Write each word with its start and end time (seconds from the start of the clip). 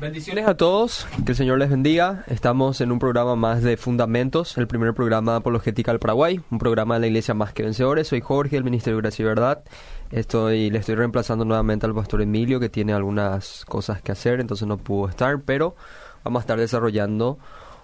Bendiciones 0.00 0.46
a 0.46 0.56
todos, 0.56 1.08
que 1.26 1.32
el 1.32 1.36
Señor 1.36 1.58
les 1.58 1.70
bendiga. 1.70 2.22
Estamos 2.28 2.80
en 2.80 2.92
un 2.92 3.00
programa 3.00 3.34
más 3.34 3.64
de 3.64 3.76
Fundamentos, 3.76 4.56
el 4.56 4.68
primer 4.68 4.94
programa 4.94 5.34
apologética 5.34 5.90
del 5.90 5.98
Paraguay, 5.98 6.40
un 6.52 6.60
programa 6.60 6.94
de 6.94 7.00
la 7.00 7.06
Iglesia 7.08 7.34
Más 7.34 7.52
que 7.52 7.64
Vencedores. 7.64 8.06
Soy 8.06 8.20
Jorge, 8.20 8.54
del 8.54 8.62
Ministerio 8.62 8.98
de 8.98 9.02
Gracia 9.02 9.24
y 9.24 9.26
Verdad. 9.26 9.64
Estoy, 10.12 10.70
le 10.70 10.78
estoy 10.78 10.94
reemplazando 10.94 11.44
nuevamente 11.44 11.84
al 11.84 11.96
pastor 11.96 12.22
Emilio, 12.22 12.60
que 12.60 12.68
tiene 12.68 12.92
algunas 12.92 13.64
cosas 13.64 14.00
que 14.00 14.12
hacer, 14.12 14.38
entonces 14.38 14.68
no 14.68 14.78
pudo 14.78 15.08
estar, 15.08 15.40
pero 15.40 15.74
vamos 16.22 16.40
a 16.40 16.42
estar 16.42 16.60
desarrollando 16.60 17.40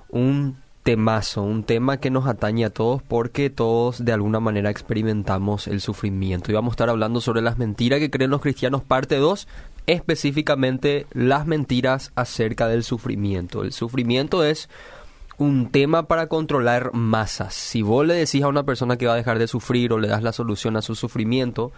un 0.08 0.56
temazo, 0.84 1.42
un 1.42 1.64
tema 1.64 1.96
que 1.96 2.10
nos 2.10 2.26
atañe 2.26 2.66
a 2.66 2.70
todos 2.70 3.02
porque 3.02 3.48
todos 3.48 4.04
de 4.04 4.12
alguna 4.12 4.38
manera 4.38 4.70
experimentamos 4.70 5.66
el 5.66 5.80
sufrimiento. 5.80 6.52
Y 6.52 6.54
vamos 6.54 6.72
a 6.72 6.74
estar 6.74 6.90
hablando 6.90 7.20
sobre 7.20 7.42
las 7.42 7.58
mentiras 7.58 7.98
que 7.98 8.10
creen 8.10 8.30
los 8.30 8.42
cristianos, 8.42 8.84
parte 8.84 9.16
2, 9.16 9.48
específicamente 9.86 11.06
las 11.12 11.46
mentiras 11.46 12.12
acerca 12.14 12.68
del 12.68 12.84
sufrimiento. 12.84 13.62
El 13.62 13.72
sufrimiento 13.72 14.44
es 14.44 14.68
un 15.38 15.70
tema 15.70 16.06
para 16.06 16.28
controlar 16.28 16.92
masas. 16.94 17.54
Si 17.54 17.82
vos 17.82 18.06
le 18.06 18.14
decís 18.14 18.42
a 18.42 18.48
una 18.48 18.64
persona 18.64 18.96
que 18.96 19.06
va 19.06 19.14
a 19.14 19.16
dejar 19.16 19.38
de 19.38 19.48
sufrir 19.48 19.92
o 19.92 19.98
le 19.98 20.08
das 20.08 20.22
la 20.22 20.32
solución 20.32 20.76
a 20.76 20.82
su 20.82 20.94
sufrimiento, 20.94 21.72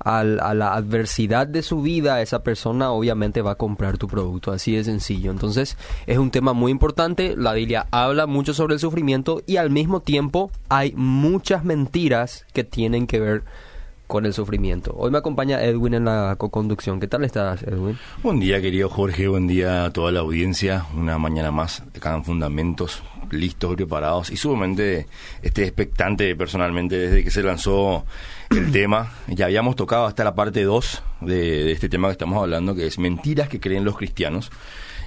a 0.00 0.22
la 0.22 0.74
adversidad 0.74 1.46
de 1.46 1.62
su 1.62 1.82
vida, 1.82 2.22
esa 2.22 2.44
persona 2.44 2.92
obviamente 2.92 3.42
va 3.42 3.52
a 3.52 3.56
comprar 3.56 3.98
tu 3.98 4.06
producto, 4.06 4.52
así 4.52 4.74
de 4.74 4.84
sencillo. 4.84 5.30
Entonces 5.30 5.76
es 6.06 6.18
un 6.18 6.30
tema 6.30 6.52
muy 6.52 6.70
importante, 6.70 7.36
la 7.36 7.52
Biblia 7.52 7.88
habla 7.90 8.26
mucho 8.26 8.54
sobre 8.54 8.74
el 8.74 8.80
sufrimiento 8.80 9.42
y 9.46 9.56
al 9.56 9.70
mismo 9.70 10.00
tiempo 10.00 10.50
hay 10.68 10.92
muchas 10.96 11.64
mentiras 11.64 12.46
que 12.52 12.64
tienen 12.64 13.06
que 13.06 13.20
ver 13.20 13.40
con 13.40 13.67
el 14.16 14.32
sufrimiento. 14.32 14.94
Hoy 14.96 15.10
me 15.10 15.18
acompaña 15.18 15.62
Edwin 15.62 15.94
en 15.94 16.06
la 16.06 16.34
co-conducción. 16.38 16.98
¿Qué 16.98 17.06
tal 17.06 17.24
estás, 17.24 17.62
Edwin? 17.62 17.98
Buen 18.22 18.40
día, 18.40 18.60
querido 18.60 18.88
Jorge. 18.88 19.28
Buen 19.28 19.46
día 19.46 19.84
a 19.84 19.92
toda 19.92 20.10
la 20.10 20.20
audiencia. 20.20 20.86
Una 20.96 21.18
mañana 21.18 21.50
más 21.50 21.84
de 21.92 22.00
cada 22.00 22.22
fundamentos 22.22 23.02
listos, 23.30 23.76
preparados 23.76 24.30
y 24.30 24.36
sumamente 24.36 25.06
este, 25.42 25.64
expectante 25.64 26.34
personalmente 26.34 26.96
desde 26.96 27.22
que 27.22 27.30
se 27.30 27.42
lanzó 27.42 28.06
el 28.50 28.72
tema. 28.72 29.12
Ya 29.26 29.44
habíamos 29.44 29.76
tocado 29.76 30.06
hasta 30.06 30.24
la 30.24 30.34
parte 30.34 30.62
2 30.64 31.02
de, 31.20 31.70
este 31.72 31.88
tema 31.88 32.08
que 32.08 32.12
estamos 32.12 32.42
hablando, 32.42 32.74
que 32.74 32.86
es 32.86 32.98
mentiras 32.98 33.48
que 33.48 33.60
creen 33.60 33.84
los 33.84 33.96
cristianos. 33.96 34.50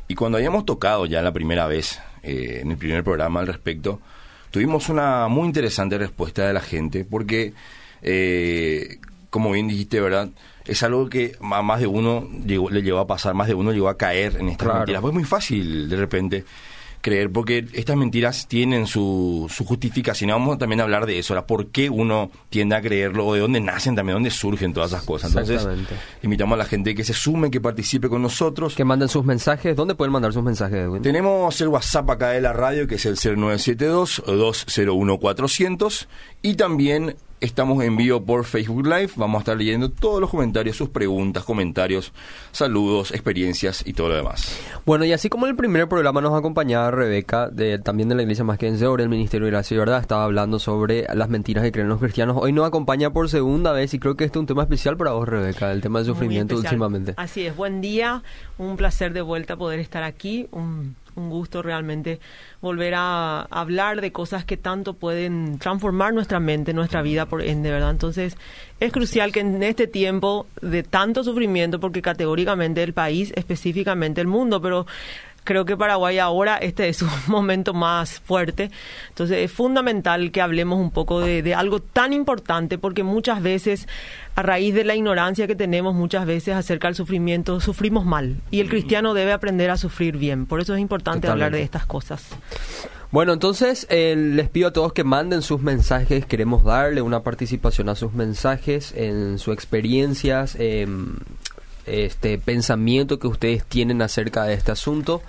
Y 0.08 0.16
cuando 0.16 0.38
habíamos 0.38 0.66
tocado 0.66 1.08
ya 1.08 1.22
la 1.22 1.34
primera 1.34 1.68
vez, 1.68 2.00
eh, 2.24 2.60
en 2.62 2.72
el 2.72 2.78
primer 2.78 3.04
programa 3.04 3.40
al 3.40 3.48
respecto, 3.48 4.00
tuvimos 4.52 4.90
una 4.90 5.28
muy 5.28 5.48
interesante 5.48 5.98
respuesta 5.98 6.46
de 6.46 6.54
la 6.54 6.62
gente, 6.62 7.04
porque 7.04 7.54
eh, 8.02 9.00
como 9.30 9.52
bien 9.52 9.68
dijiste, 9.68 10.02
¿verdad? 10.02 10.30
Es 10.66 10.84
algo 10.84 11.10
que 11.10 11.36
a 11.40 11.62
más 11.62 11.80
de 11.80 11.88
uno 11.88 12.28
le 12.46 12.82
llegó 12.82 13.00
a 13.00 13.08
pasar, 13.08 13.34
más 13.34 13.48
de 13.48 13.56
uno 13.56 13.72
llegó 13.72 13.90
a 13.90 13.98
caer 13.98 14.38
en 14.40 14.50
estas 14.50 14.74
mentiras. 14.74 15.02
Pues 15.02 15.12
es 15.12 15.16
muy 15.16 15.24
fácil 15.24 15.90
de 15.90 15.96
repente 15.96 16.46
creer, 17.02 17.30
porque 17.32 17.68
estas 17.74 17.98
mentiras 17.98 18.48
tienen 18.48 18.88
su, 18.88 19.46
su 19.50 19.66
justificación. 19.66 20.30
Vamos 20.30 20.58
también 20.58 20.80
a 20.80 20.84
hablar 20.84 21.06
de 21.06 21.20
eso, 21.20 21.46
¿por 21.46 21.68
qué 21.68 21.90
uno 21.90 22.32
tiende 22.50 22.76
a 22.76 22.82
creerlo 22.82 23.28
o 23.28 23.34
de 23.34 23.42
dónde 23.42 23.60
nacen 23.60 23.94
también, 23.96 24.16
dónde 24.18 24.30
surgen 24.30 24.72
todas 24.74 24.92
esas 24.92 25.04
cosas. 25.04 25.32
Entonces, 25.32 25.68
invitamos 26.22 26.54
a 26.56 26.58
la 26.58 26.66
gente 26.66 26.94
que 26.96 27.04
se 27.04 27.14
sume, 27.14 27.52
que 27.52 27.60
participe 27.60 28.08
con 28.08 28.22
nosotros. 28.22 28.76
Que 28.76 28.86
manden 28.86 29.10
sus 29.10 29.26
mensajes. 29.26 29.76
¿Dónde 29.76 29.96
pueden 29.96 30.14
mandar 30.14 30.32
sus 30.32 30.44
mensajes, 30.44 30.88
Tenemos 31.02 31.60
el 31.60 31.68
WhatsApp 31.70 32.08
acá 32.10 32.30
de 32.30 32.40
la 32.42 32.54
radio, 32.54 32.88
que 32.88 32.96
es 32.96 33.06
el 33.06 33.18
0972-201-400. 33.18 36.08
Y 36.44 36.56
también 36.56 37.16
Estamos 37.42 37.84
en 37.84 37.98
vivo 37.98 38.24
por 38.24 38.46
Facebook 38.46 38.86
Live. 38.86 39.14
Vamos 39.16 39.38
a 39.38 39.42
estar 39.42 39.58
leyendo 39.58 39.90
todos 39.90 40.22
los 40.22 40.30
comentarios, 40.30 40.78
sus 40.78 40.90
preguntas, 40.90 41.44
comentarios, 41.44 42.14
saludos, 42.52 43.10
experiencias 43.10 43.82
y 43.84 43.94
todo 43.94 44.10
lo 44.10 44.16
demás. 44.16 44.62
Bueno, 44.86 45.06
y 45.06 45.12
así 45.12 45.28
como 45.28 45.48
en 45.48 45.50
el 45.50 45.56
primer 45.56 45.90
programa 45.90 46.22
nos 46.22 46.38
acompañaba 46.38 46.92
Rebeca, 46.92 47.50
de, 47.50 47.80
también 47.80 48.10
de 48.10 48.16
la 48.16 48.22
Iglesia 48.22 48.44
Más 48.44 48.60
que 48.60 48.68
Vencedor, 48.68 49.02
el 49.02 49.10
Ministerio 49.10 49.46
de 49.46 49.54
Gracia 49.54 49.74
y 49.74 49.80
Verdad, 49.80 50.02
estaba 50.02 50.24
hablando 50.24 50.60
sobre 50.60 51.08
las 51.16 51.30
mentiras 51.30 51.64
que 51.64 51.72
creen 51.72 51.90
los 51.90 52.00
cristianos. 52.00 52.38
Hoy 52.40 52.52
nos 52.52 52.68
acompaña 52.68 53.12
por 53.12 53.28
segunda 53.28 53.72
vez 53.72 53.92
y 53.96 53.98
creo 53.98 54.16
que 54.16 54.26
este 54.26 54.38
es 54.38 54.42
un 54.42 54.46
tema 54.46 54.62
especial 54.62 54.96
para 54.96 55.14
vos, 55.14 55.28
Rebeca, 55.28 55.72
el 55.72 55.82
tema 55.82 55.98
del 55.98 56.06
sufrimiento 56.06 56.56
últimamente. 56.56 57.16
Así 57.18 57.48
es, 57.48 57.56
buen 57.56 57.82
día, 57.82 58.22
un 58.60 58.78
placer 58.78 59.14
de 59.14 59.24
vuelta 59.24 59.58
poder 59.58 59.80
estar 59.80 60.04
aquí, 60.04 60.48
un 60.52 60.96
un 61.16 61.30
gusto 61.30 61.62
realmente 61.62 62.20
volver 62.62 62.94
a 62.96 63.42
hablar 63.50 64.02
de 64.02 64.12
cosas 64.12 64.46
que 64.46 64.58
tanto 64.58 64.94
pueden 64.94 65.60
transformar 65.60 66.14
nuestra 66.14 66.40
mente, 66.40 66.74
nuestra 66.74 67.02
vida, 67.02 67.26
por 67.26 67.42
ende, 67.42 67.72
¿verdad? 67.72 67.92
Entonces, 67.92 68.38
es 68.80 68.92
crucial 68.92 69.32
que 69.32 69.42
en 69.42 69.62
este 69.64 69.88
tiempo 69.88 70.48
de 70.62 70.84
tanto 70.84 71.24
sufrimiento, 71.24 71.80
porque 71.80 72.02
categóricamente 72.02 72.84
el 72.84 72.94
país, 72.94 73.34
específicamente 73.36 74.22
el 74.22 74.28
mundo, 74.28 74.62
pero 74.62 74.86
creo 75.44 75.66
que 75.66 75.76
Paraguay 75.78 76.20
ahora 76.20 76.58
este 76.58 76.90
es 76.90 77.02
un 77.02 77.10
momento 77.28 77.74
más 77.74 78.20
fuerte. 78.20 78.72
Entonces 79.10 79.38
es 79.40 79.52
fundamental 79.52 80.32
que 80.32 80.42
hablemos 80.42 80.80
un 80.80 80.92
poco 80.92 81.20
de, 81.22 81.54
algo 81.56 81.82
tan 81.82 82.14
importante 82.14 82.78
porque 82.78 83.04
muchas 83.04 83.42
veces 83.42 83.88
a 84.36 84.42
raíz 84.42 84.74
de 84.74 84.84
la 84.84 84.96
ignorancia 84.96 85.48
que 85.48 85.56
tenemos 85.56 85.94
muchas 85.94 86.26
veces 86.26 86.56
acerca 86.56 86.88
del 86.88 86.96
sufrimiento 86.96 87.60
sufrimos 87.60 88.06
mal 88.06 88.38
y 88.50 88.62
el 88.62 88.70
cristiano 88.70 89.14
debe 89.14 89.34
aprender 89.34 89.70
a 89.70 89.78
sufrir 89.78 90.18
bien. 90.18 90.46
Por 90.46 90.62
eso 90.62 90.74
es 90.74 90.80
importante 90.80 91.28
hablar 91.28 91.52
de 91.52 91.64
estas 91.64 91.86
cosas. 91.86 92.30
Bueno, 93.12 93.34
entonces 93.34 93.88
eh, 93.90 94.16
les 94.16 94.48
pido 94.48 94.70
a 94.70 94.72
todos 94.74 94.94
que 94.94 95.04
manden 95.04 95.42
sus 95.42 95.62
mensajes. 95.62 96.26
Queremos 96.26 96.64
darle 96.64 97.02
una 97.02 97.24
participación 97.24 97.90
a 97.90 97.96
sus 97.96 98.14
mensajes 98.14 98.94
en 98.96 99.38
sus 99.38 99.54
experiencias. 99.54 100.56
Eh, 100.58 100.88
este 101.86 102.38
pensamiento 102.38 103.20
que 103.20 103.28
ustedes 103.28 103.66
tienen 103.66 104.02
acerca 104.02 104.44
de 104.44 104.54
este 104.54 104.72
asunto. 104.72 105.22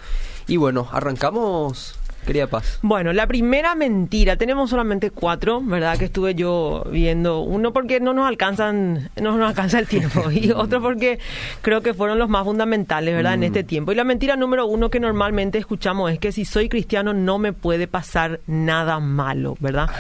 Y 0.47 0.57
bueno, 0.57 0.89
arrancamos 0.93 1.99
Quería 2.27 2.47
paz. 2.47 2.79
Bueno, 2.83 3.13
la 3.13 3.27
primera 3.27 3.75
mentira, 3.75 4.37
tenemos 4.37 4.71
solamente 4.71 5.11
cuatro, 5.11 5.61
¿verdad? 5.61 5.99
Que 5.99 6.05
estuve 6.05 6.35
yo 6.35 6.85
viendo. 6.91 7.41
Uno 7.41 7.73
porque 7.73 7.99
no 7.99 8.15
nos 8.15 8.29
alcanzan, 8.29 9.11
no 9.21 9.37
nos 9.37 9.49
alcanza 9.49 9.79
el 9.79 9.87
tiempo. 9.87 10.31
Y 10.33 10.51
otro 10.51 10.81
porque 10.81 11.19
creo 11.61 11.83
que 11.83 11.95
fueron 11.95 12.19
los 12.19 12.29
más 12.29 12.45
fundamentales, 12.45 13.15
¿verdad? 13.15 13.35
En 13.35 13.41
mm. 13.41 13.45
este 13.45 13.65
tiempo. 13.65 13.93
Y 13.93 13.95
la 13.95 14.05
mentira 14.05 14.35
número 14.37 14.67
uno 14.67 14.91
que 14.91 14.99
normalmente 14.99 15.59
escuchamos 15.59 16.11
es 16.11 16.19
que 16.19 16.33
si 16.33 16.45
soy 16.45 16.69
cristiano 16.69 17.13
no 17.13 17.39
me 17.39 17.53
puede 17.53 17.87
pasar 17.87 18.41
nada 18.47 18.99
malo, 18.99 19.57
¿verdad? 19.61 19.91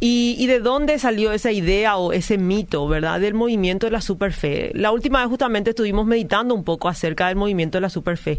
Y, 0.00 0.36
y 0.38 0.46
de 0.46 0.60
dónde 0.60 0.98
salió 0.98 1.32
esa 1.32 1.52
idea 1.52 1.96
o 1.96 2.12
ese 2.12 2.38
mito, 2.38 2.88
¿verdad? 2.88 3.20
Del 3.20 3.34
movimiento 3.34 3.86
de 3.86 3.92
la 3.92 4.00
superfe. 4.00 4.70
La 4.74 4.92
última 4.92 5.20
vez 5.20 5.28
justamente 5.28 5.70
estuvimos 5.70 6.06
meditando 6.06 6.54
un 6.54 6.64
poco 6.64 6.88
acerca 6.88 7.28
del 7.28 7.36
movimiento 7.36 7.78
de 7.78 7.82
la 7.82 7.90
superfe. 7.90 8.38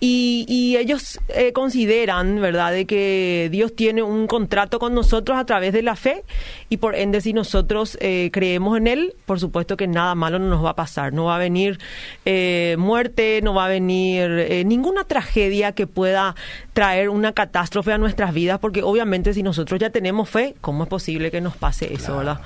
Y, 0.00 0.46
y 0.48 0.76
ellos 0.76 1.20
eh, 1.28 1.52
consideran, 1.52 2.40
¿verdad? 2.44 2.72
De 2.72 2.84
que 2.84 3.48
Dios 3.50 3.74
tiene 3.74 4.02
un 4.02 4.26
contrato 4.26 4.78
con 4.78 4.94
nosotros 4.94 5.38
a 5.38 5.46
través 5.46 5.72
de 5.72 5.82
la 5.82 5.96
fe 5.96 6.24
y 6.68 6.76
por 6.76 6.94
ende 6.94 7.20
si 7.22 7.32
nosotros 7.32 7.96
eh, 8.00 8.28
creemos 8.32 8.76
en 8.76 8.86
Él, 8.86 9.14
por 9.24 9.40
supuesto 9.40 9.76
que 9.76 9.86
nada 9.86 10.14
malo 10.14 10.38
no 10.38 10.48
nos 10.48 10.64
va 10.64 10.70
a 10.70 10.76
pasar, 10.76 11.12
no 11.12 11.24
va 11.24 11.36
a 11.36 11.38
venir 11.38 11.78
eh, 12.26 12.76
muerte, 12.78 13.40
no 13.42 13.54
va 13.54 13.64
a 13.64 13.68
venir 13.68 14.30
eh, 14.30 14.64
ninguna 14.64 15.04
tragedia 15.04 15.72
que 15.72 15.86
pueda 15.86 16.36
traer 16.74 17.08
una 17.08 17.32
catástrofe 17.32 17.92
a 17.92 17.98
nuestras 17.98 18.34
vidas, 18.34 18.58
porque 18.58 18.82
obviamente 18.82 19.32
si 19.32 19.42
nosotros 19.42 19.80
ya 19.80 19.88
tenemos 19.88 20.28
fe, 20.28 20.54
¿cómo 20.60 20.84
es 20.84 20.88
posible 20.90 21.30
que 21.30 21.40
nos 21.40 21.56
pase 21.56 21.94
eso, 21.94 22.18
verdad? 22.18 22.40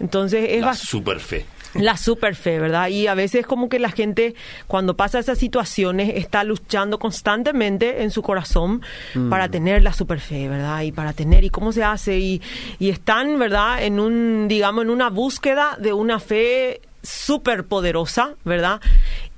Entonces 0.00 0.46
es 0.50 0.62
la 0.62 0.74
super 0.74 1.20
fe. 1.20 1.44
La 1.80 1.96
super 1.96 2.34
fe, 2.34 2.58
¿verdad? 2.58 2.88
Y 2.88 3.06
a 3.06 3.14
veces 3.14 3.46
como 3.46 3.68
que 3.68 3.78
la 3.78 3.90
gente 3.90 4.34
cuando 4.66 4.96
pasa 4.96 5.18
esas 5.18 5.38
situaciones 5.38 6.12
está 6.16 6.44
luchando 6.44 6.98
constantemente 6.98 8.02
en 8.02 8.10
su 8.10 8.22
corazón 8.22 8.82
mm. 9.14 9.30
para 9.30 9.48
tener 9.48 9.82
la 9.82 9.92
super 9.92 10.20
fe, 10.20 10.48
¿verdad? 10.48 10.82
Y 10.82 10.92
para 10.92 11.12
tener, 11.12 11.44
¿y 11.44 11.50
cómo 11.50 11.72
se 11.72 11.82
hace? 11.84 12.18
Y, 12.18 12.42
y 12.78 12.90
están, 12.90 13.38
¿verdad? 13.38 13.82
En 13.82 14.00
un, 14.00 14.48
digamos, 14.48 14.84
en 14.84 14.90
una 14.90 15.08
búsqueda 15.08 15.76
de 15.80 15.92
una 15.92 16.20
fe 16.20 16.82
súper 17.02 17.64
poderosa, 17.64 18.34
¿verdad? 18.44 18.80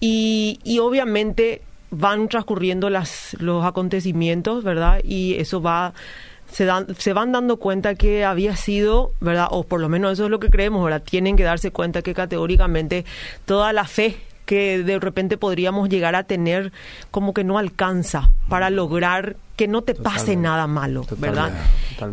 Y, 0.00 0.58
y 0.64 0.80
obviamente 0.80 1.62
van 1.90 2.28
transcurriendo 2.28 2.90
las, 2.90 3.36
los 3.38 3.64
acontecimientos, 3.64 4.64
¿verdad? 4.64 5.00
Y 5.04 5.34
eso 5.34 5.62
va 5.62 5.94
se, 6.54 6.66
dan, 6.66 6.86
se 6.96 7.12
van 7.12 7.32
dando 7.32 7.56
cuenta 7.56 7.96
que 7.96 8.24
había 8.24 8.54
sido, 8.54 9.10
¿verdad? 9.20 9.48
O 9.50 9.64
por 9.64 9.80
lo 9.80 9.88
menos 9.88 10.12
eso 10.12 10.26
es 10.26 10.30
lo 10.30 10.38
que 10.38 10.50
creemos, 10.50 10.84
¿verdad? 10.84 11.02
Tienen 11.02 11.36
que 11.36 11.42
darse 11.42 11.72
cuenta 11.72 12.00
que 12.00 12.14
categóricamente 12.14 13.04
toda 13.44 13.72
la 13.72 13.86
fe 13.88 14.16
que 14.46 14.84
de 14.84 15.00
repente 15.00 15.36
podríamos 15.36 15.88
llegar 15.88 16.14
a 16.14 16.22
tener 16.22 16.70
como 17.10 17.34
que 17.34 17.42
no 17.42 17.58
alcanza 17.58 18.30
para 18.48 18.70
lograr 18.70 19.36
que 19.56 19.66
no 19.66 19.82
te 19.82 19.96
pase 19.96 20.36
nada 20.36 20.68
malo, 20.68 21.04
¿verdad? 21.18 21.52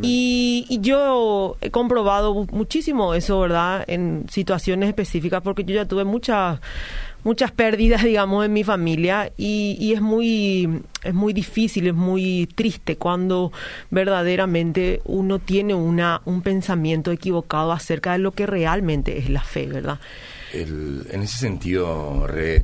Y, 0.01 0.65
y, 0.69 0.79
yo 0.79 1.57
he 1.61 1.69
comprobado 1.69 2.33
muchísimo 2.51 3.13
eso, 3.13 3.41
¿verdad? 3.41 3.83
En 3.87 4.25
situaciones 4.29 4.89
específicas, 4.89 5.43
porque 5.43 5.65
yo 5.65 5.75
ya 5.75 5.85
tuve 5.85 6.03
muchas 6.03 6.59
muchas 7.23 7.51
pérdidas, 7.51 8.03
digamos, 8.05 8.45
en 8.45 8.53
mi 8.53 8.63
familia 8.63 9.31
y, 9.37 9.77
y, 9.79 9.93
es 9.93 10.01
muy 10.01 10.81
es 11.03 11.13
muy 11.13 11.33
difícil, 11.33 11.87
es 11.87 11.93
muy 11.93 12.47
triste 12.53 12.97
cuando 12.97 13.51
verdaderamente 13.89 15.01
uno 15.05 15.39
tiene 15.39 15.73
una 15.73 16.21
un 16.25 16.41
pensamiento 16.41 17.11
equivocado 17.11 17.71
acerca 17.71 18.13
de 18.13 18.19
lo 18.19 18.31
que 18.31 18.45
realmente 18.45 19.17
es 19.17 19.29
la 19.29 19.41
fe, 19.41 19.67
¿verdad? 19.67 19.99
en 20.53 21.21
ese 21.21 21.37
sentido, 21.37 22.27
Re, 22.27 22.63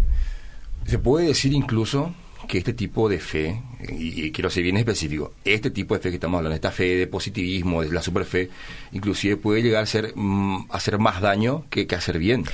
se 0.86 1.00
puede 1.00 1.28
decir 1.28 1.54
incluso 1.54 2.14
que 2.48 2.58
este 2.58 2.74
tipo 2.74 3.10
de 3.10 3.20
fe, 3.20 3.62
y, 3.90 4.32
quiero 4.32 4.50
ser 4.50 4.64
bien 4.64 4.78
específico, 4.78 5.34
este 5.44 5.70
tipo 5.70 5.94
de 5.96 6.00
fe 6.00 6.10
que 6.10 6.16
estamos 6.16 6.38
hablando, 6.38 6.56
esta 6.56 6.72
fe 6.72 6.96
de 6.96 7.08
positivismo, 7.08 7.82
de 7.82 7.92
la 7.92 8.02
superfe, 8.02 8.50
inclusive 8.94 9.38
puede 9.38 9.62
llegar 9.62 9.84
a 9.84 9.86
ser 9.86 10.14
mm, 10.16 10.68
hacer 10.70 10.98
más 10.98 11.22
daño 11.22 11.66
que, 11.70 11.88
que 11.88 11.96
hacer 11.96 12.20
bien. 12.20 12.46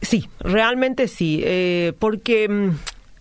Sí, 0.00 0.28
realmente 0.40 1.08
sí, 1.08 1.40
eh, 1.44 1.92
porque 1.98 2.48
mm, 2.48 2.70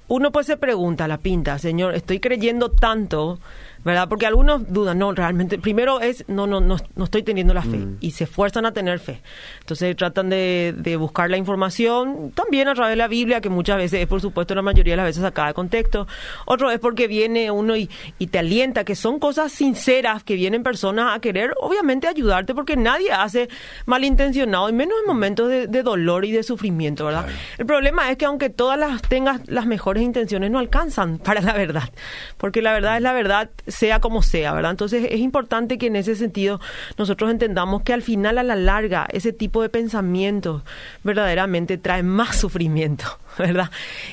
uno 0.10 0.32
pues 0.32 0.46
se 0.46 0.58
pregunta, 0.58 1.08
la 1.08 1.18
pinta, 1.18 1.58
señor, 1.58 1.96
estoy 1.96 2.20
creyendo 2.20 2.70
tanto 2.70 3.40
¿verdad? 3.86 4.10
Porque 4.10 4.26
algunos 4.26 4.68
dudan, 4.74 4.98
no, 5.00 5.14
realmente, 5.14 5.58
primero 5.60 6.02
es, 6.02 6.26
no, 6.28 6.48
no, 6.48 6.60
no, 6.60 6.76
no 6.96 7.04
estoy 7.06 7.24
teniendo 7.24 7.54
la 7.54 7.62
fe 7.62 7.78
Mm. 7.78 7.98
y 8.02 8.12
se 8.12 8.26
esfuerzan 8.26 8.66
a 8.66 8.74
tener 8.74 9.00
fe. 9.00 9.22
Entonces 9.60 9.96
tratan 9.96 10.30
de, 10.30 10.74
de 10.76 10.98
buscar 10.98 11.30
la 11.30 11.38
información, 11.38 12.32
también 12.36 12.68
a 12.68 12.74
través 12.74 12.92
de 12.92 12.96
la 12.98 13.08
Biblia, 13.08 13.40
que 13.42 13.50
muchas 13.50 13.78
veces 13.78 14.02
es, 14.02 14.08
por 14.08 14.20
supuesto, 14.22 14.56
la 14.56 14.62
mayoría 14.62 14.94
de 14.94 14.98
las 14.98 15.06
veces 15.06 15.22
sacada 15.22 15.50
de 15.50 15.54
contexto. 15.54 16.08
Otro 16.46 16.72
es 16.72 16.80
porque 16.80 17.08
viene 17.08 17.52
uno 17.52 17.76
y, 17.78 17.90
y 18.18 18.28
te 18.28 18.40
alienta, 18.40 18.84
que 18.84 18.96
son 18.96 19.20
cosas 19.20 19.52
sinceras, 19.52 20.24
que 20.24 20.36
vienen 20.36 20.64
personas 20.64 21.16
a 21.16 21.20
querer, 21.20 21.54
obviamente, 21.60 22.08
ayudarte, 22.08 22.56
porque 22.56 22.76
nadie 22.76 23.12
hace 23.12 23.50
malintencionado, 23.86 24.68
y 24.70 24.74
menos 24.74 24.96
en 25.02 25.08
momentos 25.08 25.48
de, 25.50 25.68
de 25.68 25.84
dolor 25.84 26.26
y 26.26 26.32
de 26.32 26.44
sufrimiento, 26.44 27.06
¿verdad? 27.06 27.28
El 27.58 27.66
problema 27.66 28.10
es 28.10 28.18
que 28.18 28.26
aunque 28.26 28.50
todas 28.50 28.80
las 28.80 29.02
tengas 29.04 29.42
las 29.48 29.66
mejores 29.66 30.04
intenciones, 30.04 30.50
no 30.52 30.60
alcanzan 30.60 31.18
para 31.20 31.42
la 31.42 31.54
verdad, 31.54 31.90
porque 32.38 32.62
la 32.62 32.74
verdad 32.74 32.98
es 32.98 33.04
la 33.04 33.14
verdad, 33.14 33.50
sea 33.76 34.00
como 34.00 34.22
sea, 34.22 34.54
¿verdad? 34.54 34.72
Entonces 34.72 35.08
es 35.10 35.20
importante 35.20 35.78
que 35.78 35.88
en 35.88 35.96
ese 35.96 36.16
sentido 36.16 36.60
nosotros 36.98 37.30
entendamos 37.30 37.84
que 37.84 37.94
al 37.94 38.02
final, 38.02 38.38
a 38.38 38.44
la 38.44 38.56
larga, 38.56 39.08
ese 39.12 39.34
tipo 39.34 39.62
de 39.62 39.70
pensamientos 39.70 40.64
verdaderamente 41.04 41.78
trae 41.78 42.04
más 42.04 42.36
sufrimiento, 42.40 43.06
¿verdad? 43.38 43.70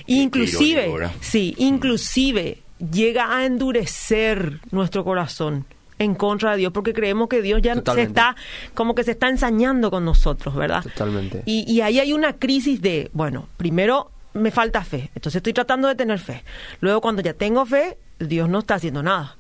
Inclusive, 0.07 1.11
sí, 1.21 1.55
inclusive 1.59 2.59
llega 2.91 3.37
a 3.37 3.47
endurecer 3.47 4.61
nuestro 4.71 5.05
corazón 5.05 5.65
en 5.99 6.17
contra 6.17 6.53
de 6.53 6.57
Dios, 6.57 6.73
porque 6.73 6.93
creemos 6.93 7.29
que 7.29 7.43
Dios 7.43 7.63
ya 7.63 7.75
se 7.75 8.03
está, 8.03 8.35
como 8.75 8.97
que 8.97 9.05
se 9.05 9.13
está 9.13 9.29
ensañando 9.29 9.91
con 9.91 10.05
nosotros, 10.05 10.57
¿verdad? 10.57 10.83
Totalmente. 10.83 11.43
Y, 11.47 11.71
y 11.73 11.81
ahí 11.81 12.01
hay 12.01 12.13
una 12.13 12.33
crisis 12.33 12.83
de, 12.83 13.09
bueno, 13.13 13.49
primero 13.57 14.11
me 14.35 14.51
falta 14.51 14.83
fe, 14.83 15.11
entonces 15.15 15.37
estoy 15.37 15.53
tratando 15.53 15.87
de 15.87 15.95
tener 15.95 16.19
fe. 16.19 16.43
Luego 16.81 17.01
cuando 17.01 17.23
ya 17.23 17.35
tengo 17.35 17.65
fe, 17.67 17.99
Dios 18.19 18.49
no 18.49 18.61
está 18.61 18.75
haciendo 18.75 19.03
nada. 19.03 19.37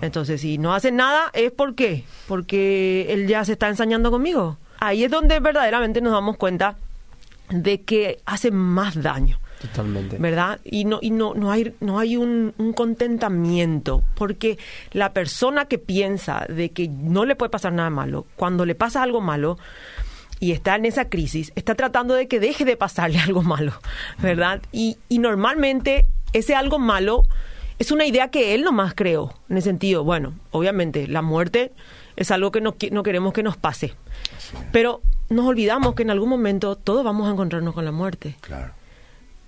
Entonces, 0.00 0.40
si 0.40 0.58
no 0.58 0.74
hace 0.74 0.92
nada, 0.92 1.30
¿es 1.32 1.50
por 1.50 1.74
qué? 1.74 2.04
Porque 2.28 3.06
Él 3.10 3.26
ya 3.26 3.44
se 3.44 3.52
está 3.52 3.68
ensañando 3.68 4.10
conmigo. 4.10 4.58
Ahí 4.78 5.04
es 5.04 5.10
donde 5.10 5.40
verdaderamente 5.40 6.00
nos 6.00 6.12
damos 6.12 6.36
cuenta 6.36 6.76
de 7.48 7.82
que 7.82 8.20
hace 8.26 8.50
más 8.50 9.00
daño. 9.00 9.38
Totalmente. 9.60 10.18
¿verdad? 10.18 10.60
Y 10.62 10.84
no 10.84 10.98
y 11.00 11.10
no 11.10 11.32
no 11.32 11.50
hay 11.50 11.74
no 11.80 11.98
hay 11.98 12.18
un, 12.18 12.52
un 12.58 12.74
contentamiento 12.74 14.02
porque 14.14 14.58
la 14.92 15.14
persona 15.14 15.64
que 15.66 15.78
piensa 15.78 16.44
de 16.50 16.70
que 16.70 16.88
no 16.88 17.24
le 17.24 17.34
puede 17.34 17.48
pasar 17.48 17.72
nada 17.72 17.88
malo 17.88 18.26
cuando 18.36 18.66
le 18.66 18.74
pasa 18.74 19.02
algo 19.02 19.22
malo 19.22 19.56
y 20.38 20.52
está 20.52 20.76
en 20.76 20.84
esa 20.84 21.08
crisis 21.08 21.50
está 21.54 21.74
tratando 21.76 22.12
de 22.12 22.28
que 22.28 22.40
deje 22.40 22.66
de 22.66 22.76
pasarle 22.76 23.18
algo 23.24 23.42
malo, 23.42 23.72
¿verdad? 24.18 24.60
Y, 24.70 24.98
y 25.08 25.18
normalmente 25.18 26.06
ese 26.34 26.54
algo 26.54 26.78
malo 26.78 27.22
es 27.84 27.92
una 27.92 28.06
idea 28.06 28.28
que 28.28 28.54
él 28.54 28.62
nomás 28.62 28.94
creó 28.94 29.34
en 29.48 29.56
el 29.56 29.62
sentido 29.62 30.04
bueno 30.04 30.34
obviamente 30.50 31.06
la 31.06 31.22
muerte 31.22 31.72
es 32.16 32.30
algo 32.30 32.50
que 32.50 32.60
no, 32.60 32.74
no 32.90 33.02
queremos 33.02 33.32
que 33.32 33.42
nos 33.42 33.56
pase 33.56 33.94
pero 34.72 35.00
nos 35.28 35.46
olvidamos 35.46 35.94
que 35.94 36.02
en 36.02 36.10
algún 36.10 36.28
momento 36.28 36.76
todos 36.76 37.04
vamos 37.04 37.28
a 37.28 37.32
encontrarnos 37.32 37.74
con 37.74 37.84
la 37.84 37.92
muerte 37.92 38.36
Claro. 38.40 38.72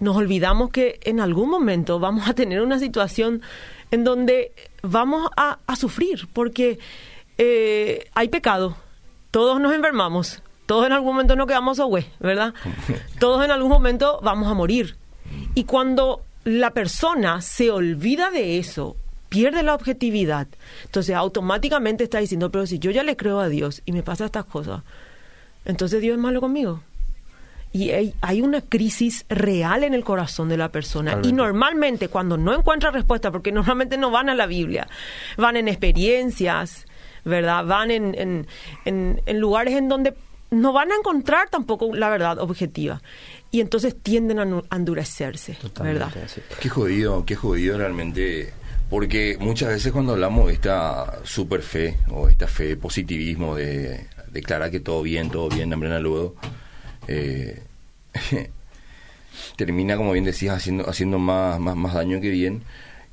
nos 0.01 0.17
olvidamos 0.17 0.71
que 0.71 0.99
en 1.05 1.21
algún 1.21 1.49
momento 1.51 1.99
vamos 1.99 2.29
a 2.29 2.35
tener 2.35 2.61
una 2.61 2.79
situación 2.79 3.43
en 3.91 4.05
donde 4.05 4.53
vamos 4.83 5.31
a, 5.37 5.59
a 5.67 5.77
sufrir, 5.77 6.29
porque 6.33 6.79
eh, 7.39 8.09
hay 8.15 8.29
pecado, 8.29 8.77
todos 9.31 9.61
nos 9.61 9.73
enfermamos, 9.73 10.43
todos 10.67 10.87
en 10.87 10.93
algún 10.93 11.13
momento 11.13 11.37
nos 11.37 11.47
quedamos 11.47 11.79
güey, 11.79 12.07
¿verdad? 12.19 12.53
Todos 13.21 13.45
en 13.45 13.51
algún 13.53 13.71
momento 13.71 14.19
vamos 14.23 14.49
a 14.51 14.55
morir. 14.55 14.97
Y 15.55 15.65
cuando 15.65 16.23
la 16.47 16.71
persona 16.71 17.43
se 17.43 17.71
olvida 17.73 18.31
de 18.31 18.59
eso, 18.59 18.97
pierde 19.29 19.63
la 19.65 19.75
objetividad, 19.75 20.47
entonces 20.85 21.15
automáticamente 21.17 22.05
está 22.05 22.19
diciendo, 22.19 22.51
pero 22.53 22.67
si 22.67 22.79
yo 22.79 22.93
ya 22.93 23.03
le 23.03 23.17
creo 23.17 23.41
a 23.41 23.49
Dios 23.49 23.83
y 23.85 23.91
me 23.93 24.05
pasa 24.05 24.27
estas 24.27 24.45
cosas, 24.45 24.83
entonces 25.65 26.01
Dios 26.01 26.15
es 26.17 26.23
malo 26.23 26.41
conmigo. 26.41 26.83
Y 27.73 27.91
hay, 27.91 28.15
hay 28.23 28.41
una 28.41 28.61
crisis 28.63 29.27
real 29.29 29.83
en 29.83 29.93
el 29.93 30.05
corazón 30.05 30.49
de 30.49 30.57
la 30.57 30.71
persona. 30.71 31.11
Totalmente. 31.11 31.29
Y 31.29 31.33
normalmente 31.37 32.09
cuando 32.09 32.39
no 32.39 32.55
encuentra 32.55 32.93
respuesta, 32.93 33.31
porque 33.33 33.51
normalmente 33.53 33.99
no 33.99 34.11
van 34.13 34.29
a 34.31 34.35
la 34.35 34.47
Biblia, 34.47 34.87
van 35.37 35.57
en 35.57 35.67
experiencias, 35.69 36.87
¿verdad? 37.25 37.67
Van 37.67 37.91
en, 37.91 38.15
en, 38.15 38.47
en- 38.85 39.21
en 39.27 39.41
lugares 39.41 39.75
en 39.75 39.89
donde 39.89 40.15
no 40.51 40.73
van 40.73 40.93
a 40.93 40.95
encontrar 40.95 41.51
tampoco 41.51 41.93
la 41.95 42.09
verdad 42.09 42.39
objetiva. 42.39 43.03
Y 43.51 43.61
entonces 43.61 43.97
tienden 44.03 44.39
a 44.39 44.77
endurecerse, 44.77 45.55
Totalmente, 45.55 46.05
¿verdad? 46.05 46.29
Qué 46.61 46.69
jodido, 46.69 47.25
qué 47.25 47.37
jodido 47.37 47.79
realmente. 47.79 48.53
Porque 48.91 49.37
muchas 49.41 49.71
veces 49.71 49.93
cuando 49.93 50.13
hablamos 50.13 50.47
de 50.47 50.53
esta 50.53 51.21
super 51.25 51.63
fe 51.63 51.97
o 52.11 52.29
esta 52.29 52.47
fe 52.47 52.77
positivismo, 52.77 53.57
de 53.57 54.07
declarar 54.31 54.71
que 54.71 54.81
todo 54.81 55.03
bien, 55.03 55.31
todo 55.31 55.49
bien, 55.49 55.73
hambre 55.73 55.99
luego, 56.01 56.37
eh, 57.09 57.63
termina, 59.57 59.97
como 59.97 60.13
bien 60.13 60.25
decías, 60.25 60.57
haciendo, 60.57 60.89
haciendo 60.89 61.19
más, 61.19 61.59
más, 61.59 61.77
más 61.77 61.95
daño 61.95 62.21
que 62.21 62.31
bien. 62.31 62.63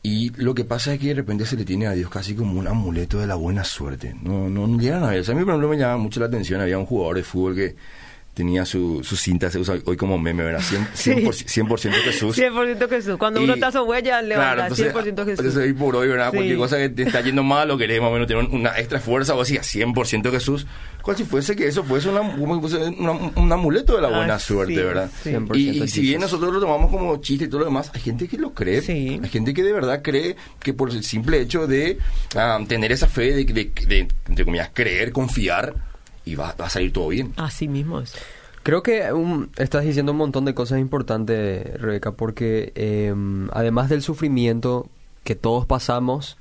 Y 0.06 0.32
lo 0.32 0.54
que 0.54 0.66
pasa 0.66 0.94
es 0.94 1.00
que 1.00 1.08
de 1.08 1.14
repente 1.14 1.46
se 1.46 1.56
le 1.56 1.64
tiene 1.64 1.88
a 1.88 1.94
Dios 1.94 2.10
casi 2.10 2.36
como 2.36 2.60
un 2.60 2.68
amuleto 2.68 3.20
de 3.20 3.28
la 3.28 3.36
buena 3.36 3.64
suerte. 3.64 4.14
No, 4.22 4.50
no, 4.50 4.68
no 4.68 4.78
llegan 4.78 5.04
a 5.04 5.12
ver. 5.12 5.22
O 5.22 5.24
sea, 5.24 5.34
a 5.34 5.38
mí, 5.38 5.46
por 5.46 5.54
ejemplo, 5.54 5.70
me 5.70 5.78
llama 5.78 5.98
mucho 5.98 6.20
la 6.20 6.26
atención. 6.26 6.60
Había 6.60 6.78
un 6.78 6.86
jugador 6.86 7.16
de 7.16 7.24
fútbol 7.24 7.56
que 7.56 7.76
tenía 8.34 8.66
su, 8.66 9.04
su 9.04 9.16
cinta, 9.16 9.52
se 9.52 9.60
usa 9.60 9.76
hoy 9.86 9.96
como 9.96 10.18
meme, 10.18 10.44
¿verdad? 10.44 10.62
100%, 10.62 10.88
100%, 11.68 11.92
Jesús. 12.04 12.38
100% 12.38 12.90
Jesús. 12.90 13.18
Cuando 13.18 13.40
Y- 13.40 13.44
uno 13.44 13.54
está 13.54 13.72
su 13.72 13.80
huella, 13.84 14.22
levanta 14.22 14.56
Claro, 14.56 14.62
entonces, 14.74 14.94
100% 14.94 15.26
Jesús. 15.26 15.40
Entonces, 15.40 15.58
hoy 15.58 15.74
por 15.74 15.96
hoy, 15.96 16.08
¿verdad? 16.08 16.32
Sí. 16.32 16.38
Cualquier 16.38 16.58
cosa 16.58 16.78
que 16.78 16.90
te 16.90 17.04
está 17.04 17.22
yendo 17.22 17.44
mal 17.44 17.70
o 17.72 17.78
querés 17.78 18.02
más 18.02 18.10
o 18.10 18.14
menos 18.14 18.28
tener 18.28 18.44
una 18.46 18.78
extra 18.80 19.00
fuerza, 19.00 19.36
o 19.36 19.42
así, 19.42 19.58
a 19.58 19.62
100% 19.62 20.32
Jesús, 20.32 20.66
cual 21.04 21.16
si 21.18 21.26
fuese 21.26 21.56
que 21.56 21.68
eso 21.68 21.84
fuese 21.84 22.10
una, 22.10 22.22
una- 22.22 23.12
un 23.36 23.52
amuleto 23.52 23.96
de 23.96 24.02
la 24.02 24.08
buena 24.10 24.36
Así 24.36 24.48
suerte, 24.54 24.74
es, 24.74 24.86
¿verdad? 24.86 25.12
sí. 25.22 25.30
100% 25.32 25.56
Y, 25.58 25.84
y 25.84 25.88
si 25.88 26.02
bien 26.02 26.22
nosotros 26.22 26.52
lo 26.54 26.60
tomamos 26.60 26.90
como 26.90 27.18
chiste 27.18 27.46
y 27.46 27.48
todo 27.50 27.60
lo 27.60 27.66
demás, 27.66 27.92
hay 27.94 28.02
gente 28.02 28.28
que 28.28 28.38
lo 28.38 28.54
cree. 28.54 28.82
Sí. 28.82 29.20
Hay 29.22 29.30
gente 29.30 29.54
que 29.54 29.62
de 29.64 29.74
verdad 29.74 30.02
cree 30.02 30.36
que 30.60 30.74
por 30.74 30.90
el 30.90 31.04
simple 31.04 31.40
hecho 31.40 31.68
de 31.68 31.98
ah, 32.36 32.60
tener 32.68 32.92
esa 32.92 33.08
fe, 33.08 33.34
de, 33.34 33.46
de, 33.46 33.72
de, 33.88 34.08
entre 34.28 34.46
comillas, 34.46 34.72
creer, 34.74 35.12
confiar, 35.12 35.76
y 36.26 36.36
va, 36.36 36.56
va 36.60 36.66
a 36.66 36.70
salir 36.70 36.94
todo 36.94 37.10
bien. 37.10 37.34
Así 37.38 37.68
mismo 37.68 38.00
es. 38.00 38.16
Creo 38.64 38.82
que 38.82 39.12
um, 39.12 39.48
estás 39.58 39.84
diciendo 39.84 40.14
un 40.14 40.18
montón 40.18 40.46
de 40.46 40.54
cosas 40.54 40.80
importantes, 40.80 41.80
Rebeca, 41.82 42.14
porque 42.14 42.72
eh, 42.76 43.14
además 43.52 43.90
del 43.90 44.02
sufrimiento 44.02 44.88
que 45.26 45.36
todos 45.36 45.66
pasamos, 45.66 46.38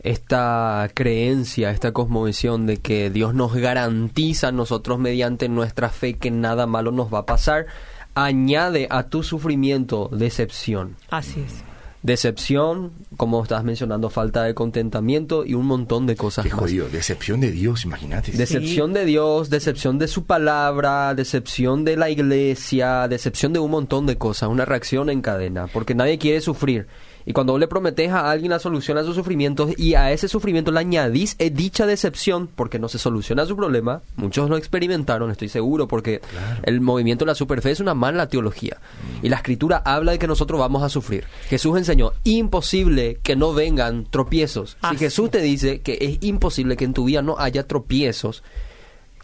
esta 0.00 0.90
creencia, 0.92 1.70
esta 1.70 1.92
cosmovisión 1.92 2.66
de 2.66 2.76
que 2.76 3.08
Dios 3.08 3.34
nos 3.34 3.54
garantiza 3.54 4.48
a 4.48 4.52
nosotros 4.52 4.98
mediante 4.98 5.48
nuestra 5.48 5.88
fe 5.88 6.14
que 6.14 6.30
nada 6.30 6.66
malo 6.66 6.92
nos 6.92 7.12
va 7.12 7.20
a 7.20 7.26
pasar, 7.26 7.66
añade 8.14 8.86
a 8.90 9.04
tu 9.04 9.22
sufrimiento 9.22 10.10
decepción. 10.12 10.96
Así 11.08 11.40
es. 11.40 11.73
Decepción, 12.04 12.92
como 13.16 13.42
estás 13.42 13.64
mencionando, 13.64 14.10
falta 14.10 14.42
de 14.44 14.52
contentamiento 14.52 15.46
y 15.46 15.54
un 15.54 15.64
montón 15.64 16.06
de 16.06 16.16
cosas 16.16 16.44
Qué 16.44 16.50
más. 16.50 16.60
jodido, 16.60 16.86
decepción 16.90 17.40
de 17.40 17.50
Dios, 17.50 17.86
imagínate. 17.86 18.30
Decepción 18.32 18.92
de 18.92 19.06
Dios, 19.06 19.48
decepción 19.48 19.98
de 19.98 20.06
su 20.06 20.26
palabra, 20.26 21.14
decepción 21.14 21.82
de 21.86 21.96
la 21.96 22.10
iglesia, 22.10 23.08
decepción 23.08 23.54
de 23.54 23.60
un 23.60 23.70
montón 23.70 24.04
de 24.04 24.18
cosas, 24.18 24.50
una 24.50 24.66
reacción 24.66 25.08
en 25.08 25.22
cadena, 25.22 25.66
porque 25.66 25.94
nadie 25.94 26.18
quiere 26.18 26.42
sufrir. 26.42 26.88
Y 27.26 27.32
cuando 27.32 27.54
vos 27.54 27.60
le 27.60 27.68
prometes 27.68 28.10
a 28.10 28.30
alguien 28.30 28.50
la 28.50 28.58
solución 28.58 28.98
a 28.98 29.04
sus 29.04 29.14
sufrimientos 29.14 29.70
y 29.78 29.94
a 29.94 30.12
ese 30.12 30.28
sufrimiento 30.28 30.70
le 30.70 30.80
añadís 30.80 31.36
eh, 31.38 31.50
dicha 31.50 31.86
decepción 31.86 32.48
porque 32.54 32.78
no 32.78 32.88
se 32.88 32.98
soluciona 32.98 33.46
su 33.46 33.56
problema, 33.56 34.02
muchos 34.16 34.50
lo 34.50 34.56
experimentaron, 34.56 35.30
estoy 35.30 35.48
seguro, 35.48 35.88
porque 35.88 36.20
el 36.64 36.80
movimiento 36.80 37.24
de 37.24 37.30
la 37.30 37.34
superfe 37.34 37.70
es 37.70 37.80
una 37.80 37.94
mala 37.94 38.28
teología. 38.28 38.78
Y 39.22 39.28
la 39.28 39.36
escritura 39.36 39.82
habla 39.84 40.12
de 40.12 40.18
que 40.18 40.26
nosotros 40.26 40.60
vamos 40.60 40.82
a 40.82 40.88
sufrir. 40.88 41.24
Jesús 41.48 41.78
enseñó, 41.78 42.12
imposible 42.24 43.18
que 43.22 43.36
no 43.36 43.54
vengan 43.54 44.06
tropiezos. 44.10 44.76
Ah, 44.82 44.90
si 44.92 44.98
Jesús 44.98 45.30
te 45.30 45.40
dice 45.40 45.80
que 45.80 45.98
es 46.00 46.18
imposible 46.22 46.76
que 46.76 46.84
en 46.84 46.94
tu 46.94 47.04
vida 47.04 47.22
no 47.22 47.38
haya 47.38 47.66
tropiezos, 47.66 48.42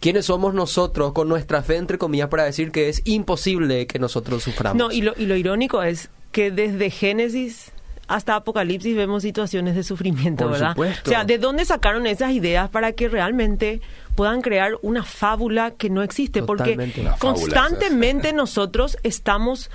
¿quiénes 0.00 0.26
somos 0.26 0.54
nosotros 0.54 1.12
con 1.12 1.28
nuestra 1.28 1.62
fe, 1.62 1.76
entre 1.76 1.98
comillas, 1.98 2.28
para 2.28 2.44
decir 2.44 2.72
que 2.72 2.88
es 2.88 3.02
imposible 3.04 3.86
que 3.86 3.98
nosotros 3.98 4.42
suframos? 4.42 4.78
No, 4.78 4.90
y 4.90 5.02
lo, 5.02 5.12
y 5.18 5.26
lo 5.26 5.36
irónico 5.36 5.82
es 5.82 6.08
que 6.32 6.50
desde 6.50 6.90
Génesis 6.90 7.72
hasta 8.10 8.34
Apocalipsis 8.34 8.96
vemos 8.96 9.22
situaciones 9.22 9.76
de 9.76 9.84
sufrimiento, 9.84 10.44
Por 10.44 10.54
¿verdad? 10.54 10.70
supuesto. 10.70 11.08
O 11.08 11.12
sea, 11.12 11.24
¿de 11.24 11.38
dónde 11.38 11.64
sacaron 11.64 12.08
esas 12.08 12.32
ideas 12.32 12.68
para 12.68 12.90
que 12.90 13.08
realmente 13.08 13.80
puedan 14.16 14.42
crear 14.42 14.72
una 14.82 15.04
fábula 15.04 15.70
que 15.70 15.90
no 15.90 16.02
existe? 16.02 16.42
Totalmente. 16.42 17.02
Porque 17.02 17.18
constantemente 17.20 18.32
nosotros 18.34 18.98
estamos 19.04 19.70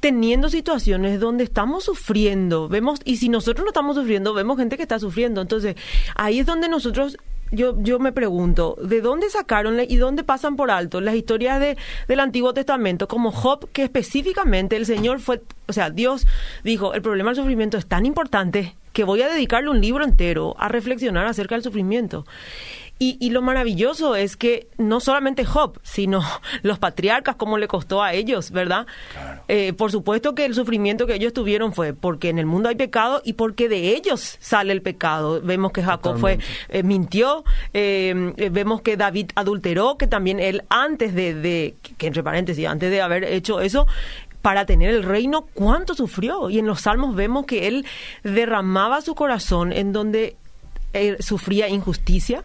teniendo 0.00 0.48
situaciones 0.48 1.20
donde 1.20 1.44
estamos 1.44 1.84
sufriendo, 1.84 2.68
vemos, 2.68 3.00
y 3.04 3.18
si 3.18 3.28
nosotros 3.28 3.64
no 3.64 3.68
estamos 3.68 3.96
sufriendo, 3.96 4.32
vemos 4.32 4.56
gente 4.56 4.78
que 4.78 4.82
está 4.82 4.98
sufriendo. 4.98 5.42
Entonces, 5.42 5.76
ahí 6.14 6.38
es 6.38 6.46
donde 6.46 6.70
nosotros 6.70 7.18
yo, 7.54 7.74
yo 7.78 7.98
me 7.98 8.12
pregunto, 8.12 8.76
¿de 8.82 9.00
dónde 9.00 9.30
sacaron 9.30 9.78
y 9.80 9.96
dónde 9.96 10.24
pasan 10.24 10.56
por 10.56 10.70
alto 10.70 11.00
las 11.00 11.14
historias 11.14 11.60
de, 11.60 11.76
del 12.08 12.20
Antiguo 12.20 12.54
Testamento, 12.54 13.08
como 13.08 13.32
Job, 13.32 13.68
que 13.72 13.84
específicamente 13.84 14.76
el 14.76 14.86
Señor 14.86 15.20
fue, 15.20 15.42
o 15.66 15.72
sea, 15.72 15.90
Dios 15.90 16.26
dijo, 16.62 16.94
el 16.94 17.02
problema 17.02 17.30
del 17.30 17.36
sufrimiento 17.36 17.76
es 17.76 17.86
tan 17.86 18.06
importante 18.06 18.76
que 18.92 19.04
voy 19.04 19.22
a 19.22 19.28
dedicarle 19.28 19.70
un 19.70 19.80
libro 19.80 20.04
entero 20.04 20.54
a 20.58 20.68
reflexionar 20.68 21.26
acerca 21.26 21.56
del 21.56 21.64
sufrimiento. 21.64 22.24
Y, 23.04 23.18
y, 23.20 23.28
lo 23.28 23.42
maravilloso 23.42 24.16
es 24.16 24.34
que 24.38 24.68
no 24.78 24.98
solamente 24.98 25.44
Job, 25.44 25.78
sino 25.82 26.22
los 26.62 26.78
patriarcas, 26.78 27.36
como 27.36 27.58
le 27.58 27.68
costó 27.68 28.02
a 28.02 28.14
ellos, 28.14 28.50
¿verdad? 28.50 28.86
Eh, 29.46 29.74
por 29.74 29.92
supuesto 29.92 30.34
que 30.34 30.46
el 30.46 30.54
sufrimiento 30.54 31.06
que 31.06 31.16
ellos 31.16 31.34
tuvieron 31.34 31.74
fue 31.74 31.92
porque 31.92 32.30
en 32.30 32.38
el 32.38 32.46
mundo 32.46 32.70
hay 32.70 32.76
pecado 32.76 33.20
y 33.22 33.34
porque 33.34 33.68
de 33.68 33.94
ellos 33.94 34.38
sale 34.40 34.72
el 34.72 34.80
pecado. 34.80 35.42
Vemos 35.42 35.72
que 35.72 35.82
Jacob 35.82 36.16
fue 36.16 36.38
eh, 36.70 36.82
mintió, 36.82 37.44
eh, 37.74 38.32
vemos 38.50 38.80
que 38.80 38.96
David 38.96 39.32
adulteró, 39.34 39.98
que 39.98 40.06
también 40.06 40.40
él 40.40 40.62
antes 40.70 41.14
de, 41.14 41.34
de, 41.34 41.74
que 41.98 42.06
entre 42.06 42.22
paréntesis, 42.22 42.66
antes 42.66 42.90
de 42.90 43.02
haber 43.02 43.24
hecho 43.24 43.60
eso, 43.60 43.86
para 44.40 44.64
tener 44.64 44.88
el 44.88 45.02
reino, 45.02 45.44
cuánto 45.52 45.94
sufrió. 45.94 46.48
Y 46.48 46.58
en 46.58 46.66
los 46.66 46.80
salmos 46.80 47.14
vemos 47.14 47.44
que 47.44 47.68
él 47.68 47.84
derramaba 48.22 49.02
su 49.02 49.14
corazón 49.14 49.74
en 49.74 49.92
donde 49.92 50.38
sufría 51.18 51.68
injusticia, 51.68 52.44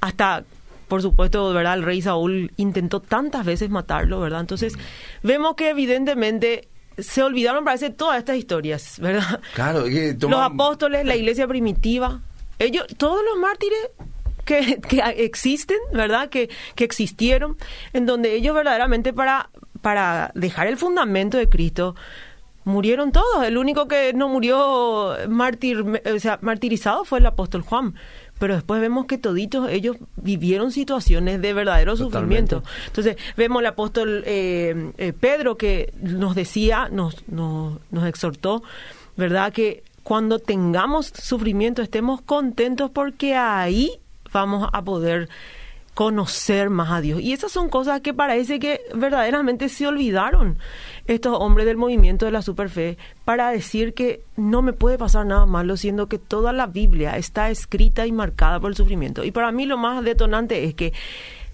hasta 0.00 0.44
por 0.90 1.02
supuesto, 1.02 1.52
¿verdad? 1.54 1.74
El 1.74 1.84
rey 1.84 2.02
Saúl 2.02 2.50
intentó 2.56 2.98
tantas 2.98 3.46
veces 3.46 3.70
matarlo, 3.70 4.18
¿verdad? 4.18 4.40
Entonces, 4.40 4.76
vemos 5.22 5.54
que 5.54 5.70
evidentemente 5.70 6.68
se 6.98 7.22
olvidaron, 7.22 7.64
parece, 7.64 7.90
todas 7.90 8.18
estas 8.18 8.36
historias, 8.36 8.98
¿verdad? 8.98 9.40
Claro, 9.54 9.84
que 9.84 10.16
Los 10.20 10.40
apóstoles, 10.40 11.06
la 11.06 11.14
iglesia 11.14 11.46
primitiva, 11.46 12.20
ellos, 12.58 12.86
todos 12.96 13.22
los 13.24 13.38
mártires 13.38 13.78
que, 14.44 14.80
que 14.88 14.98
existen, 15.24 15.78
¿verdad? 15.92 16.28
Que, 16.28 16.50
que 16.74 16.84
existieron, 16.84 17.56
en 17.92 18.04
donde 18.04 18.34
ellos 18.34 18.54
verdaderamente 18.54 19.12
para, 19.12 19.48
para 19.82 20.32
dejar 20.34 20.66
el 20.66 20.76
fundamento 20.76 21.38
de 21.38 21.48
Cristo, 21.48 21.94
murieron 22.64 23.12
todos. 23.12 23.44
El 23.44 23.58
único 23.58 23.88
que 23.88 24.12
no 24.12 24.28
murió 24.28 25.16
mártir, 25.28 25.80
o 25.82 26.18
sea, 26.18 26.38
martirizado 26.42 27.04
fue 27.04 27.20
el 27.20 27.26
apóstol 27.26 27.62
Juan 27.62 27.94
pero 28.40 28.54
después 28.54 28.80
vemos 28.80 29.04
que 29.04 29.18
toditos 29.18 29.68
ellos 29.70 29.98
vivieron 30.16 30.72
situaciones 30.72 31.42
de 31.42 31.52
verdadero 31.52 31.94
Totalmente. 31.94 32.56
sufrimiento. 32.56 32.62
Entonces 32.86 33.16
vemos 33.36 33.60
el 33.60 33.66
apóstol 33.66 34.22
eh, 34.26 34.92
eh, 34.96 35.12
Pedro 35.12 35.58
que 35.58 35.92
nos 36.00 36.34
decía, 36.34 36.88
nos, 36.90 37.28
nos, 37.28 37.78
nos 37.90 38.06
exhortó, 38.08 38.62
¿verdad? 39.14 39.52
Que 39.52 39.84
cuando 40.02 40.38
tengamos 40.38 41.12
sufrimiento 41.14 41.82
estemos 41.82 42.22
contentos 42.22 42.90
porque 42.90 43.36
ahí 43.36 44.00
vamos 44.32 44.70
a 44.72 44.82
poder 44.82 45.28
conocer 46.00 46.70
más 46.70 46.90
a 46.92 47.02
Dios. 47.02 47.20
Y 47.20 47.34
esas 47.34 47.52
son 47.52 47.68
cosas 47.68 48.00
que 48.00 48.14
parece 48.14 48.58
que 48.58 48.80
verdaderamente 48.94 49.68
se 49.68 49.86
olvidaron 49.86 50.56
estos 51.06 51.36
hombres 51.38 51.66
del 51.66 51.76
movimiento 51.76 52.24
de 52.24 52.32
la 52.32 52.40
superfe 52.40 52.96
para 53.26 53.50
decir 53.50 53.92
que 53.92 54.22
no 54.34 54.62
me 54.62 54.72
puede 54.72 54.96
pasar 54.96 55.26
nada 55.26 55.44
malo, 55.44 55.76
siendo 55.76 56.08
que 56.08 56.16
toda 56.18 56.54
la 56.54 56.66
Biblia 56.66 57.18
está 57.18 57.50
escrita 57.50 58.06
y 58.06 58.12
marcada 58.12 58.58
por 58.58 58.70
el 58.70 58.76
sufrimiento. 58.78 59.24
Y 59.24 59.30
para 59.30 59.52
mí 59.52 59.66
lo 59.66 59.76
más 59.76 60.02
detonante 60.02 60.64
es 60.64 60.72
que 60.74 60.94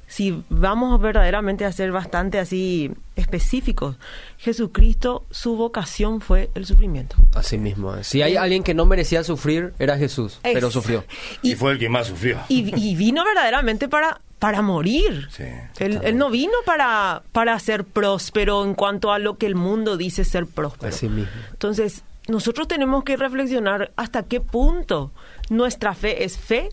si 0.06 0.44
vamos 0.48 1.00
verdaderamente 1.00 1.64
a 1.64 1.72
ser 1.72 1.90
bastante 1.90 2.38
así 2.38 2.92
específicos, 3.16 3.96
Jesucristo, 4.38 5.26
su 5.32 5.56
vocación 5.56 6.20
fue 6.20 6.50
el 6.54 6.66
sufrimiento. 6.66 7.16
Así 7.34 7.58
mismo. 7.58 8.00
Si 8.04 8.22
hay 8.22 8.36
alguien 8.36 8.62
que 8.62 8.74
no 8.74 8.86
merecía 8.86 9.24
sufrir, 9.24 9.74
era 9.80 9.98
Jesús, 9.98 10.38
Es- 10.44 10.54
pero 10.54 10.70
sufrió. 10.70 11.04
y, 11.42 11.56
fue 11.56 11.72
el 11.72 11.80
que 11.80 11.88
más 11.88 12.06
sufrió. 12.06 12.38
Y, 12.48 12.72
y 12.80 12.94
vino 12.94 13.24
verdaderamente 13.24 13.88
para, 13.88 14.20
para 14.46 14.62
morir. 14.62 15.26
Sí, 15.28 15.42
él, 15.80 15.98
él 16.04 16.16
no 16.16 16.30
vino 16.30 16.52
para, 16.64 17.24
para 17.32 17.58
ser 17.58 17.82
próspero 17.82 18.64
en 18.64 18.74
cuanto 18.74 19.10
a 19.10 19.18
lo 19.18 19.38
que 19.38 19.46
el 19.46 19.56
mundo 19.56 19.96
dice 19.96 20.24
ser 20.24 20.46
próspero. 20.46 20.94
Así 20.94 21.08
mismo. 21.08 21.32
Entonces, 21.50 22.04
nosotros 22.28 22.68
tenemos 22.68 23.02
que 23.02 23.16
reflexionar 23.16 23.90
hasta 23.96 24.22
qué 24.22 24.40
punto 24.40 25.10
nuestra 25.50 25.94
fe 25.94 26.22
es 26.22 26.38
fe 26.38 26.68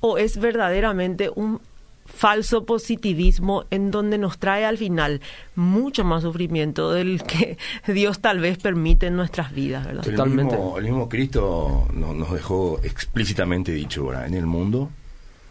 o 0.00 0.18
es 0.18 0.36
verdaderamente 0.36 1.30
un 1.34 1.62
falso 2.04 2.66
positivismo 2.66 3.64
en 3.70 3.90
donde 3.90 4.18
nos 4.18 4.36
trae 4.36 4.66
al 4.66 4.76
final 4.76 5.22
mucho 5.54 6.04
más 6.04 6.24
sufrimiento 6.24 6.92
del 6.92 7.22
que 7.22 7.56
Dios 7.90 8.20
tal 8.20 8.38
vez 8.38 8.58
permite 8.58 9.06
en 9.06 9.16
nuestras 9.16 9.54
vidas, 9.54 9.86
¿verdad? 9.86 10.06
El 10.06 10.14
Totalmente. 10.14 10.56
mismo, 10.56 10.76
el 10.76 10.84
mismo 10.84 11.08
Cristo 11.08 11.88
nos, 11.94 12.14
nos 12.14 12.30
dejó 12.32 12.80
explícitamente 12.82 13.72
dicho, 13.72 14.08
¿verdad? 14.08 14.26
En 14.26 14.34
el 14.34 14.44
mundo 14.44 14.90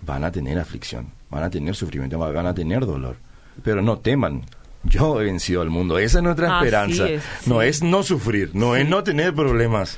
van 0.02 0.24
a 0.24 0.32
tener 0.32 0.58
aflicción, 0.60 1.12
van 1.30 1.44
a 1.44 1.50
tener 1.50 1.76
sufrimiento, 1.76 2.18
van 2.20 2.46
a 2.46 2.54
tener 2.54 2.86
dolor. 2.86 3.18
Pero 3.64 3.82
no 3.82 3.98
teman. 4.00 4.44
Yo 4.84 5.20
he 5.20 5.26
vencido 5.26 5.62
al 5.62 5.70
mundo. 5.70 5.98
Esa 5.98 6.20
es 6.20 6.24
nuestra 6.24 6.58
Así 6.58 6.66
esperanza. 6.66 7.10
es, 7.10 7.24
No 7.46 7.62
sí. 7.62 7.68
es 7.68 7.84
no 7.84 8.04
sufrir, 8.04 8.52
no 8.54 8.76
es 8.76 8.88
no 8.88 9.04
tener 9.04 9.34
problemas. 9.34 9.98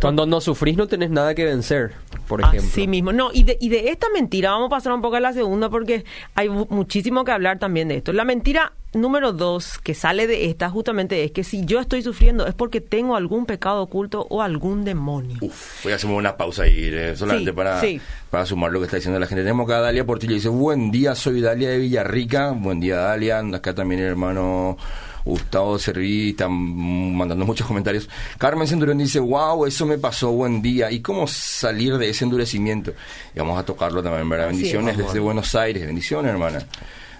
Cuando 0.00 0.24
no 0.24 0.40
sufrís 0.40 0.78
no 0.78 0.86
tenés 0.86 1.10
nada 1.10 1.34
que 1.34 1.44
vencer, 1.44 1.92
por 2.26 2.40
ejemplo. 2.40 2.70
Así 2.70 2.86
mismo. 2.88 3.12
No, 3.12 3.30
y 3.34 3.42
de, 3.42 3.58
y 3.60 3.68
de 3.68 3.90
esta 3.90 4.06
mentira, 4.14 4.52
vamos 4.52 4.68
a 4.68 4.70
pasar 4.70 4.92
un 4.94 5.02
poco 5.02 5.16
a 5.16 5.20
la 5.20 5.34
segunda 5.34 5.68
porque 5.68 6.04
hay 6.34 6.48
mu- 6.48 6.66
muchísimo 6.70 7.22
que 7.24 7.32
hablar 7.32 7.58
también 7.58 7.88
de 7.88 7.96
esto. 7.96 8.12
La 8.14 8.24
mentira 8.24 8.72
número 8.92 9.32
dos 9.32 9.78
que 9.78 9.94
sale 9.94 10.26
de 10.26 10.46
esta 10.46 10.68
justamente 10.68 11.22
es 11.24 11.30
que 11.30 11.44
si 11.44 11.64
yo 11.64 11.80
estoy 11.80 12.02
sufriendo 12.02 12.46
es 12.46 12.54
porque 12.54 12.80
tengo 12.80 13.16
algún 13.16 13.46
pecado 13.46 13.82
oculto 13.82 14.26
o 14.30 14.42
algún 14.42 14.84
demonio. 14.84 15.38
Uf, 15.40 15.84
voy 15.84 15.92
a 15.92 15.96
hacer 15.96 16.10
una 16.10 16.36
pausa 16.36 16.64
ahí, 16.64 16.90
eh, 16.92 17.14
solamente 17.16 17.50
Sí, 17.50 17.56
para, 17.56 17.80
sí. 17.80 18.00
para 18.30 18.46
sumar 18.46 18.72
lo 18.72 18.80
que 18.80 18.86
está 18.86 18.96
diciendo 18.96 19.18
la 19.20 19.26
gente. 19.26 19.42
Tenemos 19.42 19.64
acá 19.66 19.78
a 19.78 19.80
Dalia 19.82 20.04
Portillo, 20.04 20.34
dice, 20.34 20.48
buen 20.48 20.90
día, 20.90 21.14
soy 21.14 21.40
Dalia 21.40 21.70
de 21.70 21.78
Villarrica. 21.78 22.50
Buen 22.50 22.80
día, 22.80 22.96
Dalia. 22.96 23.38
Acá 23.38 23.74
también 23.74 24.00
el 24.00 24.08
hermano 24.08 24.76
Gustavo 25.24 25.78
Serví, 25.78 26.30
están 26.30 26.52
mandando 26.52 27.44
muchos 27.44 27.66
comentarios. 27.66 28.08
Carmen 28.38 28.66
Centurión 28.66 28.98
dice, 28.98 29.20
wow, 29.20 29.66
eso 29.66 29.86
me 29.86 29.98
pasó, 29.98 30.32
buen 30.32 30.62
día. 30.62 30.90
¿Y 30.90 31.00
cómo 31.00 31.26
salir 31.26 31.96
de 31.98 32.08
ese 32.08 32.24
endurecimiento? 32.24 32.92
Y 33.34 33.38
vamos 33.38 33.58
a 33.58 33.64
tocarlo 33.64 34.02
también, 34.02 34.28
¿verdad? 34.28 34.48
Bendiciones 34.48 34.96
desde 34.96 35.20
Buenos 35.20 35.54
Aires, 35.54 35.86
bendiciones, 35.86 36.30
hermana. 36.32 36.64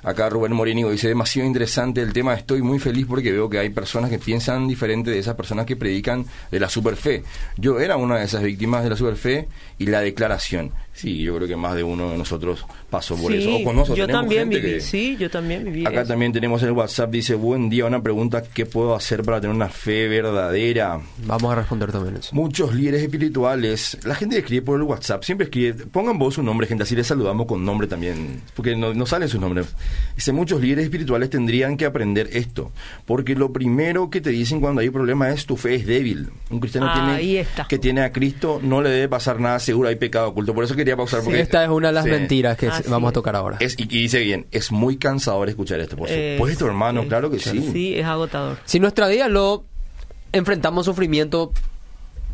Acá 0.02 0.28
Rubén 0.28 0.52
Morínigo 0.52 0.90
dice, 0.90 1.08
demasiado 1.08 1.46
interesante 1.46 2.00
el 2.00 2.12
tema, 2.12 2.34
estoy 2.34 2.62
muy 2.62 2.78
feliz 2.78 3.06
porque 3.06 3.32
veo 3.32 3.50
que 3.50 3.58
hay 3.58 3.68
personas 3.68 4.10
que 4.10 4.18
piensan 4.18 4.66
diferente 4.66 5.10
de 5.10 5.18
esas 5.18 5.34
personas 5.34 5.66
que 5.66 5.76
predican 5.76 6.24
de 6.50 6.60
la 6.60 6.68
superfe. 6.68 7.22
Yo 7.56 7.80
era 7.80 7.96
una 7.96 8.18
de 8.18 8.24
esas 8.24 8.42
víctimas 8.42 8.82
de 8.82 8.90
la 8.90 8.96
superfe 8.96 9.48
y 9.80 9.86
la 9.86 10.00
declaración. 10.02 10.70
Sí, 10.92 11.22
yo 11.22 11.34
creo 11.36 11.48
que 11.48 11.56
más 11.56 11.74
de 11.76 11.82
uno 11.82 12.10
de 12.10 12.18
nosotros 12.18 12.66
pasó 12.90 13.16
por 13.16 13.32
Sí, 13.32 13.38
eso. 13.38 13.56
O 13.56 13.64
conoce, 13.64 13.92
o 13.92 13.96
yo 13.96 14.04
tenemos 14.04 14.22
también 14.24 14.42
gente 14.50 14.58
viví, 14.58 14.72
que- 14.74 14.80
sí, 14.82 15.16
yo 15.18 15.30
también 15.30 15.64
viví. 15.64 15.86
Acá 15.86 16.00
eso. 16.02 16.08
también 16.08 16.32
tenemos 16.32 16.62
el 16.62 16.72
WhatsApp, 16.72 17.10
dice, 17.10 17.34
buen 17.36 17.70
día, 17.70 17.86
una 17.86 18.02
pregunta, 18.02 18.42
¿qué 18.42 18.66
puedo 18.66 18.94
hacer 18.94 19.22
para 19.22 19.40
tener 19.40 19.56
una 19.56 19.68
fe 19.70 20.08
verdadera? 20.08 21.00
Vamos 21.24 21.52
a 21.52 21.54
responder 21.54 21.90
también 21.92 22.16
eso. 22.16 22.34
Muchos 22.34 22.74
líderes 22.74 23.02
espirituales, 23.02 23.96
la 24.04 24.14
gente 24.14 24.36
escribe 24.36 24.62
por 24.62 24.76
el 24.76 24.82
WhatsApp, 24.82 25.22
siempre 25.24 25.44
escribe, 25.46 25.86
pongan 25.86 26.18
vos 26.18 26.34
su 26.34 26.42
nombre, 26.42 26.66
gente, 26.66 26.82
así 26.82 26.94
les 26.94 27.06
saludamos 27.06 27.46
con 27.46 27.64
nombre 27.64 27.86
también, 27.86 28.42
porque 28.54 28.76
no, 28.76 28.92
no 28.92 29.06
salen 29.06 29.28
sus 29.30 29.40
nombres. 29.40 29.68
Dice, 30.16 30.32
muchos 30.32 30.60
líderes 30.60 30.84
espirituales 30.84 31.30
tendrían 31.30 31.78
que 31.78 31.86
aprender 31.86 32.28
esto, 32.32 32.72
porque 33.06 33.34
lo 33.34 33.52
primero 33.54 34.10
que 34.10 34.20
te 34.20 34.30
dicen 34.30 34.60
cuando 34.60 34.82
hay 34.82 34.90
problema 34.90 35.30
es 35.30 35.46
tu 35.46 35.56
fe 35.56 35.76
es 35.76 35.86
débil. 35.86 36.28
Un 36.50 36.60
cristiano 36.60 36.88
Ahí 36.90 37.20
tiene, 37.28 37.40
está. 37.40 37.66
que 37.66 37.78
tiene 37.78 38.02
a 38.02 38.12
Cristo 38.12 38.60
no 38.62 38.82
le 38.82 38.90
debe 38.90 39.08
pasar 39.08 39.40
nada, 39.40 39.58
seguro 39.70 39.88
hay 39.88 39.96
pecado 39.96 40.28
oculto. 40.28 40.54
Por 40.54 40.64
eso 40.64 40.76
quería 40.76 40.96
pausar, 40.96 41.22
porque 41.22 41.40
Esta 41.40 41.64
es 41.64 41.70
una 41.70 41.88
de 41.88 41.94
las 41.94 42.04
Sí. 42.04 42.10
mentiras 42.10 42.56
que 42.56 42.68
Así 42.68 42.84
vamos 42.88 43.08
a 43.08 43.10
es. 43.10 43.14
tocar 43.14 43.36
ahora. 43.36 43.56
Es, 43.60 43.74
y, 43.78 43.82
y 43.84 44.02
dice 44.02 44.20
bien, 44.20 44.46
es 44.50 44.70
muy 44.72 44.96
cansador 44.96 45.48
escuchar 45.48 45.80
esto, 45.80 45.96
por 45.96 46.08
Eh, 46.10 46.36
supuesto, 46.36 46.66
hermano, 46.66 47.02
sí, 47.02 47.08
claro 47.08 47.30
que 47.30 47.38
sí. 47.38 47.70
Sí, 47.72 47.94
es 47.98 48.04
agotador. 48.04 48.58
Si 48.64 48.78
nuestra 48.80 49.08
vida 49.08 49.28
lo 49.28 49.64
enfrentamos 50.32 50.84
sufrimiento 50.86 51.52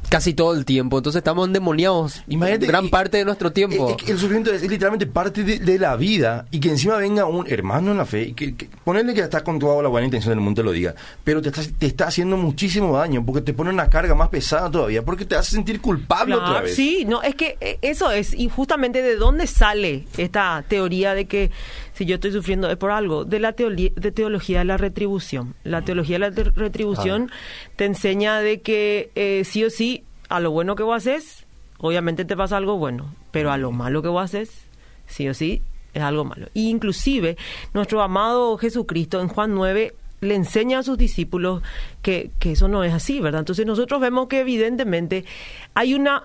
casi 0.08 0.34
todo 0.34 0.54
el 0.54 0.64
tiempo, 0.64 0.98
entonces 0.98 1.18
estamos 1.20 1.46
endemoniados 1.46 2.22
Imagínate, 2.28 2.66
gran 2.66 2.86
y- 2.86 2.88
parte 2.88 3.18
de 3.18 3.24
nuestro 3.24 3.52
tiempo. 3.52 3.90
Eh, 3.90 3.96
eh, 4.06 4.10
el 4.12 4.18
sufrimiento 4.18 4.52
es, 4.52 4.62
es 4.62 4.70
literalmente 4.70 5.06
parte 5.06 5.42
de, 5.44 5.58
de 5.58 5.78
la 5.78 5.96
vida 5.96 6.46
y 6.50 6.60
que 6.60 6.68
encima 6.70 6.96
venga 6.96 7.24
un 7.26 7.46
hermano 7.48 7.90
en 7.92 7.98
la 7.98 8.06
fe 8.06 8.22
y 8.28 8.32
que, 8.34 8.54
que 8.54 8.68
ponerle 8.84 9.14
que 9.14 9.20
está 9.20 9.42
con 9.42 9.58
toda 9.58 9.82
la 9.82 9.88
buena 9.88 10.04
intención 10.04 10.30
del 10.32 10.40
mundo 10.40 10.62
te 10.62 10.64
lo 10.64 10.72
diga, 10.72 10.94
pero 11.24 11.42
te 11.42 11.48
está, 11.48 11.62
te 11.78 11.86
está 11.86 12.06
haciendo 12.06 12.36
muchísimo 12.36 12.96
daño 12.96 13.24
porque 13.24 13.40
te 13.42 13.52
pone 13.52 13.70
una 13.70 13.88
carga 13.90 14.14
más 14.14 14.28
pesada 14.28 14.70
todavía 14.70 15.02
porque 15.04 15.24
te 15.24 15.34
hace 15.36 15.52
sentir 15.52 15.80
culpable 15.80 16.34
otra 16.34 16.60
vez. 16.62 16.74
Sí, 16.74 17.04
no, 17.06 17.22
es 17.22 17.34
que 17.34 17.56
eh, 17.60 17.78
eso 17.82 18.10
es, 18.10 18.32
y 18.34 18.48
justamente 18.48 19.02
de 19.02 19.16
dónde 19.16 19.46
sale 19.46 20.06
esta 20.16 20.64
teoría 20.68 21.14
de 21.14 21.26
que 21.26 21.50
si 21.96 22.04
yo 22.04 22.16
estoy 22.16 22.30
sufriendo 22.30 22.70
es 22.70 22.76
por 22.76 22.90
algo, 22.90 23.24
de 23.24 23.40
la 23.40 23.52
de 23.52 24.12
teología 24.14 24.58
de 24.58 24.64
la 24.66 24.76
retribución. 24.76 25.54
La 25.64 25.80
teología 25.80 26.18
de 26.18 26.30
la 26.30 26.50
retribución 26.54 27.30
te 27.76 27.86
enseña 27.86 28.40
de 28.40 28.60
que 28.60 29.10
eh, 29.14 29.44
sí 29.46 29.64
o 29.64 29.70
sí, 29.70 30.04
a 30.28 30.38
lo 30.40 30.50
bueno 30.50 30.76
que 30.76 30.82
vos 30.82 30.94
haces, 30.94 31.46
obviamente 31.78 32.26
te 32.26 32.36
pasa 32.36 32.58
algo 32.58 32.76
bueno, 32.76 33.14
pero 33.30 33.50
a 33.50 33.56
lo 33.56 33.72
malo 33.72 34.02
que 34.02 34.08
vos 34.08 34.22
haces, 34.22 34.66
sí 35.06 35.26
o 35.26 35.32
sí, 35.32 35.62
es 35.94 36.02
algo 36.02 36.26
malo. 36.26 36.48
Y 36.52 36.68
inclusive, 36.68 37.38
nuestro 37.72 38.02
amado 38.02 38.58
Jesucristo 38.58 39.22
en 39.22 39.28
Juan 39.28 39.54
9 39.54 39.94
le 40.20 40.34
enseña 40.34 40.80
a 40.80 40.82
sus 40.82 40.98
discípulos 40.98 41.62
que, 42.02 42.30
que 42.38 42.52
eso 42.52 42.68
no 42.68 42.84
es 42.84 42.92
así, 42.92 43.20
¿verdad? 43.20 43.38
Entonces 43.38 43.64
nosotros 43.64 44.02
vemos 44.02 44.28
que 44.28 44.40
evidentemente 44.40 45.24
hay 45.72 45.94
una 45.94 46.24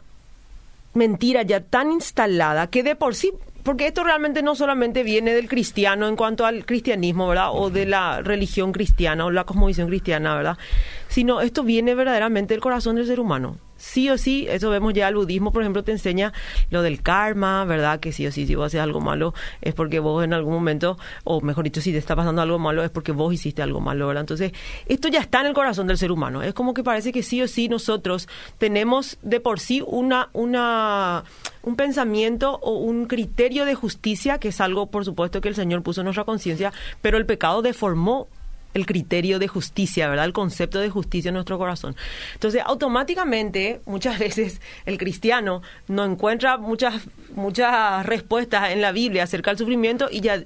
mentira 0.93 1.43
ya 1.43 1.61
tan 1.61 1.93
instalada 1.93 2.67
que 2.67 2.83
de 2.83 2.97
por 2.97 3.15
sí 3.15 3.31
porque 3.63 3.88
esto 3.88 4.03
realmente 4.03 4.41
no 4.41 4.56
solamente 4.56 5.03
viene 5.03 5.34
del 5.34 5.48
cristiano 5.48 6.08
en 6.08 6.15
cuanto 6.15 6.46
al 6.46 6.65
cristianismo, 6.65 7.27
¿verdad? 7.27 7.50
O 7.53 7.70
de 7.70 7.86
la 7.86 8.22
religión 8.22 8.72
cristiana 8.72 9.25
o 9.25 9.32
la 9.32 9.44
cosmovisión 9.44 9.88
cristiana, 9.88 10.36
¿verdad? 10.36 10.58
Sino 11.08 11.41
esto 11.41 11.63
viene 11.63 11.96
verdaderamente 11.96 12.53
del 12.53 12.62
corazón 12.62 12.96
del 12.96 13.08
ser 13.08 13.20
humano 13.20 13.58
sí 13.81 14.09
o 14.09 14.17
sí, 14.17 14.45
eso 14.50 14.69
vemos 14.69 14.93
ya 14.93 15.07
el 15.07 15.15
budismo, 15.15 15.51
por 15.51 15.63
ejemplo, 15.63 15.83
te 15.83 15.91
enseña 15.91 16.31
lo 16.69 16.81
del 16.81 17.01
karma, 17.01 17.65
¿verdad? 17.65 18.00
Que 18.00 18.11
sí 18.11 18.25
o 18.27 18.31
sí, 18.31 18.45
si 18.45 18.55
vos 18.55 18.67
haces 18.67 18.79
algo 18.79 19.01
malo 19.01 19.33
es 19.61 19.73
porque 19.73 20.00
vos 20.00 20.23
en 20.23 20.33
algún 20.33 20.53
momento, 20.53 20.97
o 21.23 21.41
mejor 21.41 21.63
dicho, 21.63 21.81
si 21.81 21.91
te 21.91 21.97
está 21.97 22.15
pasando 22.15 22.41
algo 22.41 22.59
malo 22.59 22.83
es 22.83 22.89
porque 22.91 23.11
vos 23.11 23.33
hiciste 23.33 23.61
algo 23.61 23.81
malo, 23.81 24.07
¿verdad? 24.07 24.21
Entonces, 24.21 24.51
esto 24.85 25.07
ya 25.07 25.19
está 25.19 25.41
en 25.41 25.47
el 25.47 25.53
corazón 25.53 25.88
del 25.88 25.97
ser 25.97 26.11
humano. 26.11 26.43
Es 26.43 26.53
como 26.53 26.73
que 26.73 26.83
parece 26.83 27.11
que 27.11 27.23
sí 27.23 27.41
o 27.41 27.47
sí 27.47 27.67
nosotros 27.67 28.27
tenemos 28.57 29.17
de 29.21 29.39
por 29.39 29.59
sí 29.59 29.83
una, 29.85 30.29
una, 30.33 31.23
un 31.63 31.75
pensamiento 31.75 32.59
o 32.61 32.73
un 32.77 33.07
criterio 33.07 33.65
de 33.65 33.75
justicia, 33.75 34.38
que 34.38 34.50
es 34.50 34.61
algo, 34.61 34.88
por 34.88 35.05
supuesto, 35.05 35.41
que 35.41 35.50
el 35.50 35.55
Señor 35.55 35.81
puso 35.81 36.01
en 36.01 36.05
nuestra 36.05 36.23
conciencia, 36.23 36.71
pero 37.01 37.17
el 37.17 37.25
pecado 37.25 37.61
deformó 37.61 38.27
el 38.73 38.85
criterio 38.85 39.39
de 39.39 39.47
justicia, 39.47 40.09
¿verdad? 40.09 40.25
El 40.25 40.33
concepto 40.33 40.79
de 40.79 40.89
justicia 40.89 41.29
en 41.29 41.35
nuestro 41.35 41.57
corazón. 41.57 41.95
Entonces, 42.33 42.61
automáticamente, 42.65 43.81
muchas 43.85 44.19
veces 44.19 44.61
el 44.85 44.97
cristiano 44.97 45.61
no 45.87 46.05
encuentra 46.05 46.57
muchas, 46.57 47.01
muchas 47.35 48.05
respuestas 48.05 48.71
en 48.71 48.81
la 48.81 48.91
Biblia 48.91 49.23
acerca 49.23 49.51
del 49.51 49.57
sufrimiento 49.57 50.07
y 50.11 50.21
ya 50.21 50.43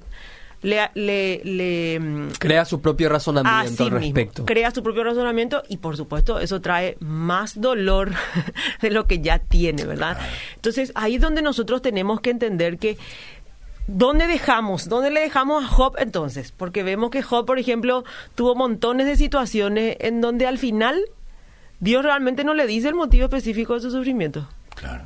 le, 0.62 1.40
le, 1.44 2.00
mm, 2.00 2.28
crea 2.38 2.64
su 2.64 2.80
propio 2.80 3.08
razonamiento 3.08 3.84
al 3.84 3.90
respecto. 3.90 4.44
crea 4.44 4.70
su 4.70 4.82
propio 4.82 5.04
razonamiento 5.04 5.62
y 5.68 5.76
por 5.76 5.96
supuesto 5.96 6.40
eso 6.40 6.60
trae 6.60 6.96
más 7.00 7.60
dolor 7.60 8.12
de 8.80 8.90
lo 8.90 9.06
que 9.06 9.20
ya 9.20 9.38
tiene, 9.38 9.84
¿verdad? 9.84 10.18
Entonces 10.54 10.92
ahí 10.94 11.16
es 11.16 11.20
donde 11.20 11.42
nosotros 11.42 11.82
tenemos 11.82 12.20
que 12.20 12.30
entender 12.30 12.78
que 12.78 12.96
¿Dónde 13.86 14.26
dejamos? 14.26 14.88
¿Dónde 14.88 15.10
le 15.10 15.20
dejamos 15.20 15.64
a 15.64 15.68
Job 15.68 15.94
entonces? 15.98 16.52
Porque 16.52 16.82
vemos 16.82 17.10
que 17.10 17.22
Job, 17.22 17.46
por 17.46 17.58
ejemplo, 17.58 18.04
tuvo 18.34 18.54
montones 18.54 19.06
de 19.06 19.16
situaciones 19.16 19.96
en 20.00 20.20
donde 20.20 20.46
al 20.46 20.58
final 20.58 21.00
Dios 21.78 22.02
realmente 22.04 22.42
no 22.42 22.54
le 22.54 22.66
dice 22.66 22.88
el 22.88 22.94
motivo 22.94 23.24
específico 23.24 23.74
de 23.74 23.80
su 23.80 23.90
sufrimiento. 23.90 24.48
Claro. 24.74 25.04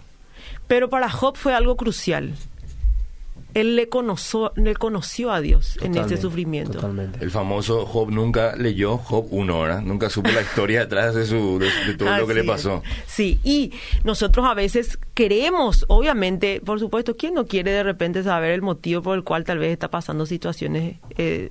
Pero 0.67 0.89
para 0.89 1.11
Job 1.11 1.37
fue 1.37 1.55
algo 1.55 1.77
crucial 1.77 2.35
él 3.55 3.77
le 3.77 3.89
conoció, 3.89 4.53
le 4.57 4.75
conoció 4.75 5.33
a 5.33 5.41
Dios 5.41 5.79
en 5.83 5.97
ese 5.97 6.17
sufrimiento. 6.17 6.73
Totalmente. 6.73 7.19
El 7.23 7.31
famoso 7.31 7.87
Job 7.87 8.11
nunca 8.11 8.55
leyó 8.57 8.99
Job 8.99 9.27
1, 9.31 9.59
hora, 9.59 9.81
Nunca 9.81 10.11
supo 10.11 10.31
la 10.31 10.43
historia 10.43 10.81
detrás 10.81 11.15
de, 11.15 11.27
su, 11.27 11.59
de, 11.59 11.95
todo 11.95 12.17
lo 12.17 12.27
que 12.27 12.35
le 12.35 12.45
pasó. 12.45 12.83
Sí, 13.07 13.41
y 13.45 13.73
nosotros 14.05 14.47
a 14.47 14.55
veces 14.55 14.99
queremos, 15.15 15.85
obviamente, 15.89 16.61
por 16.65 16.81
supuesto, 16.81 17.17
¿quién 17.17 17.35
no 17.35 17.47
quiere 17.47 17.73
de 17.73 17.83
repente 17.83 18.23
saber 18.23 18.53
el 18.53 18.63
motivo 18.63 19.03
por 19.03 19.17
el 19.17 19.25
cual 19.25 19.45
tal 19.45 19.59
vez 19.59 19.73
está 19.73 19.89
pasando 19.89 20.27
situaciones 20.27 20.97
eh, 21.19 21.51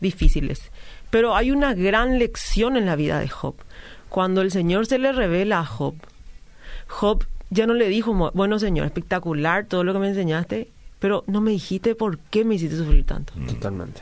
difíciles? 0.00 0.70
Pero 1.10 1.36
hay 1.36 1.50
una 1.50 1.74
gran 1.74 2.18
lección 2.18 2.76
en 2.76 2.86
la 2.86 2.96
vida 2.96 3.18
de 3.18 3.28
Job. 3.28 3.54
Cuando 4.08 4.42
el 4.42 4.50
Señor 4.50 4.86
se 4.86 4.98
le 4.98 5.12
revela 5.12 5.60
a 5.60 5.64
Job, 5.64 5.94
Job 6.86 7.24
ya 7.50 7.66
no 7.66 7.74
le 7.74 7.88
dijo, 7.88 8.32
bueno 8.34 8.58
Señor, 8.58 8.86
espectacular 8.86 9.66
todo 9.66 9.84
lo 9.84 9.92
que 9.92 9.98
me 10.00 10.08
enseñaste, 10.08 10.68
pero 11.04 11.22
no 11.26 11.42
me 11.42 11.50
dijiste 11.50 11.94
por 11.94 12.16
qué 12.16 12.46
me 12.46 12.54
hiciste 12.54 12.78
sufrir 12.78 13.04
tanto. 13.04 13.34
Mm. 13.36 13.46
Totalmente. 13.48 14.00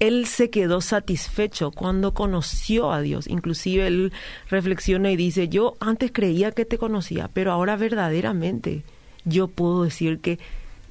Él 0.00 0.26
se 0.26 0.50
quedó 0.50 0.80
satisfecho 0.80 1.70
cuando 1.70 2.14
conoció 2.14 2.90
a 2.90 3.00
Dios. 3.00 3.28
Inclusive 3.28 3.86
él 3.86 4.12
reflexiona 4.50 5.12
y 5.12 5.16
dice, 5.16 5.48
yo 5.48 5.76
antes 5.78 6.10
creía 6.12 6.50
que 6.50 6.64
te 6.64 6.78
conocía, 6.78 7.30
pero 7.32 7.52
ahora 7.52 7.76
verdaderamente 7.76 8.82
yo 9.24 9.46
puedo 9.46 9.84
decir 9.84 10.18
que, 10.18 10.40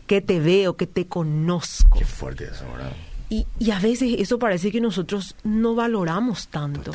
que 0.08 0.22
te 0.22 0.40
veo, 0.40 0.78
que 0.78 0.88
te 0.88 1.08
conozco. 1.08 2.00
Qué 2.00 2.06
fuerte 2.06 2.46
eso, 2.46 2.64
¿verdad? 2.72 2.94
Y, 3.28 3.46
y, 3.60 3.72
a 3.72 3.80
veces 3.80 4.16
eso 4.20 4.40
parece 4.40 4.72
que 4.72 4.80
nosotros 4.80 5.36
no 5.44 5.76
valoramos 5.76 6.48
tanto. 6.48 6.94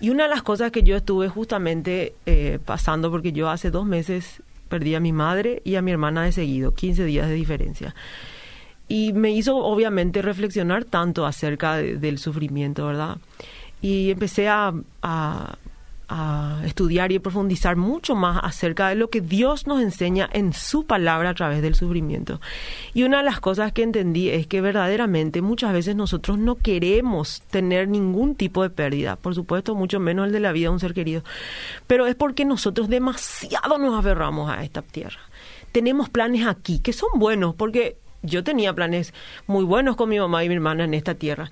Y 0.00 0.10
una 0.10 0.24
de 0.24 0.30
las 0.30 0.44
cosas 0.44 0.70
que 0.70 0.84
yo 0.84 0.96
estuve 0.96 1.28
justamente 1.28 2.14
eh, 2.24 2.60
pasando, 2.64 3.10
porque 3.10 3.32
yo 3.32 3.50
hace 3.50 3.72
dos 3.72 3.84
meses 3.84 4.42
perdí 4.68 4.94
a 4.94 5.00
mi 5.00 5.12
madre 5.12 5.62
y 5.64 5.76
a 5.76 5.82
mi 5.82 5.92
hermana 5.92 6.24
de 6.24 6.32
seguido, 6.32 6.74
15 6.74 7.04
días 7.04 7.28
de 7.28 7.34
diferencia. 7.34 7.94
Y 8.88 9.12
me 9.12 9.30
hizo 9.30 9.56
obviamente 9.56 10.22
reflexionar 10.22 10.84
tanto 10.84 11.26
acerca 11.26 11.76
del 11.76 12.18
sufrimiento, 12.18 12.86
¿verdad? 12.86 13.18
Y 13.82 14.10
empecé 14.10 14.48
a, 14.48 14.72
estudiar 16.64 17.10
y 17.10 17.18
profundizar 17.18 17.76
mucho 17.76 18.14
más 18.14 18.38
acerca 18.42 18.88
de 18.88 18.94
lo 18.94 19.10
que 19.10 19.20
Dios 19.20 19.66
nos 19.66 19.82
enseña 19.82 20.28
en 20.32 20.52
su 20.52 20.84
palabra 20.84 21.30
a 21.30 21.34
través 21.34 21.62
del 21.62 21.74
sufrimiento. 21.74 22.40
Y 22.94 23.02
una 23.02 23.18
de 23.18 23.24
las 23.24 23.40
cosas 23.40 23.72
que 23.72 23.82
entendí 23.82 24.30
es 24.30 24.46
que 24.46 24.60
verdaderamente 24.60 25.42
muchas 25.42 25.72
veces 25.72 25.96
nosotros 25.96 26.38
no 26.38 26.56
queremos 26.56 27.42
tener 27.50 27.88
ningún 27.88 28.36
tipo 28.36 28.62
de 28.62 28.70
pérdida, 28.70 29.16
por 29.16 29.34
supuesto, 29.34 29.74
mucho 29.74 29.98
menos 29.98 30.26
el 30.26 30.32
de 30.32 30.40
la 30.40 30.52
vida 30.52 30.68
de 30.68 30.74
un 30.74 30.80
ser 30.80 30.94
querido, 30.94 31.22
pero 31.86 32.06
es 32.06 32.14
porque 32.14 32.44
nosotros 32.44 32.88
demasiado 32.88 33.78
nos 33.78 33.98
aferramos 33.98 34.50
a 34.50 34.62
esta 34.62 34.82
tierra. 34.82 35.20
Tenemos 35.72 36.08
planes 36.08 36.46
aquí 36.46 36.78
que 36.78 36.92
son 36.92 37.10
buenos, 37.16 37.54
porque 37.54 37.96
yo 38.22 38.44
tenía 38.44 38.72
planes 38.72 39.12
muy 39.46 39.64
buenos 39.64 39.96
con 39.96 40.08
mi 40.08 40.18
mamá 40.18 40.44
y 40.44 40.48
mi 40.48 40.54
hermana 40.54 40.84
en 40.84 40.94
esta 40.94 41.14
tierra 41.14 41.50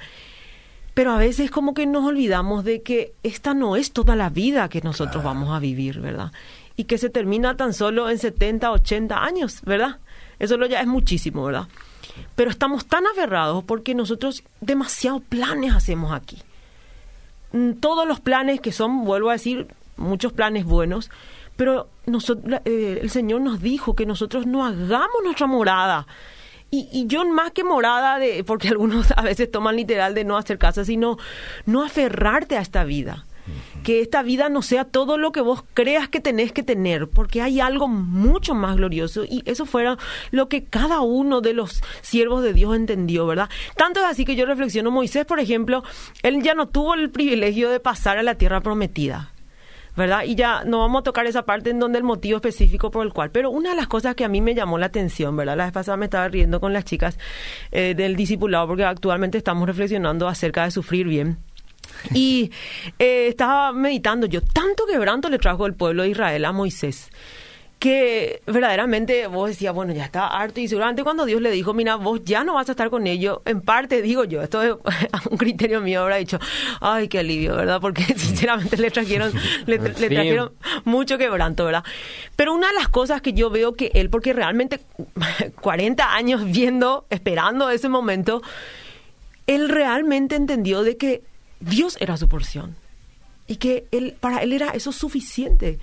pero 0.94 1.10
a 1.10 1.18
veces 1.18 1.50
como 1.50 1.74
que 1.74 1.86
nos 1.86 2.04
olvidamos 2.04 2.64
de 2.64 2.82
que 2.82 3.12
esta 3.24 3.52
no 3.52 3.76
es 3.76 3.92
toda 3.92 4.14
la 4.14 4.30
vida 4.30 4.68
que 4.68 4.80
nosotros 4.80 5.24
vamos 5.24 5.50
a 5.50 5.58
vivir, 5.58 6.00
¿verdad? 6.00 6.32
Y 6.76 6.84
que 6.84 6.98
se 6.98 7.10
termina 7.10 7.56
tan 7.56 7.74
solo 7.74 8.08
en 8.08 8.18
70, 8.18 8.70
80 8.70 9.22
años, 9.22 9.60
¿verdad? 9.64 9.98
Eso 10.38 10.56
ya 10.66 10.80
es 10.80 10.86
muchísimo, 10.86 11.44
¿verdad? 11.44 11.66
Pero 12.36 12.50
estamos 12.50 12.86
tan 12.86 13.06
aferrados 13.06 13.64
porque 13.64 13.94
nosotros 13.94 14.44
demasiados 14.60 15.22
planes 15.22 15.74
hacemos 15.74 16.12
aquí. 16.12 16.38
Mm, 17.52 17.72
todos 17.74 18.06
los 18.06 18.20
planes 18.20 18.60
que 18.60 18.70
son, 18.70 19.04
vuelvo 19.04 19.30
a 19.30 19.34
decir, 19.34 19.66
muchos 19.96 20.32
planes 20.32 20.64
buenos, 20.64 21.10
pero 21.56 21.88
nosotros, 22.06 22.60
eh, 22.64 23.00
el 23.02 23.10
Señor 23.10 23.40
nos 23.40 23.60
dijo 23.60 23.96
que 23.96 24.06
nosotros 24.06 24.46
no 24.46 24.64
hagamos 24.64 25.22
nuestra 25.24 25.46
morada 25.46 26.06
y, 26.92 27.06
yo 27.06 27.24
más 27.24 27.52
que 27.52 27.64
morada 27.64 28.18
de, 28.18 28.44
porque 28.44 28.68
algunos 28.74 29.12
a 29.16 29.22
veces 29.22 29.50
toman 29.50 29.76
literal 29.76 30.14
de 30.14 30.24
no 30.24 30.36
hacer 30.36 30.58
casa, 30.58 30.84
sino 30.84 31.18
no 31.66 31.82
aferrarte 31.82 32.56
a 32.56 32.60
esta 32.60 32.84
vida. 32.84 33.26
Que 33.82 34.00
esta 34.00 34.22
vida 34.22 34.48
no 34.48 34.62
sea 34.62 34.86
todo 34.86 35.18
lo 35.18 35.30
que 35.30 35.42
vos 35.42 35.62
creas 35.74 36.08
que 36.08 36.18
tenés 36.18 36.52
que 36.52 36.62
tener, 36.62 37.10
porque 37.10 37.42
hay 37.42 37.60
algo 37.60 37.88
mucho 37.88 38.54
más 38.54 38.76
glorioso 38.76 39.24
y 39.24 39.42
eso 39.44 39.66
fuera 39.66 39.98
lo 40.30 40.48
que 40.48 40.64
cada 40.64 41.00
uno 41.02 41.42
de 41.42 41.52
los 41.52 41.82
siervos 42.00 42.42
de 42.42 42.54
Dios 42.54 42.74
entendió, 42.74 43.26
¿verdad? 43.26 43.50
Tanto 43.76 44.00
es 44.00 44.06
así 44.06 44.24
que 44.24 44.36
yo 44.36 44.46
reflexiono, 44.46 44.90
Moisés, 44.90 45.26
por 45.26 45.40
ejemplo, 45.40 45.84
él 46.22 46.42
ya 46.42 46.54
no 46.54 46.68
tuvo 46.68 46.94
el 46.94 47.10
privilegio 47.10 47.68
de 47.68 47.80
pasar 47.80 48.16
a 48.16 48.22
la 48.22 48.36
tierra 48.36 48.62
prometida 48.62 49.33
¿verdad? 49.96 50.24
Y 50.24 50.34
ya 50.34 50.64
no 50.64 50.80
vamos 50.80 51.00
a 51.00 51.04
tocar 51.04 51.26
esa 51.26 51.44
parte 51.44 51.70
en 51.70 51.78
donde 51.78 51.98
el 51.98 52.04
motivo 52.04 52.36
específico 52.36 52.90
por 52.90 53.06
el 53.06 53.12
cual. 53.12 53.30
Pero 53.30 53.50
una 53.50 53.70
de 53.70 53.76
las 53.76 53.86
cosas 53.88 54.14
que 54.14 54.24
a 54.24 54.28
mí 54.28 54.40
me 54.40 54.54
llamó 54.54 54.78
la 54.78 54.86
atención, 54.86 55.36
¿verdad? 55.36 55.56
La 55.56 55.64
vez 55.64 55.72
pasada 55.72 55.96
me 55.96 56.06
estaba 56.06 56.28
riendo 56.28 56.60
con 56.60 56.72
las 56.72 56.84
chicas 56.84 57.18
eh, 57.72 57.94
del 57.96 58.16
discipulado 58.16 58.66
porque 58.66 58.84
actualmente 58.84 59.38
estamos 59.38 59.66
reflexionando 59.66 60.28
acerca 60.28 60.64
de 60.64 60.70
sufrir 60.70 61.06
bien. 61.06 61.38
Y 62.12 62.50
eh, 62.98 63.28
estaba 63.28 63.72
meditando 63.72 64.26
yo, 64.26 64.40
tanto 64.40 64.84
quebranto 64.86 65.28
le 65.28 65.38
trajo 65.38 65.66
el 65.66 65.74
pueblo 65.74 66.02
de 66.02 66.10
Israel 66.10 66.44
a 66.44 66.52
Moisés 66.52 67.10
que 67.84 68.40
verdaderamente 68.46 69.26
vos 69.26 69.50
decías, 69.50 69.74
bueno, 69.74 69.92
ya 69.92 70.06
está 70.06 70.26
harto 70.26 70.58
y 70.58 70.68
seguramente 70.68 71.04
cuando 71.04 71.26
Dios 71.26 71.42
le 71.42 71.50
dijo, 71.50 71.74
mira, 71.74 71.96
vos 71.96 72.22
ya 72.24 72.42
no 72.42 72.54
vas 72.54 72.66
a 72.70 72.72
estar 72.72 72.88
con 72.88 73.06
ellos, 73.06 73.40
en 73.44 73.60
parte 73.60 74.00
digo 74.00 74.24
yo, 74.24 74.40
esto 74.40 74.62
es 74.62 74.74
un 75.30 75.36
criterio 75.36 75.82
mío, 75.82 76.00
habrá 76.00 76.16
dicho, 76.16 76.38
ay, 76.80 77.08
qué 77.08 77.18
alivio, 77.18 77.54
¿verdad? 77.54 77.82
Porque 77.82 78.02
sinceramente 78.16 78.78
le 78.78 78.90
trajeron, 78.90 79.34
le, 79.66 79.78
trajeron 79.78 80.52
mucho 80.86 81.18
quebranto, 81.18 81.66
¿verdad? 81.66 81.84
Pero 82.36 82.54
una 82.54 82.68
de 82.68 82.74
las 82.74 82.88
cosas 82.88 83.20
que 83.20 83.34
yo 83.34 83.50
veo 83.50 83.74
que 83.74 83.90
él, 83.92 84.08
porque 84.08 84.32
realmente 84.32 84.80
40 85.60 86.14
años 86.14 86.42
viendo, 86.42 87.04
esperando 87.10 87.68
ese 87.68 87.90
momento, 87.90 88.40
él 89.46 89.68
realmente 89.68 90.36
entendió 90.36 90.84
de 90.84 90.96
que 90.96 91.22
Dios 91.60 91.98
era 92.00 92.16
su 92.16 92.30
porción 92.30 92.76
y 93.46 93.56
que 93.56 93.84
él, 93.90 94.16
para 94.18 94.38
él 94.38 94.54
era 94.54 94.70
eso 94.70 94.90
suficiente. 94.90 95.78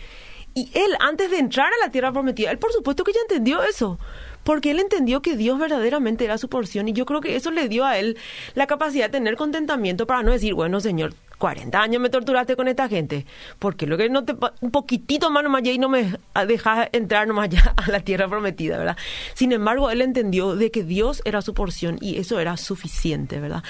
Y 0.53 0.69
él, 0.73 0.95
antes 0.99 1.31
de 1.31 1.39
entrar 1.39 1.67
a 1.67 1.85
la 1.85 1.91
tierra 1.91 2.11
prometida, 2.11 2.51
él 2.51 2.57
por 2.57 2.71
supuesto 2.73 3.03
que 3.03 3.13
ya 3.13 3.19
entendió 3.21 3.63
eso, 3.63 3.99
porque 4.43 4.71
él 4.71 4.79
entendió 4.79 5.21
que 5.21 5.37
Dios 5.37 5.59
verdaderamente 5.59 6.25
era 6.25 6.37
su 6.37 6.49
porción 6.49 6.87
y 6.87 6.93
yo 6.93 7.05
creo 7.05 7.21
que 7.21 7.35
eso 7.35 7.51
le 7.51 7.69
dio 7.69 7.85
a 7.85 7.97
él 7.97 8.17
la 8.55 8.67
capacidad 8.67 9.05
de 9.05 9.11
tener 9.11 9.35
contentamiento 9.35 10.07
para 10.07 10.23
no 10.23 10.31
decir, 10.31 10.53
bueno, 10.53 10.79
Señor, 10.79 11.13
40 11.41 11.81
años 11.81 12.01
me 12.01 12.09
torturaste 12.09 12.55
con 12.55 12.67
esta 12.67 12.87
gente. 12.87 13.25
Porque 13.59 13.87
lo 13.87 13.97
que 13.97 14.09
no 14.09 14.23
te 14.23 14.35
un 14.61 14.71
poquitito 14.71 15.29
más 15.31 15.43
nomás 15.43 15.63
y 15.65 15.79
no 15.79 15.89
me 15.89 16.17
dejas 16.47 16.87
entrar 16.93 17.27
nomás 17.27 17.49
ya 17.49 17.73
a 17.75 17.89
la 17.89 17.99
tierra 17.99 18.29
prometida, 18.29 18.77
¿verdad? 18.77 18.95
Sin 19.33 19.51
embargo, 19.51 19.89
él 19.89 20.01
entendió 20.01 20.55
de 20.55 20.71
que 20.71 20.83
Dios 20.83 21.21
era 21.25 21.41
su 21.41 21.53
porción 21.53 21.97
y 21.99 22.17
eso 22.17 22.39
era 22.39 22.55
suficiente, 22.57 23.39
¿verdad? 23.39 23.63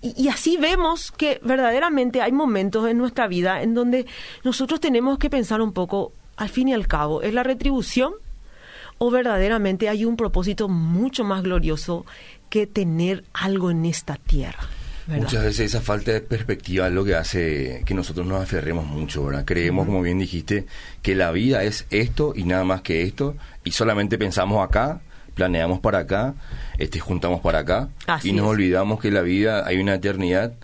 Y, 0.00 0.14
y 0.16 0.28
así 0.28 0.56
vemos 0.56 1.10
que 1.10 1.40
verdaderamente 1.42 2.22
hay 2.22 2.32
momentos 2.32 2.88
en 2.88 2.96
nuestra 2.96 3.26
vida 3.26 3.60
en 3.60 3.74
donde 3.74 4.06
nosotros 4.44 4.80
tenemos 4.80 5.18
que 5.18 5.28
pensar 5.28 5.60
un 5.60 5.72
poco, 5.72 6.12
al 6.36 6.48
fin 6.48 6.68
y 6.68 6.74
al 6.74 6.86
cabo, 6.86 7.22
¿es 7.22 7.32
la 7.34 7.42
retribución? 7.42 8.12
¿O 8.98 9.10
verdaderamente 9.10 9.88
hay 9.88 10.04
un 10.04 10.16
propósito 10.16 10.68
mucho 10.68 11.24
más 11.24 11.42
glorioso 11.42 12.06
que 12.48 12.66
tener 12.66 13.24
algo 13.34 13.70
en 13.70 13.84
esta 13.84 14.16
tierra? 14.16 14.60
¿verdad? 15.06 15.22
Muchas 15.24 15.44
veces 15.44 15.60
esa 15.66 15.80
falta 15.80 16.12
de 16.12 16.20
perspectiva 16.20 16.88
es 16.88 16.92
lo 16.92 17.04
que 17.04 17.14
hace 17.14 17.82
que 17.84 17.94
nosotros 17.94 18.26
nos 18.26 18.42
aferremos 18.42 18.86
mucho, 18.86 19.24
¿verdad? 19.24 19.44
Creemos, 19.44 19.86
como 19.86 20.02
bien 20.02 20.18
dijiste, 20.18 20.66
que 21.02 21.14
la 21.14 21.30
vida 21.30 21.62
es 21.62 21.86
esto 21.90 22.32
y 22.34 22.44
nada 22.44 22.64
más 22.64 22.80
que 22.82 23.02
esto, 23.02 23.36
y 23.62 23.70
solamente 23.72 24.18
pensamos 24.18 24.66
acá, 24.66 25.00
planeamos 25.34 25.78
para 25.80 25.98
acá, 25.98 26.34
este, 26.78 26.98
juntamos 26.98 27.40
para 27.40 27.60
acá, 27.60 27.88
Así 28.06 28.30
y 28.30 28.32
nos 28.32 28.46
es. 28.46 28.50
olvidamos 28.52 28.98
que 28.98 29.10
la 29.10 29.20
vida 29.22 29.64
hay 29.66 29.78
una 29.78 29.94
eternidad 29.94 30.54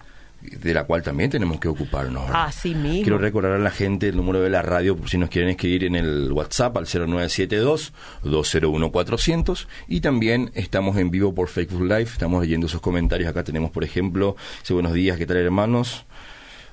de 0.43 0.75
la 0.75 0.85
cual 0.85 1.03
también 1.03 1.31
tenemos 1.31 1.59
que 1.61 1.69
ocuparnos. 1.69 2.27
¿verdad? 2.27 2.47
Así 2.47 2.75
mismo. 2.75 3.03
Quiero 3.03 3.19
recordar 3.19 3.53
a 3.53 3.59
la 3.59 3.71
gente 3.71 4.09
el 4.09 4.17
número 4.17 4.41
de 4.41 4.51
la 4.51 4.63
radio 4.63 4.97
por 4.97 5.09
si 5.09 5.19
nos 5.19 5.31
quieren 5.31 5.51
escribir 5.51 5.85
en 5.85 5.95
el 5.95 6.33
WhatsApp 6.33 6.77
al 6.77 6.87
0972-201-400 6.87 9.67
y 9.89 10.01
también 10.01 10.51
estamos 10.55 10.97
en 10.97 11.11
vivo 11.11 11.35
por 11.35 11.49
Facebook 11.49 11.83
Live, 11.83 12.03
estamos 12.03 12.43
leyendo 12.43 12.69
sus 12.69 12.81
comentarios. 12.81 13.29
Acá 13.31 13.45
tenemos, 13.45 13.71
por 13.71 13.85
ejemplo, 13.85 14.37
dice 14.61 14.75
buenos 14.75 14.93
días, 14.93 15.17
¿qué 15.17 15.27
tal 15.27 15.37
hermanos? 15.37 16.05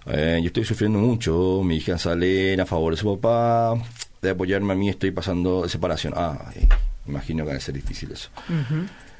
Eh, 0.05 0.39
yo 0.41 0.47
estoy 0.47 0.65
sufriendo 0.65 0.99
mucho, 0.99 1.61
mi 1.63 1.77
hija 1.77 1.97
sale 1.97 2.59
a 2.59 2.65
favor 2.65 2.93
de 2.93 2.97
su 2.97 3.19
papá, 3.19 3.81
de 4.21 4.31
apoyarme 4.31 4.73
a 4.73 4.75
mí 4.75 4.89
estoy 4.89 5.11
pasando 5.11 5.69
separación. 5.69 6.13
Ah, 6.15 6.51
eh, 6.55 6.67
imagino 7.07 7.45
que 7.45 7.51
va 7.51 7.57
a 7.57 7.59
ser 7.59 7.75
difícil 7.75 8.11
eso. 8.11 8.29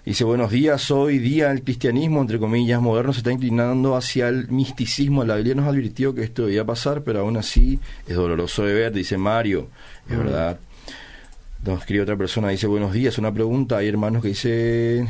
Dice, 0.06 0.24
buenos 0.24 0.50
días, 0.50 0.90
hoy 0.92 1.20
día 1.20 1.52
el 1.52 1.62
cristianismo, 1.64 2.22
entre 2.22 2.40
comillas, 2.40 2.82
moderno 2.82 3.14
se 3.14 3.20
está 3.20 3.32
inclinando 3.32 3.96
hacia 3.96 4.28
el 4.30 4.48
misticismo. 4.50 5.24
La 5.24 5.36
Biblia 5.36 5.54
nos 5.56 5.68
advirtió 5.68 6.16
que 6.16 6.24
esto 6.24 6.46
debía 6.46 6.66
pasar, 6.66 7.04
pero 7.04 7.20
aún 7.20 7.38
así 7.38 7.80
es 8.08 8.16
doloroso 8.16 8.64
de 8.64 8.74
ver, 8.74 8.92
dice 8.94 9.18
Mario. 9.18 9.68
Es 10.10 10.18
verdad. 10.18 10.60
Nos 11.64 11.80
escribe 11.82 12.04
otra 12.04 12.16
persona, 12.18 12.50
dice, 12.50 12.66
buenos 12.66 12.94
días, 12.94 13.18
una 13.18 13.32
pregunta. 13.34 13.78
Hay 13.78 13.88
hermanos 13.90 14.22
que 14.24 14.30
dicen 14.30 15.10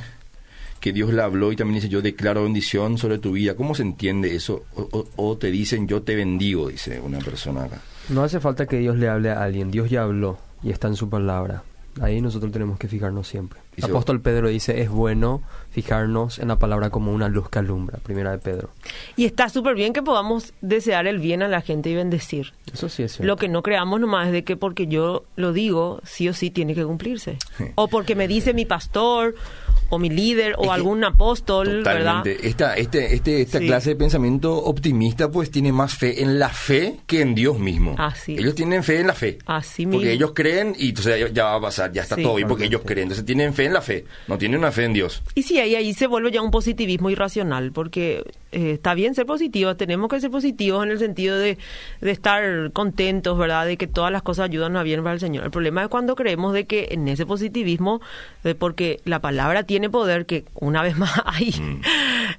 que 0.82 0.92
Dios 0.92 1.14
le 1.14 1.22
habló 1.22 1.52
y 1.52 1.56
también 1.56 1.76
dice, 1.76 1.88
yo 1.90 2.02
declaro 2.02 2.44
bendición 2.44 2.98
sobre 2.98 3.20
tu 3.20 3.34
vida. 3.34 3.56
¿Cómo 3.56 3.76
se 3.76 3.84
entiende 3.84 4.36
eso? 4.36 4.66
O, 4.76 4.82
o- 4.92 5.08
o 5.16 5.38
te 5.38 5.52
dicen, 5.52 5.88
yo 5.88 6.02
te 6.02 6.16
bendigo, 6.16 6.68
dice 6.70 7.00
una 7.00 7.20
persona 7.20 7.66
acá. 7.66 7.80
No 8.10 8.24
hace 8.24 8.40
falta 8.40 8.66
que 8.66 8.80
Dios 8.80 8.98
le 8.98 9.08
hable 9.08 9.30
a 9.30 9.44
alguien, 9.44 9.72
Dios 9.72 9.90
ya 9.90 10.02
habló 10.04 10.40
y 10.64 10.72
está 10.72 10.88
en 10.88 10.96
su 10.96 11.08
palabra. 11.10 11.64
Ahí 12.02 12.20
nosotros 12.22 12.52
tenemos 12.52 12.80
que 12.80 12.88
fijarnos 12.88 13.28
siempre. 13.28 13.60
Apóstol 13.84 14.22
Pedro 14.22 14.50
dice, 14.50 14.82
es 14.82 14.90
bueno 14.90 15.42
fijarnos 15.82 16.40
en 16.40 16.48
la 16.50 16.60
palabra 16.60 16.90
como 16.90 17.14
una 17.14 17.30
luz 17.30 17.50
que 17.50 17.60
alumbra, 17.60 18.00
primera 18.00 18.32
de 18.32 18.38
Pedro. 18.40 18.70
Y 19.16 19.26
está 19.26 19.50
súper 19.50 19.76
bien 19.76 19.94
que 19.94 20.02
podamos 20.02 20.54
desear 20.62 21.08
el 21.08 21.20
bien 21.20 21.42
a 21.42 21.48
la 21.48 21.62
gente 21.62 21.90
y 21.90 21.96
bendecir. 21.96 22.54
Eso 22.74 22.90
sí 22.90 23.04
es 23.04 23.14
cierto. 23.14 23.26
Lo 23.28 23.38
que 23.38 23.48
no 23.48 23.64
creamos 23.64 24.00
nomás 24.00 24.28
es 24.28 24.34
de 24.34 24.44
que 24.44 24.58
porque 24.58 24.88
yo 24.88 25.24
lo 25.36 25.54
digo, 25.54 26.02
sí 26.04 26.28
o 26.30 26.34
sí 26.34 26.50
tiene 26.52 26.76
que 26.76 26.84
cumplirse. 26.84 27.38
O 27.76 27.88
porque 27.88 28.16
me 28.16 28.28
dice 28.28 28.54
mi 28.54 28.66
pastor, 28.66 29.36
o 29.92 29.98
mi 29.98 30.10
líder, 30.10 30.54
o 30.58 30.66
Es 30.66 30.70
algún 30.70 31.04
apóstol, 31.04 31.82
¿verdad? 31.84 32.18
Totalmente. 32.24 32.48
Esta, 32.48 32.76
este, 32.76 33.16
este, 33.16 33.42
esta 33.42 33.60
Sí. 33.60 33.66
clase 33.66 33.90
de 33.92 33.96
pensamiento 33.96 34.56
optimista 34.56 35.32
pues 35.32 35.50
tiene 35.50 35.72
más 35.72 35.96
fe 35.96 36.22
en 36.22 36.38
la 36.38 36.50
fe 36.50 36.98
que 37.08 37.22
en 37.22 37.34
Dios 37.34 37.58
mismo. 37.58 37.96
Así. 37.98 38.34
Ellos 38.38 38.54
tienen 38.54 38.84
fe 38.84 39.00
en 39.00 39.08
la 39.08 39.14
fe. 39.16 39.40
Así 39.48 39.86
Porque 39.86 39.98
mismo. 40.06 40.12
ellos 40.12 40.32
creen 40.36 40.76
y 40.78 40.90
entonces 40.90 41.34
ya, 41.34 41.46
va 41.46 41.56
a 41.56 41.62
pasar, 41.62 41.92
ya 41.92 42.04
está 42.04 42.16
Sí. 42.16 42.22
todo 42.24 42.36
bien 42.36 42.48
porque 42.48 42.66
ellos 42.66 42.82
creen. 42.86 43.04
Entonces 43.04 43.26
tienen 43.26 43.54
fe 43.54 43.66
en 43.66 43.74
la 43.74 43.82
fe, 43.82 44.06
no 44.28 44.38
tienen 44.38 44.60
una 44.60 44.72
fe 44.72 44.84
en 44.86 44.94
Dios. 44.94 45.24
Y 45.34 45.42
sí, 45.44 45.60
ahí, 45.70 45.76
ahí 45.76 45.94
se 45.94 46.08
vuelve 46.08 46.32
ya 46.32 46.42
un 46.42 46.52
positivismo 46.52 47.10
irracional, 47.10 47.72
porque 47.72 48.24
eh, 48.52 48.72
está 48.72 48.94
bien 48.94 49.14
ser 49.14 49.26
positivos, 49.26 49.78
tenemos 49.78 50.10
que 50.10 50.20
ser 50.20 50.32
positivos 50.32 50.84
en 50.84 50.92
el 50.92 51.00
sentido 51.00 51.38
de, 51.38 51.58
de 52.02 52.12
estar 52.12 52.72
contentos, 52.72 53.38
¿verdad? 53.38 53.66
De 53.66 53.78
que 53.78 53.88
todas 53.88 54.12
las 54.12 54.24
cosas 54.24 54.46
ayudan 54.46 54.76
a 54.76 54.84
bien 54.84 55.04
para 55.04 55.14
el 55.14 55.20
Señor. 55.20 55.46
El 55.46 55.52
problema 55.52 55.84
es 55.84 55.90
cuando 55.90 56.16
creemos 56.16 56.54
de 56.54 56.66
que 56.66 56.90
en 56.92 57.08
ese 57.08 57.26
positivismo, 57.26 58.02
de 58.44 58.56
porque 58.56 59.00
la 59.06 59.20
palabra 59.20 59.64
tiene 59.64 59.90
poder, 59.90 60.26
que 60.26 60.46
una 60.56 60.82
vez 60.82 60.98
más 60.98 61.12
hay, 61.26 61.54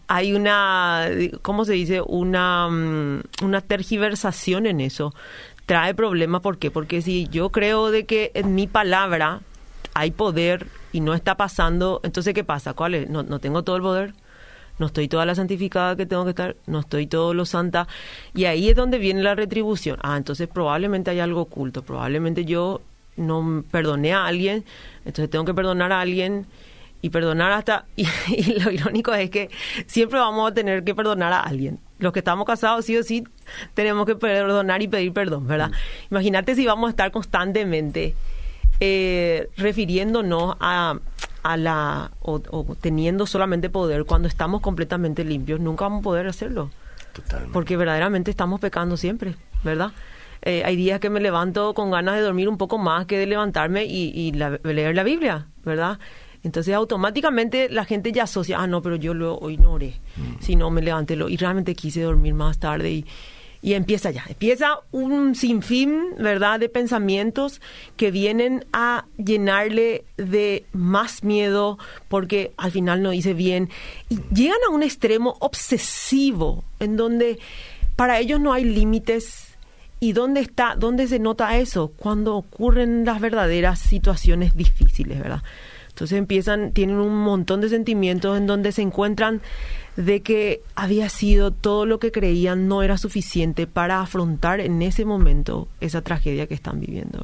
hay 0.09 0.33
una, 0.33 1.09
¿cómo 1.43 1.65
se 1.65 1.75
dice? 1.75 2.01
Una, 2.01 2.69
mm, 2.69 3.23
una 3.45 3.61
tergiversación 3.61 4.67
en 4.67 4.81
eso. 4.81 5.15
Trae 5.67 5.95
problemas, 5.95 6.41
¿por 6.41 6.59
qué? 6.59 6.71
Porque 6.71 7.01
si 7.01 7.29
yo 7.29 7.51
creo 7.51 7.93
de 7.93 8.05
que 8.05 8.33
en 8.35 8.57
mi 8.57 8.67
palabra 8.67 9.41
hay 9.95 10.11
poder 10.11 10.67
y 10.93 11.01
no 11.01 11.15
está 11.15 11.37
pasando, 11.37 12.01
entonces 12.03 12.35
¿qué 12.35 12.45
pasa? 12.45 12.75
¿Cuál 12.75 12.95
es? 12.95 13.09
No, 13.11 13.23
no 13.23 13.39
tengo 13.39 13.63
todo 13.63 13.77
el 13.77 13.83
poder, 13.83 14.15
no 14.79 14.87
estoy 14.87 15.09
toda 15.09 15.27
la 15.27 15.35
santificada 15.35 15.95
que 15.97 16.07
tengo 16.07 16.25
que 16.25 16.31
estar, 16.31 16.57
no 16.67 16.81
estoy 16.81 17.07
todo 17.07 17.35
lo 17.35 17.45
santa, 17.45 17.87
y 18.35 18.47
ahí 18.47 18.69
es 18.69 18.77
donde 18.77 18.99
viene 18.99 19.23
la 19.23 19.35
retribución. 19.35 19.99
Ah, 20.03 20.17
entonces 20.17 20.49
probablemente 20.49 21.11
hay 21.11 21.21
algo 21.21 21.43
oculto, 21.43 21.83
probablemente 21.83 22.45
yo 22.45 22.81
no 23.17 23.63
perdoné 23.71 24.15
a 24.15 24.27
alguien, 24.27 24.65
entonces 25.05 25.31
tengo 25.31 25.45
que 25.45 25.55
perdonar 25.55 25.93
a 25.93 26.01
alguien 26.01 26.47
y 27.03 27.11
perdonar 27.11 27.53
hasta, 27.53 27.85
y, 27.97 28.07
y 28.29 28.61
lo 28.61 28.71
irónico 28.71 29.13
es 29.15 29.31
que 29.31 29.51
siempre 29.87 30.19
vamos 30.19 30.51
a 30.51 30.55
tener 30.55 30.85
que 30.85 30.95
perdonar 30.95 31.33
a 31.33 31.41
alguien. 31.41 31.79
Los 31.99 32.15
que 32.15 32.21
estamos 32.21 32.47
casados 32.47 32.87
sí 32.87 32.97
o 32.97 33.03
sí 33.03 33.25
tenemos 33.75 34.07
que 34.07 34.17
perdonar 34.17 34.81
y 34.81 34.89
pedir 34.89 35.13
perdón, 35.13 35.47
¿verdad? 35.47 35.71
Imagínate 36.11 36.55
si 36.55 36.65
vamos 36.65 36.89
a 36.89 36.91
estar 36.91 37.11
constantemente 37.11 38.15
eh, 38.81 39.49
refiriéndonos 39.57 40.57
a, 40.61 40.99
a 41.43 41.57
la 41.57 42.11
o, 42.21 42.41
o 42.51 42.77
teniendo 42.81 43.27
solamente 43.27 43.71
poder 43.71 44.05
cuando 44.05 44.29
estamos 44.29 44.61
completamente 44.61 45.25
limpios, 45.25 45.61
nunca 45.61 45.85
vamos 45.85 46.01
a 46.01 46.03
poder 46.05 46.27
hacerlo, 46.27 46.71
Totalmente. 47.13 47.53
porque 47.53 47.77
verdaderamente 47.77 48.31
estamos 48.31 48.61
pecando 48.61 48.97
siempre, 48.97 49.35
¿verdad? 49.65 49.93
Eh, 50.43 50.63
hay 50.65 50.75
días 50.77 51.01
que 51.01 51.11
me 51.11 51.21
levanto 51.21 51.75
con 51.75 51.91
ganas 51.91 52.15
de 52.15 52.23
dormir 52.23 52.49
un 52.49 52.57
poco 52.57 52.79
más 52.79 53.05
que 53.07 53.19
de 53.19 53.27
levantarme 53.27 53.85
y, 53.85 54.11
y 54.15 54.33
la- 54.33 54.59
leer 54.65 54.95
la 54.95 55.03
Biblia, 55.03 55.47
¿verdad? 55.65 55.99
Entonces 56.43 56.75
automáticamente 56.75 57.69
la 57.69 57.85
gente 57.85 58.13
ya 58.13 58.23
asocia, 58.23 58.59
ah, 58.61 58.67
no, 58.67 58.81
pero 58.81 58.97
yo 58.97 59.13
lo, 59.13 59.37
hoy 59.37 59.59
no 59.59 59.73
oré, 59.73 60.01
si 60.41 60.57
no 60.57 60.71
me 60.71 60.81
levanté 60.81 61.15
lo, 61.15 61.29
y 61.29 61.37
realmente 61.37 61.75
quise 61.75 62.01
dormir 62.01 62.33
más 62.33 62.59
tarde 62.59 62.91
y, 62.91 63.05
y 63.63 63.75
empieza 63.75 64.11
ya, 64.11 64.25
empieza 64.29 64.81
un 64.91 65.35
sinfín, 65.35 66.15
¿verdad?, 66.19 66.61
de 66.61 66.69
pensamientos 66.69 67.61
que 67.97 68.11
vienen 68.11 68.65
a 68.73 69.05
llenarle 69.19 70.05
de 70.17 70.65
más 70.73 71.25
miedo 71.25 71.79
porque 72.09 72.53
al 72.57 72.73
final 72.73 73.03
no 73.03 73.13
hice 73.13 73.35
bien 73.35 73.69
y 74.09 74.19
llegan 74.33 74.59
a 74.67 74.71
un 74.71 74.83
extremo 74.83 75.37
obsesivo 75.41 76.65
en 76.79 76.97
donde 76.97 77.39
para 77.97 78.19
ellos 78.19 78.41
no 78.41 78.53
hay 78.53 78.65
límites. 78.65 79.47
¿Y 80.03 80.15
dónde 80.15 80.41
está, 80.41 80.77
dónde 80.79 81.07
se 81.07 81.19
nota 81.19 81.59
eso? 81.59 81.93
Cuando 81.95 82.35
ocurren 82.35 83.05
las 83.05 83.21
verdaderas 83.21 83.79
situaciones 83.79 84.57
difíciles, 84.57 85.19
¿verdad? 85.19 85.43
Entonces 86.01 86.17
empiezan, 86.17 86.73
tienen 86.73 86.97
un 86.97 87.15
montón 87.15 87.61
de 87.61 87.69
sentimientos 87.69 88.39
en 88.39 88.47
donde 88.47 88.73
se 88.73 88.81
encuentran 88.81 89.43
de 89.97 90.23
que 90.23 90.63
había 90.75 91.11
sido 91.11 91.51
todo 91.51 91.85
lo 91.85 91.99
que 91.99 92.11
creían 92.11 92.69
no 92.69 92.83
era 92.83 92.97
suficiente 92.97 93.67
para 93.67 94.01
afrontar 94.01 94.61
en 94.61 94.81
ese 94.81 95.05
momento 95.05 95.69
esa 95.79 96.01
tragedia 96.01 96.47
que 96.47 96.55
están 96.55 96.81
viviendo. 96.81 97.23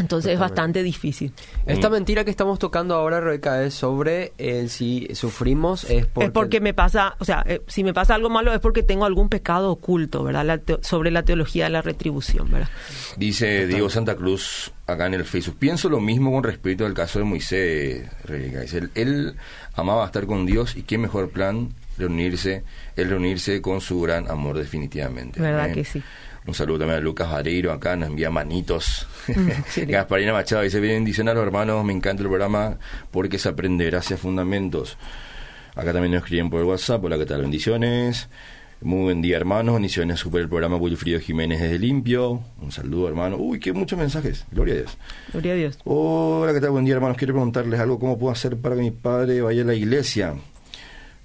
Entonces 0.00 0.32
es 0.32 0.38
bastante 0.38 0.82
difícil. 0.82 1.32
Esta 1.66 1.90
mentira 1.90 2.24
que 2.24 2.30
estamos 2.30 2.58
tocando 2.58 2.94
ahora 2.94 3.20
recae 3.20 3.70
sobre 3.70 4.32
el 4.38 4.70
si 4.70 5.08
sufrimos 5.14 5.84
es 5.84 6.06
porque... 6.06 6.26
Es 6.26 6.32
porque 6.32 6.60
me 6.60 6.74
pasa, 6.74 7.14
o 7.18 7.24
sea, 7.24 7.44
eh, 7.46 7.62
si 7.66 7.84
me 7.84 7.94
pasa 7.94 8.14
algo 8.14 8.30
malo 8.30 8.52
es 8.52 8.60
porque 8.60 8.82
tengo 8.82 9.04
algún 9.04 9.28
pecado 9.28 9.70
oculto, 9.70 10.24
¿verdad? 10.24 10.44
La 10.44 10.60
sobre 10.82 11.10
la 11.10 11.22
teología 11.22 11.64
de 11.64 11.70
la 11.70 11.82
retribución, 11.82 12.50
¿verdad? 12.50 12.68
Dice 13.16 13.66
Diego 13.66 13.90
Santa 13.90 14.16
Cruz 14.16 14.72
acá 14.86 15.06
en 15.06 15.14
el 15.14 15.24
Facebook. 15.24 15.56
Pienso 15.58 15.88
lo 15.88 16.00
mismo 16.00 16.32
con 16.32 16.42
respecto 16.42 16.86
al 16.86 16.94
caso 16.94 17.18
de 17.18 17.24
Moisés, 17.24 18.08
Rebeca. 18.24 18.60
Dice, 18.60 18.78
él, 18.78 18.90
él 18.94 19.34
amaba 19.74 20.06
estar 20.06 20.26
con 20.26 20.46
Dios 20.46 20.76
y 20.76 20.82
qué 20.82 20.98
mejor 20.98 21.30
plan 21.30 21.74
reunirse, 21.98 22.64
el 22.96 23.10
reunirse 23.10 23.60
con 23.60 23.80
su 23.80 24.00
gran 24.00 24.28
amor 24.30 24.58
definitivamente. 24.58 25.40
¿Verdad 25.40 25.72
que 25.72 25.84
sí? 25.84 26.02
Un 26.50 26.54
saludo 26.54 26.80
también 26.80 26.98
a 26.98 27.00
Lucas 27.00 27.30
Vareiro, 27.30 27.70
acá 27.70 27.94
nos 27.94 28.08
envía 28.08 28.28
manitos. 28.28 29.06
sí. 29.68 29.84
Gasparina 29.84 30.32
Machado 30.32 30.62
dice, 30.62 30.80
los 30.80 31.36
hermanos, 31.36 31.84
me 31.84 31.92
encanta 31.92 32.24
el 32.24 32.28
programa 32.28 32.76
porque 33.12 33.38
se 33.38 33.50
aprende 33.50 33.84
gracias 33.86 34.18
fundamentos. 34.18 34.98
Acá 35.76 35.92
también 35.92 36.10
nos 36.10 36.24
escriben 36.24 36.50
por 36.50 36.58
el 36.58 36.66
WhatsApp, 36.66 37.04
hola, 37.04 37.16
¿qué 37.18 37.26
tal? 37.26 37.42
Bendiciones. 37.42 38.28
Muy 38.80 39.04
buen 39.04 39.22
día, 39.22 39.36
hermanos. 39.36 39.74
Bendiciones, 39.74 40.18
super 40.18 40.40
el 40.40 40.48
programa 40.48 40.74
Wilfrido 40.74 41.20
Jiménez 41.20 41.60
desde 41.60 41.78
Limpio. 41.78 42.42
Un 42.60 42.72
saludo, 42.72 43.06
hermano. 43.06 43.36
Uy, 43.36 43.60
qué 43.60 43.72
muchos 43.72 43.96
mensajes. 43.96 44.44
Gloria 44.50 44.74
a 44.74 44.76
Dios. 44.78 44.98
Gloria 45.30 45.52
a 45.52 45.56
Dios. 45.56 45.78
Hola, 45.84 46.52
¿qué 46.52 46.60
tal? 46.60 46.70
Buen 46.70 46.84
día, 46.84 46.96
hermanos. 46.96 47.16
Quiero 47.16 47.34
preguntarles 47.34 47.78
algo. 47.78 48.00
¿Cómo 48.00 48.18
puedo 48.18 48.32
hacer 48.32 48.56
para 48.56 48.74
que 48.74 48.80
mi 48.80 48.90
padre 48.90 49.40
vaya 49.40 49.62
a 49.62 49.66
la 49.66 49.74
iglesia? 49.74 50.34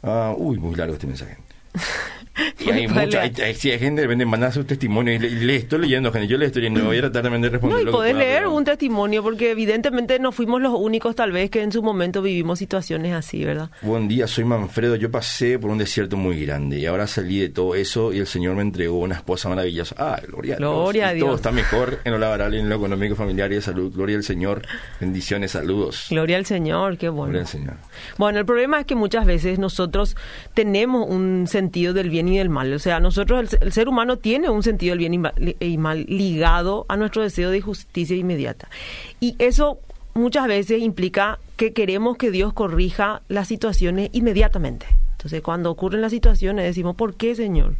Ah, 0.04 0.36
uy, 0.38 0.60
muy 0.60 0.76
largo 0.76 0.94
este 0.94 1.08
mensaje. 1.08 1.38
Y 2.60 2.70
hay, 2.72 2.88
mucha, 2.88 3.22
hay, 3.22 3.32
hay, 3.38 3.44
hay 3.46 3.80
gente 3.80 4.02
de 4.02 4.08
repente 4.08 4.26
manda 4.26 4.52
sus 4.52 4.66
testimonios 4.66 5.18
y 5.18 5.20
le, 5.20 5.28
y 5.30 5.46
le 5.46 5.56
estoy 5.58 5.80
leyendo, 5.80 6.12
gente. 6.12 6.28
Yo 6.28 6.38
le 6.38 6.48
estoy 6.48 6.64
leyendo, 6.64 6.86
voy 6.86 6.98
a 6.98 7.02
tratar 7.02 7.24
también 7.24 7.42
de 7.44 7.50
responder. 7.50 7.84
No, 7.84 7.90
y 7.90 7.94
podés 7.94 8.16
leer 8.16 8.40
pero- 8.40 8.54
un 8.54 8.64
testimonio, 8.66 9.22
porque 9.24 9.52
evidentemente 9.52 10.20
no 10.20 10.32
fuimos 10.32 10.62
los 10.62 10.74
únicos 10.78 11.16
tal 11.16 11.32
vez 11.32 11.50
que 11.50 11.62
en 11.62 11.72
su 11.72 11.82
momento 11.84 12.22
vivimos 12.22 12.60
situaciones 12.60 13.14
así, 13.14 13.44
¿verdad? 13.46 13.70
Buen 13.82 14.08
día, 14.08 14.28
soy 14.28 14.44
Manfredo. 14.46 14.96
Yo 14.96 15.12
pasé 15.12 15.60
por 15.60 15.70
un 15.72 15.78
desierto 15.78 16.18
muy 16.18 16.44
grande 16.46 16.80
y 16.80 16.86
ahora 16.86 17.08
salí 17.08 17.40
de 17.40 17.50
todo 17.50 17.76
eso 17.76 18.12
y 18.14 18.20
el 18.20 18.28
Señor 18.28 18.56
me 18.56 18.62
entregó 18.64 19.00
una 19.00 19.16
esposa 19.16 19.48
maravillosa. 19.50 19.96
Ah, 19.98 20.20
gloria 20.28 20.56
a 20.56 20.58
Dios. 20.58 20.70
Gloria 20.72 21.08
a 21.10 21.16
Y 21.16 21.20
Todo 21.20 21.30
Dios. 21.30 21.40
está 21.40 21.52
mejor 21.52 22.00
en 22.04 22.12
lo 22.12 22.18
laboral, 22.20 22.54
en 22.54 22.68
lo 22.70 22.76
económico, 22.76 23.16
familiar 23.16 23.52
y 23.52 23.56
de 23.56 23.62
salud. 23.62 23.94
Gloria 23.94 24.18
al 24.18 24.24
Señor. 24.24 24.62
Bendiciones, 25.00 25.52
saludos. 25.52 26.08
Gloria 26.10 26.38
al 26.38 26.46
Señor, 26.46 26.98
qué 26.98 27.10
bueno. 27.10 27.26
Gloria 27.32 27.42
al 27.42 27.48
Señor. 27.48 27.74
Bueno, 28.18 28.40
el 28.40 28.46
problema 28.46 28.80
es 28.80 28.86
que 28.86 28.96
muchas 28.96 29.26
veces 29.26 29.60
nosotros 29.60 30.16
tenemos 30.54 31.08
un 31.10 31.48
sentido 31.48 31.94
del 31.94 32.10
bien 32.10 32.25
y 32.28 32.38
del 32.38 32.50
mal. 32.50 32.74
O 32.74 32.80
sea, 32.80 33.00
nosotros, 33.00 33.54
el, 33.54 33.60
el 33.68 33.72
ser 33.74 33.88
humano 33.88 34.18
tiene 34.18 34.50
un 34.50 34.64
sentido 34.64 34.92
del 34.92 35.00
bien 35.00 35.14
y, 35.14 35.18
ma- 35.18 35.34
y 35.60 35.78
mal 35.78 36.06
ligado 36.08 36.86
a 36.90 36.98
nuestro 36.98 37.22
deseo 37.22 37.50
de 37.52 37.62
justicia 37.62 38.16
inmediata. 38.16 38.70
Y 39.20 39.36
eso 39.40 39.80
muchas 40.14 40.48
veces 40.48 40.82
implica 40.82 41.40
que 41.58 41.74
queremos 41.74 42.18
que 42.18 42.32
Dios 42.32 42.54
corrija 42.54 43.22
las 43.28 43.48
situaciones 43.48 44.10
inmediatamente. 44.14 44.86
Entonces, 45.14 45.42
cuando 45.42 45.72
ocurren 45.72 46.02
las 46.02 46.12
situaciones, 46.12 46.66
decimos, 46.66 46.96
¿por 46.96 47.16
qué, 47.16 47.36
Señor? 47.36 47.76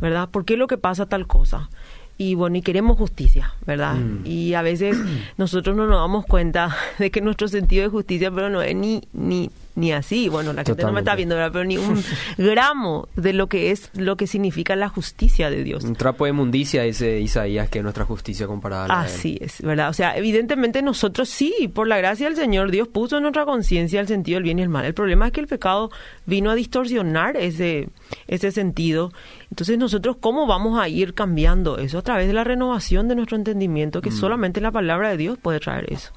¿verdad? 0.00 0.28
¿Por 0.28 0.44
qué 0.44 0.56
lo 0.56 0.66
que 0.66 0.76
pasa 0.78 1.06
tal 1.06 1.26
cosa? 1.26 1.70
Y 2.18 2.34
bueno, 2.34 2.56
y 2.56 2.62
queremos 2.62 2.96
justicia, 2.98 3.54
¿verdad? 3.66 3.96
Y 4.24 4.54
a 4.54 4.62
veces 4.62 4.96
nosotros 5.36 5.76
no 5.76 5.86
nos 5.86 6.00
damos 6.00 6.24
cuenta 6.26 6.74
de 6.98 7.10
que 7.10 7.20
nuestro 7.20 7.48
sentido 7.48 7.82
de 7.82 7.88
justicia, 7.90 8.30
pero 8.30 8.48
no 8.50 8.62
es 8.62 8.74
ni, 8.74 9.02
ni, 9.12 9.50
ni 9.76 9.92
así. 9.92 10.28
Bueno, 10.28 10.52
la 10.52 10.64
gente 10.64 10.82
no 10.82 10.92
me 10.92 11.00
está 11.00 11.14
viendo, 11.14 11.36
¿verdad? 11.36 11.52
Pero 11.52 11.64
ni 11.64 11.76
un 11.78 12.02
gramo 12.38 13.08
de 13.14 13.32
lo 13.32 13.46
que 13.46 13.70
es, 13.70 13.90
lo 13.94 14.16
que 14.16 14.26
significa 14.26 14.74
la 14.74 14.88
justicia 14.88 15.50
de 15.50 15.62
Dios. 15.62 15.84
Un 15.84 15.94
trapo 15.94 16.24
de 16.24 16.32
mundicia, 16.32 16.82
dice 16.82 17.20
Isaías, 17.20 17.68
que 17.68 17.78
es 17.78 17.82
nuestra 17.82 18.04
justicia 18.04 18.46
comparada 18.46 18.86
a 18.86 18.88
la 18.88 19.02
de 19.02 19.08
él. 19.08 19.14
Así 19.14 19.38
es, 19.40 19.62
¿verdad? 19.62 19.90
O 19.90 19.92
sea, 19.92 20.16
evidentemente 20.16 20.82
nosotros 20.82 21.28
sí, 21.28 21.70
por 21.72 21.86
la 21.86 21.98
gracia 21.98 22.26
del 22.26 22.36
Señor, 22.36 22.70
Dios 22.70 22.88
puso 22.88 23.18
en 23.18 23.22
nuestra 23.22 23.44
conciencia 23.44 24.00
el 24.00 24.08
sentido 24.08 24.36
del 24.36 24.44
bien 24.44 24.58
y 24.58 24.62
el 24.62 24.68
mal. 24.68 24.84
El 24.84 24.94
problema 24.94 25.26
es 25.26 25.32
que 25.32 25.40
el 25.40 25.46
pecado 25.46 25.90
vino 26.24 26.50
a 26.50 26.54
distorsionar 26.54 27.36
ese, 27.36 27.90
ese 28.26 28.50
sentido. 28.52 29.12
Entonces 29.50 29.78
nosotros, 29.78 30.16
¿cómo 30.18 30.46
vamos 30.46 30.80
a 30.80 30.88
ir 30.88 31.12
cambiando 31.12 31.78
eso? 31.78 31.98
A 31.98 32.02
través 32.02 32.26
de 32.26 32.32
la 32.32 32.44
renovación 32.44 33.08
de 33.08 33.14
nuestro 33.14 33.36
entendimiento, 33.36 34.00
que 34.00 34.10
solamente 34.10 34.60
la 34.60 34.72
palabra 34.72 35.10
de 35.10 35.18
Dios 35.18 35.38
puede 35.38 35.60
traer 35.60 35.92
eso. 35.92 36.12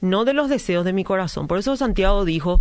No 0.00 0.24
de 0.24 0.32
los 0.32 0.48
deseos 0.48 0.84
de 0.84 0.92
mi 0.94 1.04
corazón. 1.04 1.46
Por 1.46 1.58
eso 1.58 1.76
Santiago 1.76 2.24
dijo 2.24 2.60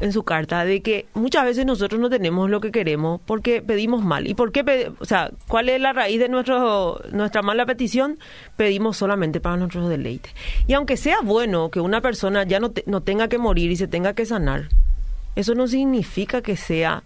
en 0.00 0.12
su 0.12 0.22
carta 0.22 0.64
de 0.64 0.80
que 0.80 1.06
muchas 1.14 1.44
veces 1.44 1.66
nosotros 1.66 2.00
no 2.00 2.08
tenemos 2.08 2.48
lo 2.48 2.60
que 2.60 2.70
queremos 2.72 3.20
porque 3.26 3.60
pedimos 3.60 4.02
mal. 4.02 4.26
¿Y 4.26 4.34
por 4.34 4.50
qué? 4.52 4.90
O 5.00 5.04
sea, 5.04 5.30
¿cuál 5.48 5.68
es 5.68 5.80
la 5.80 5.92
raíz 5.92 6.18
de 6.18 6.28
nuestro, 6.28 7.00
nuestra 7.12 7.42
mala 7.42 7.66
petición? 7.66 8.18
Pedimos 8.56 8.96
solamente 8.96 9.40
para 9.40 9.56
nuestros 9.56 9.88
deleites. 9.88 10.32
Y 10.66 10.72
aunque 10.72 10.96
sea 10.96 11.18
bueno 11.22 11.70
que 11.70 11.80
una 11.80 12.00
persona 12.00 12.44
ya 12.44 12.58
no, 12.58 12.70
te- 12.70 12.84
no 12.86 13.02
tenga 13.02 13.28
que 13.28 13.38
morir 13.38 13.70
y 13.70 13.76
se 13.76 13.86
tenga 13.88 14.14
que 14.14 14.24
sanar, 14.24 14.68
eso 15.34 15.54
no 15.54 15.66
significa 15.68 16.40
que 16.40 16.56
sea 16.56 17.02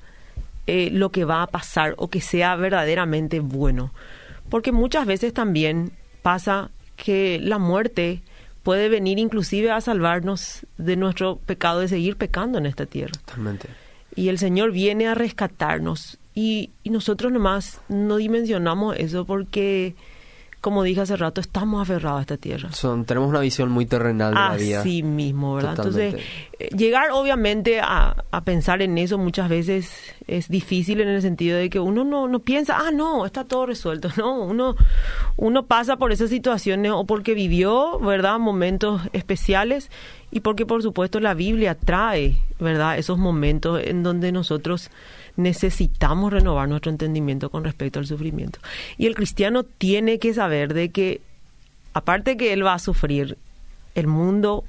eh, 0.68 0.90
lo 0.92 1.11
que 1.11 1.25
va 1.25 1.42
a 1.42 1.46
pasar 1.49 1.94
o 1.96 2.09
que 2.09 2.20
sea 2.20 2.55
verdaderamente 2.55 3.40
bueno. 3.40 3.92
Porque 4.49 4.70
muchas 4.70 5.07
veces 5.07 5.35
también 5.35 5.90
pasa 6.23 6.70
que 6.96 7.40
la 7.42 7.59
muerte 7.59 8.20
puede 8.62 8.88
venir 8.88 9.18
inclusive 9.18 9.70
a 9.70 9.81
salvarnos 9.81 10.66
de 10.79 10.96
nuestro 10.96 11.37
pecado 11.37 11.81
de 11.81 11.88
seguir 11.88 12.16
pecando 12.16 12.59
en 12.59 12.66
esta 12.66 12.87
tierra. 12.87 13.12
Totalmente. 13.25 13.68
Y 14.14 14.29
el 14.29 14.38
Señor 14.38 14.73
viene 14.73 15.09
a 15.09 15.14
rescatarnos. 15.14 16.18
Y, 16.35 16.70
y 16.83 16.90
nosotros 16.90 17.33
nomás 17.33 17.81
no 17.88 18.16
dimensionamos 18.16 18.96
eso 18.96 19.25
porque, 19.25 19.94
como 20.61 20.83
dije 20.83 21.01
hace 21.01 21.16
rato, 21.16 21.40
estamos 21.40 21.81
aferrados 21.81 22.18
a 22.18 22.23
esta 22.23 22.37
tierra. 22.37 22.70
Son, 22.73 23.05
tenemos 23.05 23.29
una 23.31 23.40
visión 23.40 23.70
muy 23.70 23.87
terrenal 23.87 24.35
de 24.35 24.40
la 24.40 24.57
vida. 24.57 24.81
Así 24.81 25.03
mismo, 25.03 25.55
¿verdad? 25.55 25.77
Totalmente. 25.77 26.09
Entonces, 26.09 26.31
eh, 26.59 26.77
llegar 26.77 27.11
obviamente 27.12 27.81
a, 27.81 28.25
a 28.31 28.44
pensar 28.44 28.83
en 28.83 28.99
eso 28.99 29.16
muchas 29.16 29.49
veces 29.49 29.90
es 30.27 30.49
difícil 30.49 31.01
en 31.01 31.09
el 31.09 31.23
sentido 31.23 31.57
de 31.57 31.70
que 31.70 31.81
uno 31.81 32.05
no, 32.05 32.29
no 32.29 32.40
piensa, 32.40 32.77
ah, 32.79 32.90
no, 32.90 33.25
está 33.25 33.44
todo 33.44 33.66
resuelto, 33.66 34.11
¿no? 34.16 34.42
Uno, 34.42 34.77
uno 35.37 35.66
pasa 35.66 35.96
por 35.96 36.12
esas 36.12 36.29
situaciones 36.29 36.92
o 36.94 37.05
porque 37.07 37.35
vivió, 37.35 37.99
¿verdad? 37.99 38.38
Momentos 38.38 39.03
especiales 39.12 39.90
y 40.31 40.40
porque, 40.40 40.66
por 40.66 40.83
supuesto, 40.83 41.20
la 41.20 41.35
Biblia 41.35 41.75
trae, 41.75 42.37
¿verdad? 42.59 42.99
Esos 42.99 43.18
momentos 43.18 43.81
en 43.83 44.03
donde 44.03 44.31
nosotros 44.31 44.90
necesitamos 45.42 46.33
renovar 46.33 46.68
nuestro 46.68 46.90
entendimiento 46.90 47.50
con 47.50 47.64
respecto 47.64 47.98
al 47.98 48.07
sufrimiento. 48.07 48.61
Y 48.98 49.07
el 49.07 49.14
cristiano 49.14 49.64
tiene 49.64 50.18
que 50.18 50.35
saber 50.35 50.74
de 50.74 50.90
que, 50.90 51.20
aparte 51.94 52.37
que 52.37 52.53
él 52.53 52.64
va 52.64 52.74
a 52.74 52.79
sufrir, 52.79 53.37
el 53.94 54.07
mundo 54.07 54.64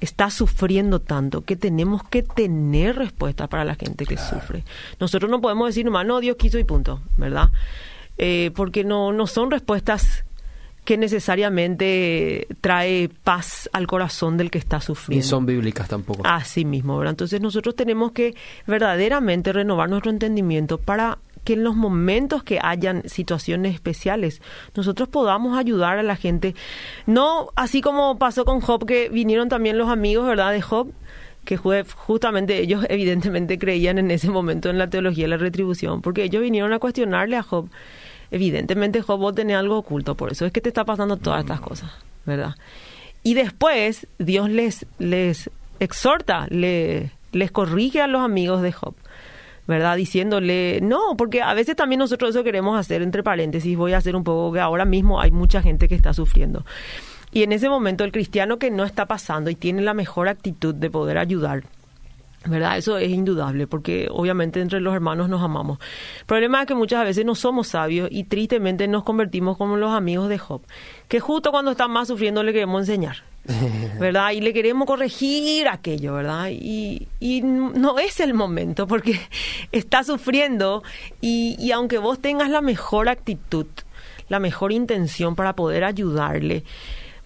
está 0.00 0.30
sufriendo 0.30 1.00
tanto 1.00 1.42
que 1.42 1.56
tenemos 1.56 2.02
que 2.04 2.22
tener 2.22 2.96
respuestas 2.96 3.48
para 3.48 3.64
la 3.64 3.74
gente 3.74 4.06
que 4.06 4.16
sufre. 4.16 4.64
Nosotros 5.00 5.30
no 5.30 5.40
podemos 5.40 5.68
decir 5.68 5.84
nomás, 5.84 6.06
no, 6.06 6.20
Dios 6.20 6.36
quiso 6.36 6.58
y 6.58 6.64
punto, 6.64 7.00
¿verdad? 7.16 7.50
Eh, 8.16 8.50
porque 8.54 8.84
no, 8.84 9.12
no 9.12 9.26
son 9.26 9.50
respuestas 9.50 10.24
que 10.88 10.96
necesariamente 10.96 12.46
trae 12.62 13.10
paz 13.22 13.68
al 13.74 13.86
corazón 13.86 14.38
del 14.38 14.50
que 14.50 14.56
está 14.56 14.78
Ni 14.78 14.82
sufriendo. 14.82 15.26
son 15.26 15.44
bíblicas 15.44 15.86
tampoco. 15.86 16.22
Así 16.24 16.64
mismo, 16.64 16.96
¿verdad? 16.96 17.10
Entonces 17.10 17.42
nosotros 17.42 17.76
tenemos 17.76 18.12
que 18.12 18.34
verdaderamente 18.66 19.52
renovar 19.52 19.90
nuestro 19.90 20.10
entendimiento 20.10 20.78
para 20.78 21.18
que 21.44 21.52
en 21.52 21.62
los 21.62 21.76
momentos 21.76 22.42
que 22.42 22.58
hayan 22.62 23.06
situaciones 23.06 23.74
especiales, 23.74 24.40
nosotros 24.74 25.10
podamos 25.10 25.58
ayudar 25.58 25.98
a 25.98 26.02
la 26.02 26.16
gente. 26.16 26.54
No 27.04 27.50
así 27.54 27.82
como 27.82 28.18
pasó 28.18 28.46
con 28.46 28.62
Job, 28.62 28.86
que 28.86 29.10
vinieron 29.10 29.50
también 29.50 29.76
los 29.76 29.90
amigos, 29.90 30.26
¿verdad? 30.26 30.52
De 30.52 30.62
Job, 30.62 30.90
que 31.44 31.58
justamente 31.58 32.60
ellos 32.60 32.86
evidentemente 32.88 33.58
creían 33.58 33.98
en 33.98 34.10
ese 34.10 34.30
momento 34.30 34.70
en 34.70 34.78
la 34.78 34.88
teología 34.88 35.24
de 35.24 35.28
la 35.28 35.36
retribución, 35.36 36.00
porque 36.00 36.24
ellos 36.24 36.40
vinieron 36.40 36.72
a 36.72 36.78
cuestionarle 36.78 37.36
a 37.36 37.42
Job. 37.42 37.68
Evidentemente 38.30 39.02
Job 39.02 39.18
vos 39.20 39.34
tenés 39.34 39.56
algo 39.56 39.78
oculto, 39.78 40.14
por 40.14 40.32
eso 40.32 40.44
es 40.46 40.52
que 40.52 40.60
te 40.60 40.68
está 40.68 40.84
pasando 40.84 41.16
todas 41.16 41.40
estas 41.40 41.60
cosas, 41.60 41.90
¿verdad? 42.26 42.54
Y 43.22 43.34
después 43.34 44.06
Dios 44.18 44.48
les, 44.50 44.86
les 44.98 45.50
exhorta, 45.80 46.46
le- 46.50 47.10
les 47.32 47.50
corrige 47.50 48.00
a 48.00 48.06
los 48.06 48.22
amigos 48.22 48.62
de 48.62 48.72
Job, 48.72 48.94
¿verdad? 49.66 49.96
Diciéndole, 49.96 50.80
no, 50.82 51.16
porque 51.16 51.42
a 51.42 51.52
veces 51.54 51.76
también 51.76 51.98
nosotros 51.98 52.30
eso 52.30 52.44
queremos 52.44 52.78
hacer, 52.78 53.02
entre 53.02 53.22
paréntesis, 53.22 53.76
voy 53.76 53.92
a 53.92 53.98
hacer 53.98 54.16
un 54.16 54.24
poco 54.24 54.52
que 54.52 54.60
ahora 54.60 54.84
mismo 54.84 55.20
hay 55.20 55.30
mucha 55.30 55.60
gente 55.62 55.88
que 55.88 55.94
está 55.94 56.12
sufriendo. 56.14 56.64
Y 57.32 57.42
en 57.42 57.52
ese 57.52 57.68
momento 57.68 58.04
el 58.04 58.12
cristiano 58.12 58.58
que 58.58 58.70
no 58.70 58.84
está 58.84 59.04
pasando 59.06 59.50
y 59.50 59.54
tiene 59.54 59.82
la 59.82 59.92
mejor 59.92 60.28
actitud 60.28 60.74
de 60.74 60.90
poder 60.90 61.18
ayudar, 61.18 61.64
¿Verdad? 62.46 62.78
Eso 62.78 62.96
es 62.98 63.10
indudable, 63.10 63.66
porque 63.66 64.08
obviamente 64.10 64.60
entre 64.60 64.80
los 64.80 64.94
hermanos 64.94 65.28
nos 65.28 65.42
amamos. 65.42 65.78
El 66.20 66.26
problema 66.26 66.60
es 66.60 66.66
que 66.66 66.74
muchas 66.74 67.04
veces 67.04 67.24
no 67.24 67.34
somos 67.34 67.68
sabios 67.68 68.08
y 68.12 68.24
tristemente 68.24 68.86
nos 68.86 69.02
convertimos 69.02 69.56
como 69.56 69.76
los 69.76 69.92
amigos 69.92 70.28
de 70.28 70.38
Job, 70.38 70.62
que 71.08 71.18
justo 71.18 71.50
cuando 71.50 71.72
está 71.72 71.88
más 71.88 72.08
sufriendo 72.08 72.42
le 72.44 72.52
queremos 72.52 72.82
enseñar, 72.82 73.24
¿verdad? 73.98 74.30
Y 74.30 74.40
le 74.40 74.52
queremos 74.52 74.86
corregir 74.86 75.66
aquello, 75.68 76.14
¿verdad? 76.14 76.48
Y, 76.50 77.08
y 77.18 77.42
no 77.42 77.98
es 77.98 78.20
el 78.20 78.34
momento, 78.34 78.86
porque 78.86 79.20
está 79.72 80.04
sufriendo 80.04 80.84
y, 81.20 81.56
y 81.58 81.72
aunque 81.72 81.98
vos 81.98 82.20
tengas 82.20 82.50
la 82.50 82.60
mejor 82.60 83.08
actitud, 83.08 83.66
la 84.28 84.38
mejor 84.38 84.70
intención 84.72 85.34
para 85.34 85.54
poder 85.54 85.82
ayudarle, 85.82 86.62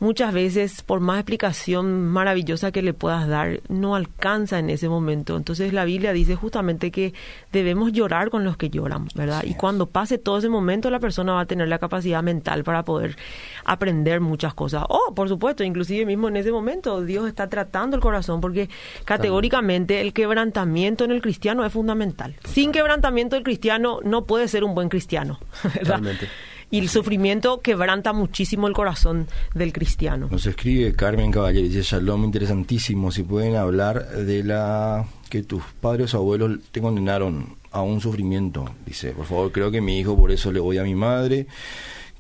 muchas 0.03 0.35
veces, 0.35 0.83
por 0.83 0.99
más 0.99 1.19
explicación 1.19 2.09
maravillosa 2.09 2.73
que 2.73 2.83
le 2.83 2.93
puedas 2.93 3.29
dar, 3.29 3.61
no 3.69 3.95
alcanza 3.95 4.59
en 4.59 4.69
ese 4.69 4.89
momento. 4.89 5.37
Entonces 5.37 5.73
la 5.73 5.85
Biblia 5.85 6.13
dice 6.13 6.35
justamente 6.35 6.91
que 6.91 7.15
debemos 7.53 7.93
llorar 7.93 8.29
con 8.29 8.43
los 8.43 8.57
que 8.57 8.69
lloran, 8.69 9.07
¿verdad? 9.15 9.45
y 9.47 9.55
cuando 9.55 9.87
pase 9.87 10.19
todo 10.19 10.39
ese 10.39 10.49
momento, 10.49 10.91
la 10.91 10.99
persona 10.99 11.35
va 11.35 11.43
a 11.43 11.47
tener 11.47 11.69
la 11.69 11.79
capacidad 11.79 12.21
mental 12.21 12.65
para 12.65 12.85
poder 12.85 13.17
aprender 13.65 14.21
muchas 14.21 14.55
cosas. 14.55 14.85
Oh, 14.89 15.15
por 15.15 15.29
supuesto, 15.29 15.63
inclusive 15.63 16.05
mismo 16.05 16.27
en 16.27 16.37
ese 16.37 16.51
momento 16.51 17.03
Dios 17.03 17.29
está 17.29 17.49
tratando 17.49 17.95
el 17.95 18.03
corazón 18.03 18.41
porque 18.41 18.69
categóricamente 19.05 20.01
el 20.01 20.13
quebrantamiento 20.13 21.05
en 21.05 21.13
el 21.13 21.23
cristiano 21.23 21.65
es 21.65 21.73
fundamental. 21.73 22.35
Sin 22.45 22.73
quebrantamiento 22.73 23.37
el 23.37 23.45
cristiano 23.45 24.01
no 24.03 24.25
puede 24.25 24.49
ser 24.49 24.65
un 24.65 24.75
buen 24.75 24.89
cristiano, 24.89 25.39
¿verdad? 25.63 25.99
Totalmente. 25.99 26.29
Y 26.73 26.79
el 26.79 26.89
sufrimiento 26.89 27.61
quebranta 27.61 28.15
muchísimo 28.15 28.67
el 28.67 28.73
corazón 28.73 29.29
del 29.55 29.75
cristiano. 29.75 30.29
Nos 30.31 30.47
escribe 30.47 30.95
Carmen 30.95 31.31
Caballero, 31.31 31.69
dice 31.69 31.83
Shalom, 31.83 32.25
interesantísimo, 32.25 33.13
si 33.13 33.25
pueden 33.25 33.57
hablar 33.57 34.09
de 34.09 34.43
la 34.43 35.05
que 35.29 35.43
tus 35.43 35.63
padres 35.83 36.15
o 36.15 36.17
abuelos 36.17 36.61
te 36.71 36.81
condenaron 36.81 37.57
a 37.73 37.83
un 37.83 38.01
sufrimiento. 38.01 38.75
Dice, 38.87 39.11
por 39.13 39.27
favor, 39.27 39.53
creo 39.53 39.71
que 39.71 39.83
mi 39.83 39.99
hijo 39.99 40.17
por 40.17 40.33
eso 40.33 40.51
le 40.51 40.61
voy 40.61 40.79
a 40.79 40.83
mi 40.83 40.95
madre, 40.95 41.47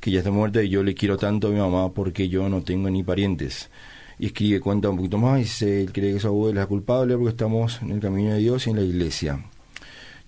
que 0.01 0.11
ya 0.11 0.19
está 0.19 0.31
muerta 0.31 0.63
y 0.63 0.69
yo 0.69 0.83
le 0.83 0.95
quiero 0.95 1.17
tanto 1.17 1.49
a 1.49 1.51
mi 1.51 1.59
mamá 1.59 1.91
porque 1.95 2.29
yo 2.29 2.47
no 2.51 2.61
tengo 2.61 2.91
ni 2.91 3.03
parientes. 3.03 3.71
Y 4.19 4.27
escribe, 4.27 4.61
cuenta 4.61 4.91
un 4.91 4.99
poquito 4.99 5.17
más, 5.17 5.39
dice, 5.39 5.81
él 5.81 5.93
cree 5.93 6.13
que 6.13 6.21
su 6.21 6.27
abuela 6.27 6.61
es 6.61 6.67
culpable 6.67 7.15
porque 7.15 7.31
estamos 7.31 7.81
en 7.81 7.93
el 7.93 8.01
camino 8.01 8.35
de 8.35 8.39
Dios 8.41 8.67
y 8.67 8.71
en 8.71 8.77
la 8.77 8.83
iglesia. 8.83 9.43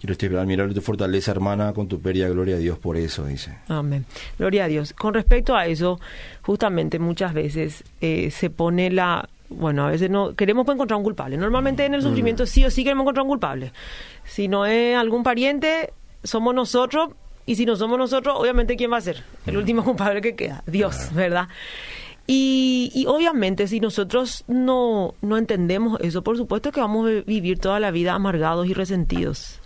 Y 0.04 0.06
lo 0.06 0.12
estoy 0.12 0.26
esperando, 0.26 0.48
mira, 0.48 0.68
tu 0.68 0.82
fortaleza, 0.82 1.30
hermana, 1.30 1.72
con 1.72 1.88
tu 1.88 1.98
pérdida, 1.98 2.28
gloria 2.28 2.56
a 2.56 2.58
Dios 2.58 2.78
por 2.78 2.98
eso, 2.98 3.24
dice. 3.24 3.56
Amén. 3.68 4.04
Gloria 4.38 4.64
a 4.64 4.68
Dios. 4.68 4.92
Con 4.92 5.14
respecto 5.14 5.56
a 5.56 5.66
eso, 5.66 5.98
justamente 6.42 6.98
muchas 6.98 7.32
veces 7.32 7.84
eh, 8.02 8.30
se 8.30 8.50
pone 8.50 8.90
la... 8.90 9.26
Bueno, 9.48 9.86
a 9.86 9.90
veces 9.90 10.10
no 10.10 10.34
queremos 10.34 10.68
encontrar 10.68 10.98
un 10.98 11.04
culpable. 11.04 11.38
Normalmente 11.38 11.86
en 11.86 11.94
el 11.94 12.02
sufrimiento 12.02 12.44
sí 12.44 12.62
o 12.66 12.70
sí 12.70 12.84
queremos 12.84 13.04
encontrar 13.04 13.22
un 13.22 13.30
culpable. 13.30 13.72
Si 14.26 14.46
no 14.46 14.66
es 14.66 14.94
algún 14.94 15.22
pariente, 15.22 15.94
somos 16.22 16.54
nosotros. 16.54 17.08
Y 17.46 17.54
si 17.54 17.64
no 17.64 17.74
somos 17.74 17.96
nosotros, 17.96 18.36
obviamente, 18.38 18.76
¿quién 18.76 18.92
va 18.92 18.98
a 18.98 19.00
ser? 19.00 19.24
El 19.46 19.56
último 19.56 19.84
culpable 19.86 20.20
que 20.20 20.36
queda. 20.36 20.62
Dios, 20.66 21.14
¿verdad? 21.14 21.48
Y, 22.26 22.92
y, 22.94 23.06
obviamente 23.06 23.68
si 23.68 23.80
nosotros 23.80 24.44
no, 24.48 25.14
no 25.22 25.38
entendemos 25.38 25.98
eso, 26.02 26.22
por 26.22 26.36
supuesto 26.36 26.72
que 26.72 26.80
vamos 26.80 27.08
a 27.08 27.22
vivir 27.26 27.58
toda 27.58 27.80
la 27.80 27.90
vida 27.90 28.12
amargados 28.12 28.66
y 28.66 28.74
resentidos 28.74 29.62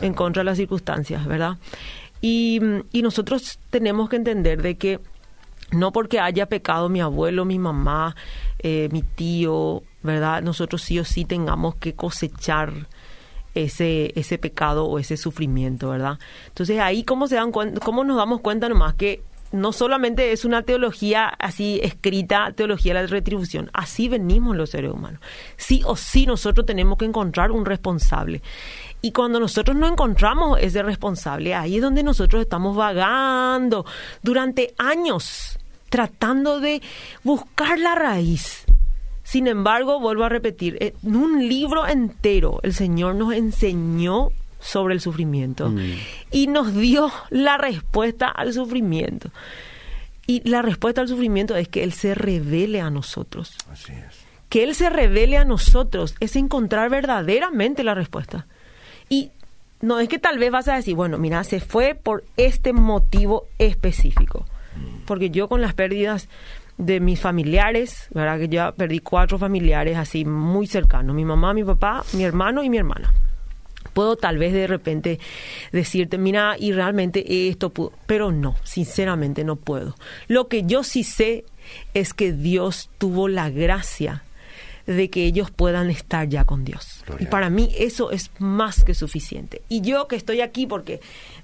en 0.00 0.14
contra 0.14 0.40
de 0.40 0.44
las 0.44 0.56
circunstancias, 0.56 1.26
¿verdad? 1.26 1.58
Y, 2.20 2.60
y 2.92 3.02
nosotros 3.02 3.58
tenemos 3.70 4.08
que 4.08 4.16
entender 4.16 4.62
de 4.62 4.76
que 4.76 5.00
no 5.70 5.92
porque 5.92 6.20
haya 6.20 6.46
pecado 6.46 6.88
mi 6.88 7.00
abuelo, 7.00 7.44
mi 7.44 7.58
mamá, 7.58 8.14
eh, 8.60 8.88
mi 8.92 9.02
tío, 9.02 9.82
¿verdad? 10.02 10.42
Nosotros 10.42 10.82
sí 10.82 10.98
o 10.98 11.04
sí 11.04 11.24
tengamos 11.24 11.74
que 11.76 11.94
cosechar 11.94 12.72
ese, 13.54 14.12
ese 14.18 14.38
pecado 14.38 14.84
o 14.84 14.98
ese 14.98 15.16
sufrimiento, 15.16 15.90
¿verdad? 15.90 16.18
Entonces 16.48 16.78
ahí 16.78 17.04
cómo 17.04 17.26
se 17.26 17.36
dan 17.36 17.50
cómo 17.52 18.04
nos 18.04 18.16
damos 18.16 18.40
cuenta 18.40 18.68
nomás 18.68 18.94
que 18.94 19.22
no 19.52 19.72
solamente 19.72 20.32
es 20.32 20.44
una 20.44 20.62
teología 20.62 21.28
así 21.28 21.80
escrita, 21.82 22.52
teología 22.52 22.94
de 22.94 23.02
la 23.02 23.06
retribución, 23.06 23.70
así 23.72 24.08
venimos 24.08 24.56
los 24.56 24.70
seres 24.70 24.92
humanos. 24.92 25.20
Sí 25.56 25.82
o 25.84 25.96
sí 25.96 26.26
nosotros 26.26 26.66
tenemos 26.66 26.98
que 26.98 27.04
encontrar 27.04 27.50
un 27.50 27.64
responsable. 27.64 28.42
Y 29.02 29.12
cuando 29.12 29.38
nosotros 29.38 29.76
no 29.76 29.86
encontramos 29.86 30.58
ese 30.60 30.82
responsable, 30.82 31.54
ahí 31.54 31.76
es 31.76 31.82
donde 31.82 32.02
nosotros 32.02 32.42
estamos 32.42 32.74
vagando 32.76 33.84
durante 34.22 34.74
años 34.78 35.58
tratando 35.88 36.60
de 36.60 36.82
buscar 37.22 37.78
la 37.78 37.94
raíz. 37.94 38.64
Sin 39.22 39.46
embargo, 39.46 39.98
vuelvo 39.98 40.24
a 40.24 40.28
repetir, 40.28 40.76
en 40.80 41.16
un 41.16 41.48
libro 41.48 41.86
entero 41.86 42.60
el 42.62 42.74
Señor 42.74 43.14
nos 43.14 43.32
enseñó 43.34 44.30
sobre 44.60 44.94
el 44.94 45.00
sufrimiento 45.00 45.70
mm. 45.70 45.80
y 46.30 46.46
nos 46.48 46.74
dio 46.74 47.10
la 47.30 47.56
respuesta 47.56 48.28
al 48.28 48.52
sufrimiento. 48.52 49.30
Y 50.26 50.48
la 50.48 50.62
respuesta 50.62 51.00
al 51.00 51.08
sufrimiento 51.08 51.56
es 51.56 51.68
que 51.68 51.84
Él 51.84 51.92
se 51.92 52.14
revele 52.14 52.80
a 52.80 52.90
nosotros. 52.90 53.56
Así 53.70 53.92
es. 53.92 54.26
Que 54.48 54.64
Él 54.64 54.74
se 54.74 54.90
revele 54.90 55.36
a 55.36 55.44
nosotros 55.44 56.14
es 56.20 56.36
encontrar 56.36 56.90
verdaderamente 56.90 57.84
la 57.84 57.94
respuesta. 57.94 58.46
Y 59.08 59.30
no 59.80 60.00
es 60.00 60.08
que 60.08 60.18
tal 60.18 60.38
vez 60.38 60.50
vas 60.50 60.68
a 60.68 60.76
decir, 60.76 60.94
bueno, 60.94 61.18
mira, 61.18 61.42
se 61.44 61.60
fue 61.60 61.94
por 61.94 62.24
este 62.36 62.72
motivo 62.72 63.46
específico. 63.58 64.46
Porque 65.06 65.30
yo 65.30 65.48
con 65.48 65.60
las 65.60 65.74
pérdidas 65.74 66.28
de 66.78 67.00
mis 67.00 67.20
familiares, 67.20 68.08
¿verdad? 68.12 68.38
Que 68.38 68.48
ya 68.48 68.72
perdí 68.72 69.00
cuatro 69.00 69.38
familiares 69.38 69.96
así 69.96 70.24
muy 70.24 70.66
cercanos, 70.66 71.14
mi 71.14 71.24
mamá, 71.24 71.54
mi 71.54 71.64
papá, 71.64 72.04
mi 72.12 72.24
hermano 72.24 72.62
y 72.62 72.70
mi 72.70 72.78
hermana 72.78 73.12
puedo 73.96 74.16
tal 74.16 74.36
vez 74.36 74.52
de 74.52 74.66
repente 74.66 75.18
decirte, 75.72 76.18
mira, 76.18 76.56
y 76.58 76.72
realmente 76.72 77.48
esto 77.48 77.70
pudo, 77.70 77.94
pero 78.04 78.30
no, 78.30 78.54
sinceramente 78.62 79.42
no 79.42 79.56
puedo. 79.56 79.96
Lo 80.28 80.48
que 80.48 80.64
yo 80.64 80.84
sí 80.84 81.02
sé 81.02 81.46
es 81.94 82.12
que 82.12 82.34
Dios 82.34 82.90
tuvo 82.98 83.26
la 83.26 83.48
gracia 83.48 84.22
de 84.86 85.10
que 85.10 85.24
ellos 85.24 85.50
puedan 85.50 85.90
estar 85.90 86.28
ya 86.28 86.44
con 86.44 86.64
Dios. 86.64 87.04
Y 87.18 87.26
para 87.26 87.50
mí 87.50 87.70
eso 87.76 88.10
es 88.10 88.30
más 88.38 88.84
que 88.84 88.94
suficiente. 88.94 89.62
Y 89.68 89.80
yo 89.80 90.06
que 90.06 90.16
estoy 90.16 90.40
aquí 90.40 90.66
porque 90.66 91.00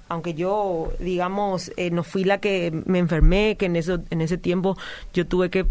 aunque 0.09 0.33
yo, 0.33 0.91
digamos, 0.99 1.71
eh, 1.75 1.89
no 1.89 2.03
fui 2.03 2.23
la 2.23 2.39
que 2.39 2.71
me 2.85 2.99
enfermé, 2.99 3.55
que 3.57 3.65
en, 3.65 3.75
eso, 3.75 3.99
en 4.09 4.21
ese 4.21 4.37
tiempo 4.37 4.77
yo 5.13 5.25
tuve 5.25 5.49
que 5.49 5.65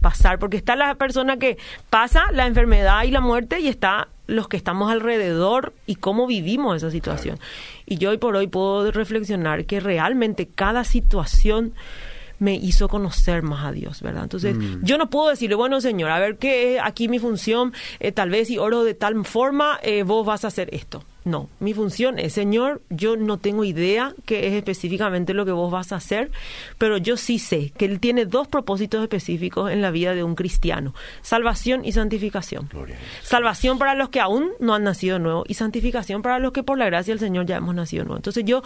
pasar, 0.00 0.38
porque 0.38 0.56
está 0.56 0.76
la 0.76 0.94
persona 0.94 1.38
que 1.38 1.58
pasa 1.90 2.30
la 2.32 2.46
enfermedad 2.46 3.02
y 3.04 3.10
la 3.10 3.20
muerte 3.20 3.60
y 3.60 3.68
está 3.68 4.08
los 4.26 4.46
que 4.46 4.56
estamos 4.56 4.92
alrededor 4.92 5.72
y 5.86 5.96
cómo 5.96 6.26
vivimos 6.26 6.76
esa 6.76 6.90
situación. 6.90 7.38
Y 7.86 7.96
yo 7.96 8.10
hoy 8.10 8.18
por 8.18 8.36
hoy 8.36 8.46
puedo 8.46 8.90
reflexionar 8.92 9.64
que 9.64 9.80
realmente 9.80 10.46
cada 10.46 10.84
situación 10.84 11.72
me 12.38 12.54
hizo 12.54 12.88
conocer 12.88 13.42
más 13.42 13.66
a 13.66 13.72
Dios, 13.72 14.02
¿verdad? 14.02 14.24
Entonces, 14.24 14.56
mm. 14.56 14.84
yo 14.84 14.98
no 14.98 15.10
puedo 15.10 15.30
decirle, 15.30 15.54
bueno, 15.54 15.80
Señor, 15.80 16.10
a 16.10 16.18
ver 16.18 16.36
qué 16.36 16.76
es 16.76 16.80
aquí 16.82 17.08
mi 17.08 17.18
función, 17.18 17.72
eh, 18.00 18.12
tal 18.12 18.30
vez 18.30 18.48
si 18.48 18.58
oro 18.58 18.84
de 18.84 18.94
tal 18.94 19.24
forma, 19.24 19.78
eh, 19.82 20.02
vos 20.02 20.24
vas 20.24 20.44
a 20.44 20.48
hacer 20.48 20.68
esto. 20.72 21.04
No, 21.24 21.50
mi 21.60 21.74
función 21.74 22.18
es, 22.18 22.32
Señor, 22.32 22.80
yo 22.88 23.16
no 23.16 23.36
tengo 23.36 23.62
idea 23.62 24.14
qué 24.24 24.46
es 24.46 24.54
específicamente 24.54 25.34
lo 25.34 25.44
que 25.44 25.52
vos 25.52 25.70
vas 25.70 25.92
a 25.92 25.96
hacer, 25.96 26.30
pero 26.78 26.96
yo 26.96 27.18
sí 27.18 27.38
sé 27.38 27.70
que 27.76 27.84
Él 27.84 28.00
tiene 28.00 28.24
dos 28.24 28.48
propósitos 28.48 29.02
específicos 29.02 29.70
en 29.70 29.82
la 29.82 29.90
vida 29.90 30.14
de 30.14 30.22
un 30.22 30.34
cristiano, 30.34 30.94
salvación 31.20 31.84
y 31.84 31.92
santificación. 31.92 32.70
Salvación 33.22 33.78
para 33.78 33.94
los 33.94 34.08
que 34.08 34.20
aún 34.20 34.52
no 34.58 34.74
han 34.74 34.84
nacido 34.84 35.18
nuevo 35.18 35.44
y 35.46 35.52
santificación 35.52 36.22
para 36.22 36.38
los 36.38 36.52
que 36.52 36.62
por 36.62 36.78
la 36.78 36.86
gracia 36.86 37.12
del 37.12 37.20
Señor 37.20 37.44
ya 37.44 37.56
hemos 37.56 37.74
nacido 37.74 38.04
nuevo. 38.04 38.16
Entonces 38.16 38.44
yo 38.46 38.62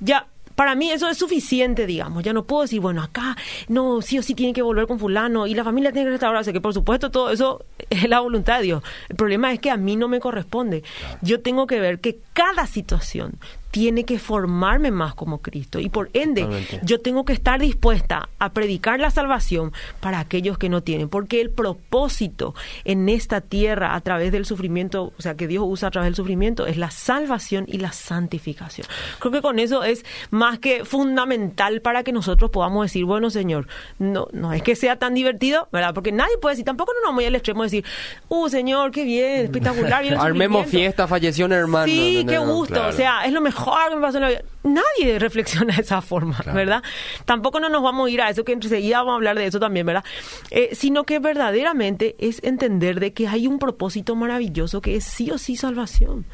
ya 0.00 0.26
para 0.54 0.74
mí 0.74 0.90
eso 0.90 1.08
es 1.08 1.18
suficiente, 1.18 1.86
digamos. 1.86 2.22
Ya 2.22 2.32
no 2.32 2.44
puedo 2.44 2.62
decir, 2.62 2.80
bueno, 2.80 3.02
acá 3.02 3.36
no, 3.68 4.00
sí 4.02 4.18
o 4.18 4.22
sí 4.22 4.34
tiene 4.34 4.52
que 4.52 4.62
volver 4.62 4.86
con 4.86 4.98
fulano 4.98 5.46
y 5.46 5.54
la 5.54 5.64
familia 5.64 5.92
tiene 5.92 6.06
que 6.06 6.12
restaurarse, 6.12 6.52
que 6.52 6.60
por 6.60 6.74
supuesto 6.74 7.10
todo 7.10 7.30
eso 7.30 7.64
es 7.90 8.08
la 8.08 8.20
voluntad 8.20 8.58
de 8.58 8.64
Dios. 8.64 8.82
El 9.08 9.16
problema 9.16 9.52
es 9.52 9.60
que 9.60 9.70
a 9.70 9.76
mí 9.76 9.96
no 9.96 10.08
me 10.08 10.20
corresponde. 10.20 10.82
Yo 11.22 11.40
tengo 11.40 11.66
que 11.66 11.80
ver 11.80 12.00
que 12.00 12.18
cada 12.32 12.66
situación 12.66 13.38
tiene 13.74 14.04
que 14.04 14.20
formarme 14.20 14.92
más 14.92 15.16
como 15.16 15.42
Cristo. 15.42 15.80
Y 15.80 15.88
por 15.88 16.08
ende, 16.12 16.46
yo 16.84 17.00
tengo 17.00 17.24
que 17.24 17.32
estar 17.32 17.58
dispuesta 17.58 18.28
a 18.38 18.52
predicar 18.52 19.00
la 19.00 19.10
salvación 19.10 19.72
para 19.98 20.20
aquellos 20.20 20.58
que 20.58 20.68
no 20.68 20.84
tienen. 20.84 21.08
Porque 21.08 21.40
el 21.40 21.50
propósito 21.50 22.54
en 22.84 23.08
esta 23.08 23.40
tierra 23.40 23.96
a 23.96 24.00
través 24.00 24.30
del 24.30 24.46
sufrimiento, 24.46 25.12
o 25.18 25.20
sea, 25.20 25.34
que 25.34 25.48
Dios 25.48 25.64
usa 25.66 25.88
a 25.88 25.90
través 25.90 26.06
del 26.06 26.14
sufrimiento, 26.14 26.68
es 26.68 26.76
la 26.76 26.92
salvación 26.92 27.64
y 27.66 27.78
la 27.78 27.90
santificación. 27.90 28.86
Creo 29.18 29.32
que 29.32 29.42
con 29.42 29.58
eso 29.58 29.82
es 29.82 30.04
más 30.30 30.60
que 30.60 30.84
fundamental 30.84 31.80
para 31.80 32.04
que 32.04 32.12
nosotros 32.12 32.52
podamos 32.52 32.84
decir, 32.84 33.04
bueno, 33.04 33.28
Señor, 33.28 33.66
no, 33.98 34.28
no 34.30 34.52
es 34.52 34.62
que 34.62 34.76
sea 34.76 35.00
tan 35.00 35.14
divertido, 35.14 35.66
¿verdad? 35.72 35.92
Porque 35.94 36.12
nadie 36.12 36.38
puede 36.40 36.52
decir, 36.52 36.64
tampoco 36.64 36.92
no 37.02 37.08
nos 37.08 37.16
voy 37.16 37.24
al 37.24 37.34
extremo 37.34 37.64
de 37.64 37.66
decir, 37.66 37.84
uh, 38.28 38.48
Señor, 38.48 38.92
qué 38.92 39.02
bien, 39.02 39.46
espectacular. 39.46 40.04
Armemos 40.16 40.68
fiesta, 40.68 41.08
falleció 41.08 41.46
un 41.46 41.52
hermano. 41.54 41.86
Sí, 41.86 42.24
qué 42.28 42.38
gusto. 42.38 42.86
O 42.86 42.92
sea, 42.92 43.24
es 43.24 43.32
lo 43.32 43.40
mejor 43.40 43.63
me 43.94 44.00
pasó 44.00 44.18
en 44.18 44.22
la 44.22 44.28
vida. 44.28 44.42
Nadie 44.62 45.18
reflexiona 45.18 45.74
de 45.76 45.82
esa 45.82 46.00
forma, 46.00 46.38
¿verdad? 46.52 46.82
Tampoco 47.24 47.60
no 47.60 47.68
nos 47.68 47.82
vamos 47.82 48.08
a 48.08 48.10
ir 48.10 48.20
a 48.20 48.30
eso, 48.30 48.44
que 48.44 48.52
enseguida 48.52 48.98
vamos 48.98 49.12
a 49.12 49.14
hablar 49.16 49.36
de 49.36 49.46
eso 49.46 49.60
también, 49.60 49.86
¿verdad? 49.86 50.04
Eh, 50.50 50.70
sino 50.72 51.04
que 51.04 51.18
verdaderamente 51.18 52.16
es 52.18 52.42
entender 52.42 53.00
de 53.00 53.12
que 53.12 53.28
hay 53.28 53.46
un 53.46 53.58
propósito 53.58 54.16
maravilloso 54.16 54.80
que 54.80 54.96
es 54.96 55.04
sí 55.04 55.30
o 55.30 55.38
sí 55.38 55.56
salvación. 55.56 56.24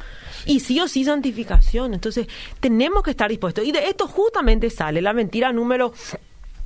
Y 0.45 0.61
sí 0.61 0.79
o 0.79 0.87
sí 0.87 1.05
santificación. 1.05 1.93
Entonces, 1.93 2.27
tenemos 2.59 3.03
que 3.03 3.11
estar 3.11 3.29
dispuestos. 3.29 3.63
Y 3.65 3.71
de 3.71 3.87
esto 3.89 4.07
justamente 4.07 4.69
sale 4.69 5.01
la 5.01 5.13
mentira 5.13 5.53
número 5.53 5.93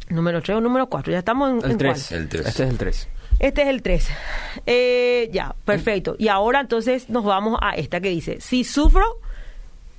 número 0.10 0.42
3 0.42 0.58
o 0.58 0.62
número 0.62 0.88
4. 0.88 1.12
Ya 1.12 1.20
estamos 1.20 1.64
en, 1.64 1.72
el 1.72 1.78
3. 1.78 2.12
Este 2.12 2.38
es 2.38 2.60
el 2.60 2.78
3. 2.78 3.10
Este 3.40 3.62
es 3.64 3.68
el 3.68 3.82
3. 3.82 4.10
Eh, 4.66 5.30
ya, 5.32 5.56
perfecto. 5.66 6.16
Y 6.18 6.28
ahora 6.28 6.62
entonces 6.62 7.10
nos 7.10 7.26
vamos 7.26 7.58
a 7.62 7.72
esta 7.72 8.00
que 8.00 8.10
dice, 8.10 8.40
si 8.40 8.64
sufro, 8.64 9.20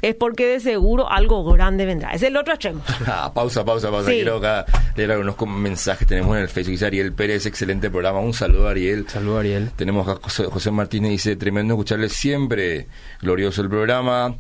es 0.03 0.15
porque 0.15 0.47
de 0.47 0.61
seguro 0.61 1.11
algo 1.11 1.45
grande 1.53 1.87
vendrá. 1.87 2.11
Es 2.11 2.23
el 2.23 2.37
otro 2.37 2.55
extremo. 2.55 2.83
Ah, 3.07 3.33
pausa, 3.33 3.65
pausa, 3.65 3.91
pausa. 3.91 4.11
Quiero 4.11 4.39
acá 4.39 4.67
leer 4.97 5.13
algunos 5.13 5.37
mensajes. 5.47 6.07
Tenemos 6.07 6.37
en 6.37 6.43
el 6.43 6.49
Facebook. 6.49 6.73
Dice 6.73 6.87
Ariel 6.87 7.13
Pérez, 7.13 7.47
excelente 7.47 7.89
programa. 7.89 8.19
Un 8.19 8.35
saludo, 8.35 8.69
Ariel. 8.69 9.07
Saludo, 9.09 9.39
Ariel. 9.39 9.71
Tenemos 9.77 10.09
a 10.09 10.17
José, 10.17 10.71
Martínez, 10.71 11.13
dice, 11.13 11.37
tremendo 11.37 11.75
escucharle 11.75 12.09
siempre. 12.09 12.89
Glorioso 13.23 13.63
el 13.63 13.69
programa. 13.69 14.35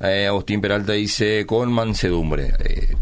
Eh, 0.00 0.26
Agustín 0.26 0.60
Peralta 0.60 0.92
dice, 0.92 1.46
con 1.46 1.72
mansedumbre. 1.72 2.52
Eh, 2.58 2.96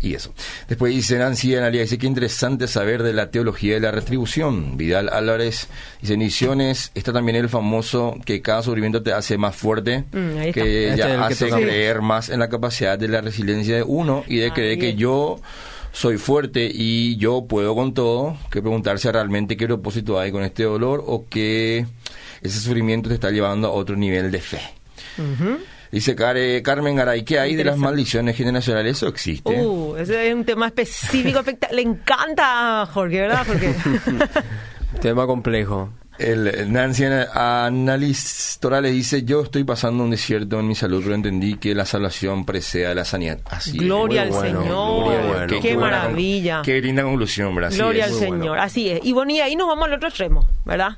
y 0.00 0.14
eso. 0.14 0.32
Después 0.68 0.94
dice 0.94 1.18
Nancy 1.18 1.54
Analia, 1.54 1.82
dice 1.82 1.98
qué 1.98 2.06
interesante 2.06 2.68
saber 2.68 3.02
de 3.02 3.12
la 3.12 3.30
teología 3.30 3.74
de 3.74 3.80
la 3.80 3.90
retribución. 3.90 4.76
Vidal 4.76 5.08
Álvarez 5.08 5.68
dice, 6.00 6.16
Misiones 6.16 6.90
está 6.94 7.12
también 7.12 7.36
el 7.36 7.48
famoso 7.48 8.16
que 8.24 8.42
cada 8.42 8.62
sufrimiento 8.62 9.02
te 9.02 9.12
hace 9.12 9.38
más 9.38 9.56
fuerte, 9.56 10.04
mm, 10.12 10.52
que 10.52 10.94
ya 10.96 11.24
hace 11.26 11.48
creer 11.48 12.02
más 12.02 12.28
en 12.28 12.40
la 12.40 12.48
capacidad 12.48 12.98
de 12.98 13.08
la 13.08 13.20
resiliencia 13.20 13.76
de 13.76 13.82
uno 13.82 14.24
y 14.26 14.36
de 14.36 14.52
creer 14.52 14.78
que 14.78 14.94
yo 14.94 15.40
soy 15.92 16.18
fuerte 16.18 16.70
y 16.70 17.16
yo 17.16 17.46
puedo 17.46 17.74
con 17.74 17.94
todo, 17.94 18.36
que 18.50 18.60
preguntarse 18.60 19.10
realmente 19.10 19.56
qué 19.56 19.66
propósito 19.66 20.18
hay 20.18 20.30
con 20.30 20.42
este 20.42 20.64
dolor 20.64 21.02
o 21.06 21.24
que 21.28 21.86
ese 22.42 22.60
sufrimiento 22.60 23.08
te 23.08 23.14
está 23.14 23.30
llevando 23.30 23.68
a 23.68 23.70
otro 23.70 23.96
nivel 23.96 24.30
de 24.30 24.40
fe. 24.40 24.60
Dice 25.90 26.14
Carmen 26.16 26.96
Garay, 26.96 27.24
¿qué 27.24 27.38
hay 27.38 27.54
de 27.54 27.64
las 27.64 27.76
maldiciones 27.76 28.36
generacionales? 28.36 28.96
Eso 28.96 29.08
existe. 29.08 29.52
Uh, 29.52 29.96
ese 29.96 30.28
es 30.28 30.34
un 30.34 30.44
tema 30.44 30.66
específico. 30.66 31.42
Le 31.72 31.82
encanta 31.82 32.82
a 32.82 32.86
Jorge, 32.86 33.20
¿verdad, 33.20 33.46
Jorge? 33.46 33.74
tema 35.00 35.26
complejo. 35.26 35.90
El, 36.18 36.72
Nancy 36.72 37.04
Annalise 37.04 38.58
Torales 38.58 38.92
dice, 38.92 39.24
yo 39.24 39.42
estoy 39.42 39.64
pasando 39.64 40.02
un 40.02 40.10
desierto 40.10 40.58
en 40.58 40.66
mi 40.66 40.74
salud, 40.74 41.02
pero 41.02 41.14
entendí 41.14 41.56
que 41.56 41.74
la 41.74 41.84
salvación 41.84 42.46
precede 42.46 42.86
a 42.86 42.94
la 42.94 43.04
sanidad. 43.04 43.40
Así 43.44 43.72
es. 43.72 43.84
Gloria 43.84 44.22
al 44.22 44.30
bueno, 44.30 44.62
Señor. 44.62 45.04
gloria. 45.04 45.60
Qué 45.60 45.76
buena 45.76 45.98
maravilla. 45.98 46.62
Qué 46.64 46.80
linda 46.80 47.02
conclusión, 47.02 47.54
¿verdad? 47.54 47.72
Gloria 47.76 48.06
es. 48.06 48.12
al 48.12 48.18
Muy 48.18 48.28
bueno. 48.28 48.42
Señor, 48.44 48.58
así 48.58 48.88
es. 48.88 49.00
Y 49.04 49.12
bueno, 49.12 49.32
y 49.32 49.40
ahí 49.40 49.56
nos 49.56 49.68
vamos 49.68 49.84
al 49.86 49.94
otro 49.94 50.08
extremo, 50.08 50.48
¿verdad? 50.64 50.96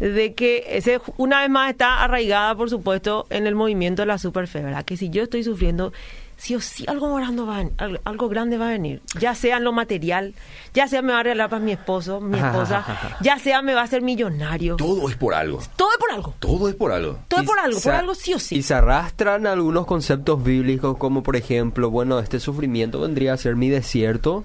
De 0.00 0.34
que 0.34 0.64
ese 0.68 1.00
una 1.16 1.40
vez 1.40 1.50
más 1.50 1.70
está 1.70 2.04
arraigada, 2.04 2.54
por 2.54 2.70
supuesto, 2.70 3.26
en 3.30 3.46
el 3.46 3.54
movimiento 3.54 4.02
de 4.02 4.06
la 4.06 4.18
superfe, 4.18 4.62
¿verdad? 4.62 4.84
Que 4.84 4.96
si 4.96 5.10
yo 5.10 5.24
estoy 5.24 5.42
sufriendo, 5.42 5.92
sí 6.38 6.54
o 6.54 6.60
sí 6.60 6.84
algo 6.88 7.14
grande 7.16 7.42
va 7.42 7.56
a, 7.56 7.58
ven- 7.58 7.72
al- 7.78 8.00
algo 8.04 8.28
grande 8.28 8.56
va 8.56 8.68
a 8.68 8.70
venir. 8.70 9.02
Ya 9.20 9.34
sea 9.34 9.58
en 9.58 9.64
lo 9.64 9.72
material, 9.72 10.34
ya 10.72 10.88
sea 10.88 11.02
me 11.02 11.12
va 11.12 11.20
a 11.20 11.22
regalar 11.24 11.50
para 11.50 11.60
mi 11.62 11.72
esposo, 11.72 12.20
mi 12.20 12.38
esposa, 12.38 12.84
ya 13.20 13.38
sea 13.38 13.60
me 13.60 13.74
va 13.74 13.80
a 13.82 13.84
hacer 13.84 14.02
millonario. 14.02 14.76
Todo 14.76 15.08
es 15.10 15.16
por 15.16 15.34
algo. 15.34 15.60
Todo 15.76 15.90
es 15.92 15.98
por 15.98 16.12
algo. 16.12 16.34
Todo 16.38 16.68
es 16.68 16.74
por 16.76 16.92
algo. 16.92 17.18
Todo 17.28 17.40
es 17.40 17.46
por 17.46 17.58
algo, 17.58 17.80
por 17.80 17.92
algo 17.92 18.14
sí 18.14 18.32
o 18.34 18.38
sí. 18.38 18.56
Y 18.56 18.62
se 18.62 18.72
arrastran 18.74 19.46
algunos 19.46 19.84
conceptos 19.84 20.42
bíblicos 20.42 20.96
como 20.96 21.22
por 21.22 21.36
ejemplo, 21.36 21.90
bueno, 21.90 22.18
este 22.20 22.40
sufrimiento 22.40 23.00
vendría 23.00 23.32
a 23.32 23.36
ser 23.36 23.56
mi 23.56 23.68
desierto, 23.68 24.44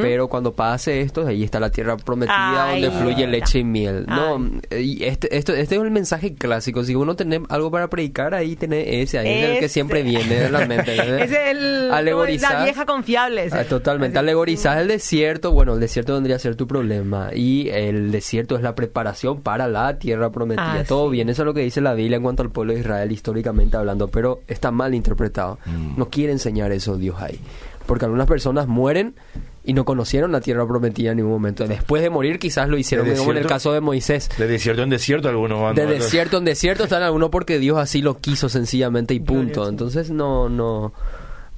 pero 0.00 0.28
cuando 0.28 0.52
pase 0.54 1.00
esto, 1.00 1.26
ahí 1.26 1.42
está 1.42 1.58
la 1.60 1.70
tierra 1.70 1.96
prometida 1.96 2.64
Ay, 2.70 2.82
donde 2.82 2.98
fluye 3.00 3.26
leche 3.26 3.58
y 3.58 3.64
miel. 3.64 4.06
No, 4.06 4.36
Ay. 4.70 4.98
y 4.98 5.04
este, 5.04 5.36
esto, 5.36 5.52
este 5.54 5.74
es 5.76 5.82
el 5.82 5.90
mensaje 5.90 6.34
clásico. 6.34 6.84
Si 6.84 6.94
uno 6.94 7.16
tiene 7.16 7.42
algo 7.48 7.70
para 7.70 7.88
predicar, 7.88 8.34
ahí 8.34 8.54
tiene 8.56 9.02
ese, 9.02 9.18
ahí 9.18 9.28
es 9.28 9.50
el 9.50 9.58
que 9.58 9.68
siempre 9.68 10.02
viene 10.02 10.36
de 10.36 10.50
la 10.50 10.66
mente. 10.66 10.92
es 11.34 11.50
el, 11.50 11.90
Alegorizar- 11.90 12.52
la 12.54 12.64
vieja 12.64 12.86
confiable. 12.86 13.48
Ah, 13.52 13.64
totalmente. 13.64 14.18
Así. 14.18 14.24
Alegorizar 14.24 14.78
el 14.78 14.88
desierto, 14.88 15.52
bueno, 15.52 15.74
el 15.74 15.80
desierto 15.80 16.14
vendría 16.14 16.36
a 16.36 16.38
ser 16.38 16.56
tu 16.56 16.66
problema 16.66 17.30
y 17.34 17.68
el 17.70 18.10
desierto 18.12 18.56
es 18.56 18.62
la 18.62 18.74
preparación 18.74 19.40
para 19.42 19.68
la 19.68 19.98
tierra 19.98 20.30
prometida. 20.30 20.80
Ah, 20.80 20.84
Todo 20.86 21.06
sí. 21.06 21.12
bien, 21.12 21.28
eso 21.28 21.42
es 21.42 21.46
lo 21.46 21.54
que 21.54 21.60
dice 21.60 21.80
la 21.80 21.94
Biblia 21.94 22.16
en 22.16 22.22
cuanto 22.22 22.42
al 22.42 22.50
pueblo 22.50 22.72
de 22.74 22.80
Israel 22.80 23.10
históricamente 23.12 23.76
hablando, 23.76 24.08
pero 24.08 24.40
está 24.48 24.70
mal 24.70 24.94
interpretado. 24.94 25.58
No 25.96 26.08
quiere 26.08 26.32
enseñar 26.32 26.72
eso 26.72 26.96
Dios 26.96 27.16
ahí. 27.20 27.38
Porque 27.86 28.04
algunas 28.04 28.28
personas 28.28 28.68
mueren 28.68 29.14
y 29.64 29.72
no 29.74 29.84
conocieron 29.84 30.30
la 30.32 30.40
tierra 30.40 30.66
prometida 30.66 31.10
en 31.10 31.16
ningún 31.18 31.32
momento. 31.32 31.66
Después 31.66 32.00
de 32.02 32.10
morir 32.10 32.38
quizás 32.38 32.68
lo 32.68 32.78
hicieron, 32.78 33.08
¿De 33.08 33.14
como 33.16 33.32
en 33.32 33.38
el 33.38 33.46
caso 33.46 33.72
de 33.72 33.80
Moisés. 33.80 34.28
De 34.38 34.46
desierto 34.46 34.82
en 34.82 34.90
desierto 34.90 35.28
algunos 35.28 35.60
van. 35.60 35.74
De 35.74 35.86
desierto 35.86 36.38
en 36.38 36.44
desierto 36.44 36.84
están 36.84 37.02
algunos 37.02 37.30
porque 37.30 37.58
Dios 37.58 37.78
así 37.78 38.00
lo 38.02 38.18
quiso 38.18 38.48
sencillamente 38.48 39.14
y 39.14 39.20
punto. 39.20 39.68
Entonces 39.68 40.10
no, 40.10 40.48
no... 40.48 40.92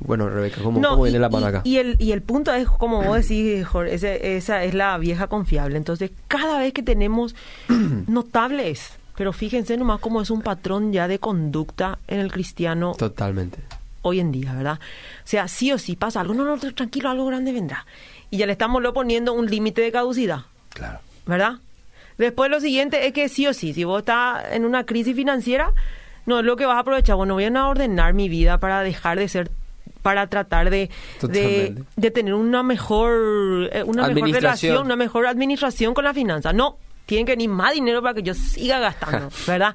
Bueno, 0.01 0.29
Rebeca, 0.29 0.61
¿cómo, 0.63 0.81
No, 0.81 0.91
cómo 0.91 1.03
viene 1.05 1.19
y, 1.19 1.21
la 1.21 1.29
mano 1.29 1.61
y-? 1.65 1.69
Y 1.71 1.79
el, 1.79 1.97
y 1.99 2.13
el 2.13 2.21
punto 2.23 2.53
es, 2.53 2.69
como 2.69 3.03
vos 3.03 3.17
decís, 3.23 3.65
Jorge, 3.67 3.95
ese- 3.95 4.37
esa 4.37 4.63
es 4.65 4.75
la 4.75 4.99
vieja 4.99 5.29
confiable. 5.29 5.77
Entonces, 5.77 6.11
cada 6.29 6.59
vez 6.59 6.73
que 6.73 6.83
tenemos 6.83 7.35
notables, 8.09 8.93
pero 9.17 9.33
fíjense 9.33 9.77
nomás 9.77 10.01
cómo 10.01 10.21
es 10.21 10.31
un 10.31 10.43
patrón 10.43 10.93
ya 10.93 11.09
de 11.09 11.19
conducta 11.19 11.99
en 12.09 12.21
el 12.21 12.31
cristiano 12.33 12.95
Totalmente. 12.99 13.59
hoy 14.03 14.21
en 14.21 14.33
día, 14.33 14.53
¿verdad? 14.55 14.79
O 14.81 15.27
sea, 15.27 15.49
sí 15.49 15.73
o 15.73 15.79
sí 15.79 15.97
pasa 15.97 16.21
algo, 16.21 16.35
no, 16.35 16.45
no, 16.45 16.59
tranquilo, 16.73 17.09
algo 17.11 17.27
grande 17.27 17.53
vendrá. 17.53 17.87
Y 18.31 18.39
ya 18.39 18.47
le 18.47 18.53
estamos 18.53 18.83
lo 18.83 18.93
poniendo 18.93 19.33
un 19.33 19.47
límite 19.47 19.81
de 19.81 19.93
caducidad, 19.93 20.41
Claro. 20.71 20.99
¿verdad? 21.27 21.55
Después 22.19 22.51
lo 22.51 22.61
siguiente 22.61 23.07
es 23.07 23.13
que 23.13 23.29
sí 23.29 23.47
o 23.47 23.55
sí, 23.55 23.73
si 23.75 23.85
vos 23.85 24.01
estás 24.01 24.45
en 24.53 24.65
una 24.65 24.85
crisis 24.85 25.17
financiera, 25.17 25.73
no 26.27 26.39
es 26.39 26.45
lo 26.45 26.57
que 26.57 26.67
vas 26.67 26.77
a 26.77 26.81
aprovechar. 26.81 27.17
Bueno, 27.17 27.35
voy 27.35 27.45
a 27.45 27.67
ordenar 27.67 28.15
mi 28.15 28.29
vida 28.29 28.59
para 28.59 28.83
dejar 28.83 29.19
de 29.19 29.29
ser 29.29 29.51
para 30.05 30.27
tratar 30.27 30.69
de, 30.69 30.91
de, 31.23 32.11
tener 32.11 32.35
una 32.35 32.63
mejor 32.63 33.71
eh, 33.73 33.83
una 33.87 34.07
mejor 34.09 34.33
relación, 34.33 34.85
una 34.85 34.97
mejor 34.97 35.27
administración 35.27 35.95
con 35.95 36.05
la 36.05 36.13
finanza. 36.13 36.53
No, 36.53 36.77
tienen 37.07 37.27
que 37.27 37.33
venir 37.33 37.51
más 37.51 37.75
dinero 37.75 38.01
para 38.03 38.15
que 38.15 38.23
yo 38.23 38.33
siga 38.35 38.79
gastando, 38.79 39.29
¿verdad? 39.47 39.75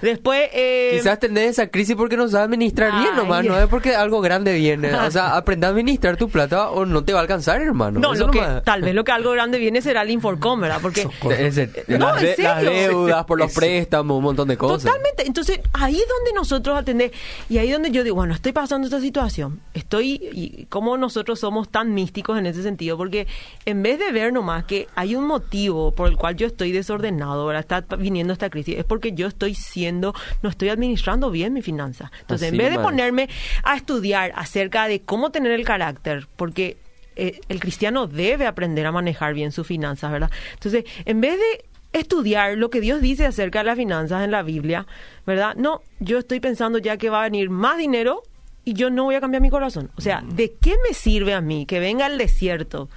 Después... 0.00 0.48
eh, 0.54 0.92
Quizás 0.96 1.18
tenés 1.18 1.50
esa 1.50 1.66
crisis 1.66 1.94
porque 1.94 2.16
no 2.16 2.26
sabes 2.28 2.46
administrar 2.46 2.98
bien 3.00 3.16
nomás, 3.16 3.44
no 3.44 3.58
es 3.58 3.66
porque 3.68 3.94
algo 3.94 4.20
grande 4.20 4.54
viene. 4.54 4.94
O 4.94 5.10
sea, 5.10 5.36
aprende 5.36 5.66
a 5.66 5.70
administrar 5.70 6.16
tu 6.16 6.28
plata 6.30 6.70
o 6.70 6.86
no 6.86 7.04
te 7.04 7.12
va 7.12 7.18
a 7.18 7.22
alcanzar, 7.22 7.60
hermano. 7.60 8.00
no, 8.00 8.14
Eso 8.14 8.26
lo 8.26 8.32
que, 8.32 8.40
tal 8.64 8.82
vez 8.82 8.94
lo 8.94 9.04
que 9.04 9.12
algo 9.12 9.30
grande 9.32 9.58
viene 9.58 9.82
será 9.82 10.02
el 10.02 10.10
Inforcom, 10.10 10.60
¿verdad? 10.60 10.78
Porque 10.80 11.06
Ese- 11.38 11.70
No, 11.88 11.98
las, 11.98 12.22
de- 12.22 12.34
las 12.38 12.62
deudas 12.62 13.24
por 13.24 13.38
los 13.38 13.50
Ese- 13.50 13.60
préstamos, 13.60 14.16
un 14.16 14.24
montón 14.24 14.48
de 14.48 14.56
cosas. 14.56 14.84
Totalmente. 14.84 15.26
Entonces, 15.26 15.60
ahí 15.74 15.96
es 15.96 16.06
donde 16.08 16.32
nosotros 16.34 16.78
atendemos. 16.78 17.14
Y 17.50 17.58
ahí 17.58 17.68
es 17.68 17.74
donde 17.74 17.90
yo 17.90 18.02
digo, 18.04 18.16
bueno, 18.16 18.34
estoy 18.34 18.52
pasando 18.52 18.86
esta 18.86 19.00
situación. 19.00 19.60
Estoy. 19.74 20.14
Y 20.32 20.64
como 20.70 20.96
nosotros 20.96 21.38
somos 21.40 21.68
tan 21.68 21.92
místicos 21.94 22.38
en 22.38 22.46
ese 22.46 22.62
sentido, 22.62 22.96
porque 22.96 23.26
en 23.66 23.82
vez 23.82 23.98
de 23.98 24.10
ver 24.12 24.32
nomás 24.32 24.64
que 24.64 24.88
hay 24.94 25.14
un 25.14 25.26
motivo 25.26 25.92
por 25.92 26.08
el 26.08 26.16
cual 26.16 26.36
yo 26.36 26.46
estoy 26.46 26.69
desordenado, 26.72 27.42
ahora 27.42 27.60
está 27.60 27.80
viniendo 27.98 28.32
esta 28.32 28.50
crisis, 28.50 28.76
es 28.78 28.84
porque 28.84 29.12
yo 29.12 29.26
estoy 29.26 29.54
siendo. 29.54 30.14
No 30.42 30.50
estoy 30.50 30.68
administrando 30.68 31.30
bien 31.30 31.52
mi 31.52 31.62
finanza. 31.62 32.10
Entonces, 32.20 32.48
Así 32.48 32.56
en 32.56 32.58
vez 32.58 32.70
de 32.70 32.78
ponerme 32.78 33.28
a 33.62 33.76
estudiar 33.76 34.32
acerca 34.34 34.88
de 34.88 35.00
cómo 35.00 35.30
tener 35.30 35.52
el 35.52 35.64
carácter, 35.64 36.26
porque. 36.36 36.76
eh, 37.16 37.40
el 37.48 37.60
cristiano 37.60 38.06
debe 38.06 38.46
aprender 38.46 38.86
a 38.86 38.92
manejar 38.92 39.34
bien 39.34 39.52
sus 39.52 39.66
finanzas, 39.66 40.10
¿verdad? 40.10 40.30
Entonces, 40.54 40.84
en 41.04 41.20
vez 41.20 41.38
de 41.38 41.64
estudiar 41.92 42.56
lo 42.56 42.70
que 42.70 42.80
Dios 42.80 43.00
dice 43.00 43.26
acerca 43.26 43.58
de 43.58 43.64
las 43.64 43.76
finanzas 43.76 44.24
en 44.24 44.30
la 44.30 44.42
Biblia, 44.42 44.86
¿verdad? 45.26 45.54
No, 45.56 45.82
yo 45.98 46.18
estoy 46.18 46.40
pensando 46.40 46.78
ya 46.78 46.96
que 46.96 47.10
va 47.10 47.20
a 47.20 47.24
venir 47.24 47.50
más 47.50 47.78
dinero 47.78 48.22
y 48.64 48.74
yo 48.74 48.90
no 48.90 49.04
voy 49.04 49.16
a 49.16 49.20
cambiar 49.20 49.42
mi 49.42 49.50
corazón. 49.50 49.90
O 49.96 50.00
sea, 50.00 50.22
¿de 50.24 50.54
qué 50.60 50.76
me 50.86 50.94
sirve 50.94 51.34
a 51.34 51.40
mí 51.40 51.66
que 51.66 51.80
venga 51.80 52.06
el 52.06 52.16
desierto 52.16 52.88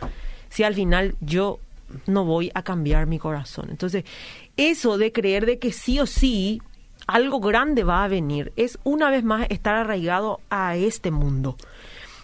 si 0.49 0.63
al 0.63 0.75
final 0.75 1.15
yo 1.21 1.59
no 2.07 2.25
voy 2.25 2.51
a 2.53 2.63
cambiar 2.63 3.07
mi 3.07 3.19
corazón? 3.19 3.67
Entonces, 3.69 4.03
eso 4.57 4.97
de 4.97 5.11
creer 5.11 5.45
de 5.45 5.59
que 5.59 5.71
sí 5.71 5.99
o 5.99 6.05
sí 6.05 6.61
algo 7.07 7.39
grande 7.39 7.83
va 7.83 8.03
a 8.03 8.07
venir 8.07 8.53
es 8.55 8.79
una 8.83 9.09
vez 9.09 9.23
más 9.23 9.47
estar 9.49 9.75
arraigado 9.75 10.39
a 10.49 10.75
este 10.77 11.11
mundo 11.11 11.57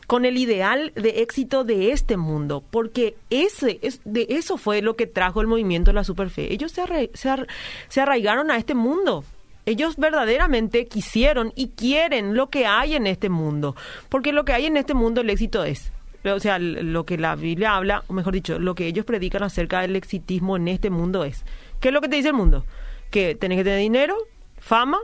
con 0.07 0.25
el 0.25 0.37
ideal 0.37 0.91
de 0.95 1.21
éxito 1.21 1.63
de 1.63 1.91
este 1.91 2.17
mundo, 2.17 2.63
porque 2.71 3.15
ese 3.29 3.77
es 3.83 4.01
de 4.05 4.25
eso 4.29 4.57
fue 4.57 4.81
lo 4.81 4.95
que 4.95 5.05
trajo 5.05 5.39
el 5.41 5.45
movimiento 5.45 5.91
de 5.91 5.95
la 5.95 6.03
superfe. 6.03 6.51
Ellos 6.51 6.71
se, 6.71 7.11
se, 7.13 7.29
ar- 7.29 7.47
se 7.89 8.01
arraigaron 8.01 8.49
a 8.49 8.57
este 8.57 8.73
mundo. 8.73 9.23
Ellos 9.67 9.97
verdaderamente 9.97 10.87
quisieron 10.87 11.53
y 11.55 11.67
quieren 11.67 12.33
lo 12.33 12.49
que 12.49 12.65
hay 12.65 12.95
en 12.95 13.05
este 13.05 13.29
mundo, 13.29 13.75
porque 14.09 14.31
lo 14.33 14.45
que 14.45 14.53
hay 14.53 14.65
en 14.65 14.77
este 14.77 14.95
mundo 14.95 15.21
el 15.21 15.29
éxito 15.29 15.63
es. 15.63 15.91
O 16.25 16.39
sea, 16.39 16.59
lo 16.59 17.05
que 17.05 17.17
la 17.17 17.35
Biblia 17.35 17.75
habla, 17.75 18.03
o 18.07 18.13
mejor 18.13 18.33
dicho, 18.33 18.59
lo 18.59 18.75
que 18.75 18.87
ellos 18.87 19.05
predican 19.05 19.43
acerca 19.43 19.81
del 19.81 19.95
exitismo 19.95 20.57
en 20.57 20.67
este 20.67 20.89
mundo 20.89 21.23
es. 21.23 21.45
¿Qué 21.79 21.89
es 21.89 21.93
lo 21.93 22.01
que 22.01 22.09
te 22.09 22.17
dice 22.17 22.29
el 22.29 22.33
mundo? 22.33 22.65
Que 23.09 23.35
tenés 23.35 23.57
que 23.57 23.63
tener 23.63 23.79
dinero, 23.79 24.17
fama, 24.57 24.99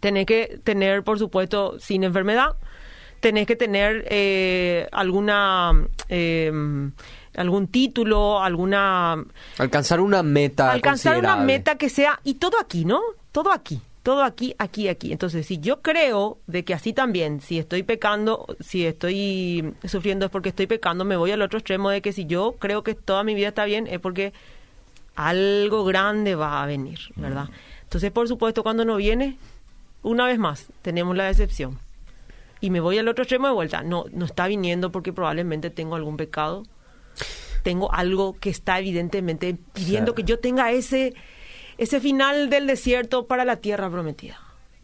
tenés 0.00 0.26
que 0.26 0.60
tener, 0.64 1.02
por 1.04 1.18
supuesto, 1.18 1.78
sin 1.78 2.04
enfermedad, 2.04 2.56
tenés 3.20 3.46
que 3.46 3.56
tener 3.56 4.04
eh, 4.08 4.88
alguna 4.92 5.72
eh, 6.08 6.50
algún 7.36 7.68
título, 7.68 8.42
alguna 8.42 9.24
Alcanzar 9.58 10.00
una 10.00 10.22
meta. 10.22 10.72
alcanzar 10.72 11.18
una 11.18 11.36
meta 11.36 11.76
que 11.76 11.88
sea 11.88 12.20
y 12.24 12.34
todo 12.34 12.58
aquí, 12.60 12.84
¿no? 12.84 13.00
Todo 13.32 13.52
aquí, 13.52 13.80
todo 14.08 14.22
aquí, 14.22 14.54
aquí, 14.56 14.88
aquí. 14.88 15.12
Entonces, 15.12 15.44
si 15.44 15.58
yo 15.58 15.82
creo 15.82 16.38
de 16.46 16.64
que 16.64 16.72
así 16.72 16.94
también, 16.94 17.42
si 17.42 17.58
estoy 17.58 17.82
pecando, 17.82 18.46
si 18.58 18.86
estoy 18.86 19.74
sufriendo 19.84 20.24
es 20.24 20.30
porque 20.30 20.48
estoy 20.48 20.66
pecando, 20.66 21.04
me 21.04 21.18
voy 21.18 21.30
al 21.30 21.42
otro 21.42 21.58
extremo 21.58 21.90
de 21.90 22.00
que 22.00 22.14
si 22.14 22.24
yo 22.24 22.56
creo 22.58 22.82
que 22.82 22.94
toda 22.94 23.22
mi 23.22 23.34
vida 23.34 23.48
está 23.48 23.66
bien 23.66 23.86
es 23.86 24.00
porque 24.00 24.32
algo 25.14 25.84
grande 25.84 26.36
va 26.36 26.62
a 26.62 26.64
venir, 26.64 26.98
¿verdad? 27.16 27.50
Entonces, 27.82 28.10
por 28.10 28.26
supuesto, 28.28 28.62
cuando 28.62 28.86
no 28.86 28.96
viene, 28.96 29.36
una 30.02 30.24
vez 30.24 30.38
más, 30.38 30.68
tenemos 30.80 31.14
la 31.14 31.24
decepción. 31.24 31.78
Y 32.62 32.70
me 32.70 32.80
voy 32.80 32.96
al 32.96 33.08
otro 33.08 33.24
extremo 33.24 33.46
de 33.48 33.52
vuelta. 33.52 33.82
No, 33.82 34.06
no 34.10 34.24
está 34.24 34.46
viniendo 34.46 34.90
porque 34.90 35.12
probablemente 35.12 35.68
tengo 35.68 35.96
algún 35.96 36.16
pecado. 36.16 36.62
Tengo 37.62 37.92
algo 37.92 38.38
que 38.40 38.48
está 38.48 38.78
evidentemente 38.78 39.54
pidiendo 39.74 40.14
Claro. 40.14 40.14
que 40.14 40.24
yo 40.24 40.38
tenga 40.38 40.72
ese, 40.72 41.12
ese 41.78 42.00
final 42.00 42.50
del 42.50 42.66
desierto 42.66 43.26
para 43.26 43.44
la 43.44 43.56
tierra 43.56 43.88
prometida. 43.90 44.38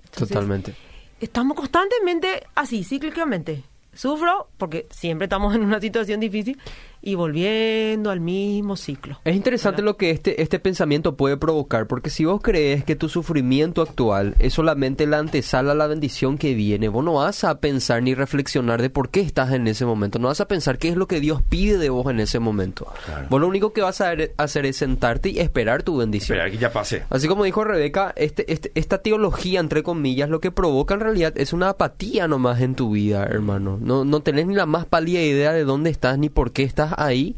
Entonces, 0.05 0.29
Totalmente. 0.29 0.75
Estamos 1.21 1.57
constantemente 1.57 2.47
así, 2.55 2.85
cíclicamente. 2.85 3.65
Sufro 3.95 4.49
porque 4.59 4.87
siempre 4.91 5.27
estamos 5.27 5.55
en 5.55 5.63
una 5.63 5.81
situación 5.81 6.21
difícil 6.21 6.59
y 7.05 7.15
volviendo 7.17 8.11
al 8.11 8.21
mismo 8.21 8.77
ciclo. 8.77 9.21
Es 9.25 9.37
interesante 9.37 9.83
¿verdad? 9.83 9.93
lo 9.93 9.97
que 9.97 10.11
este, 10.11 10.43
este 10.43 10.59
pensamiento 10.59 11.17
puede 11.17 11.37
provocar, 11.37 11.87
porque 11.87 12.11
si 12.11 12.25
vos 12.25 12.41
crees 12.43 12.85
que 12.85 12.97
tu 12.97 13.09
sufrimiento 13.09 13.83
actual 13.83 14.35
es 14.39 14.55
solamente 14.55 15.07
la 15.07 15.19
antesala 15.19 15.73
a 15.73 15.75
la 15.75 15.87
bendición 15.87 16.39
que 16.39 16.55
viene, 16.55 16.89
vos 16.89 17.05
no 17.05 17.15
vas 17.15 17.45
a 17.45 17.61
pensar 17.61 18.03
ni 18.03 18.15
reflexionar 18.15 18.81
de 18.81 18.91
por 18.91 19.11
qué 19.11 19.21
estás 19.21 19.53
en 19.53 19.67
ese 19.69 19.85
momento, 19.85 20.19
no 20.19 20.29
vas 20.29 20.41
a 20.41 20.49
pensar 20.49 20.79
qué 20.79 20.89
es 20.89 20.97
lo 20.97 21.07
que 21.07 21.21
Dios 21.21 21.43
pide 21.43 21.79
de 21.79 21.91
vos 21.91 22.07
en 22.11 22.21
ese 22.21 22.39
momento. 22.39 22.87
Claro. 23.05 23.27
Vos 23.31 23.41
lo 23.41 23.49
único 23.49 23.73
que 23.73 23.83
vas 23.83 24.01
a 24.01 24.15
er- 24.15 24.33
hacer 24.37 24.67
es 24.67 24.77
sentarte 24.77 25.29
y 25.31 25.39
esperar 25.41 25.83
tu 25.83 25.97
bendición. 25.99 26.39
Espera, 26.39 26.51
que 26.51 26.59
ya 26.59 26.73
pase. 26.73 27.03
Así 27.11 27.29
como 27.29 27.45
dijo 27.45 27.65
Rebeca, 27.65 28.13
este, 28.17 28.51
este- 28.53 28.73
esta 28.75 28.99
teología, 29.03 29.61
entre 29.61 29.83
comillas, 29.83 30.31
lo 30.31 30.41
que 30.41 30.51
provoca 30.51 30.95
en 30.95 31.01
realidad 31.01 31.35
es 31.37 31.53
una 31.53 31.69
apatía 31.71 32.29
nomás 32.29 32.61
en 32.61 32.75
tu 32.75 32.91
vida, 32.93 33.25
hermano. 33.25 33.79
No, 33.81 34.05
no 34.05 34.21
tenés 34.21 34.47
ni 34.47 34.55
la 34.55 34.67
más 34.67 34.87
pálida 34.87 35.21
idea 35.21 35.53
de 35.53 35.65
dónde 35.65 35.91
estás 35.91 36.19
ni 36.19 36.29
por 36.29 36.53
qué 36.53 36.63
estás 36.63 36.94
ahí. 36.99 37.37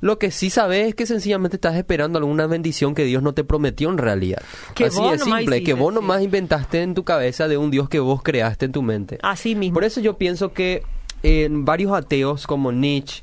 Lo 0.00 0.18
que 0.18 0.32
sí 0.32 0.50
sabes 0.50 0.88
es 0.88 0.94
que 0.96 1.06
sencillamente 1.06 1.56
estás 1.56 1.76
esperando 1.76 2.18
alguna 2.18 2.48
bendición 2.48 2.92
que 2.92 3.04
Dios 3.04 3.22
no 3.22 3.34
te 3.34 3.44
prometió 3.44 3.88
en 3.88 3.98
realidad. 3.98 4.42
Que 4.74 4.86
Así 4.86 5.00
nomás 5.00 5.22
simple, 5.22 5.62
que 5.62 5.74
vos 5.74 5.94
sí. 5.94 6.00
nomás 6.00 6.22
inventaste 6.22 6.82
en 6.82 6.94
tu 6.94 7.04
cabeza 7.04 7.46
de 7.46 7.56
un 7.56 7.70
Dios 7.70 7.88
que 7.88 8.00
vos 8.00 8.20
creaste 8.22 8.64
en 8.64 8.72
tu 8.72 8.82
mente. 8.82 9.18
Así 9.22 9.54
mismo. 9.54 9.74
Por 9.74 9.84
eso 9.84 10.00
yo 10.00 10.18
pienso 10.18 10.52
que 10.52 10.82
en 11.22 11.64
varios 11.64 11.92
ateos 11.92 12.48
como 12.48 12.72
Nietzsche, 12.72 13.22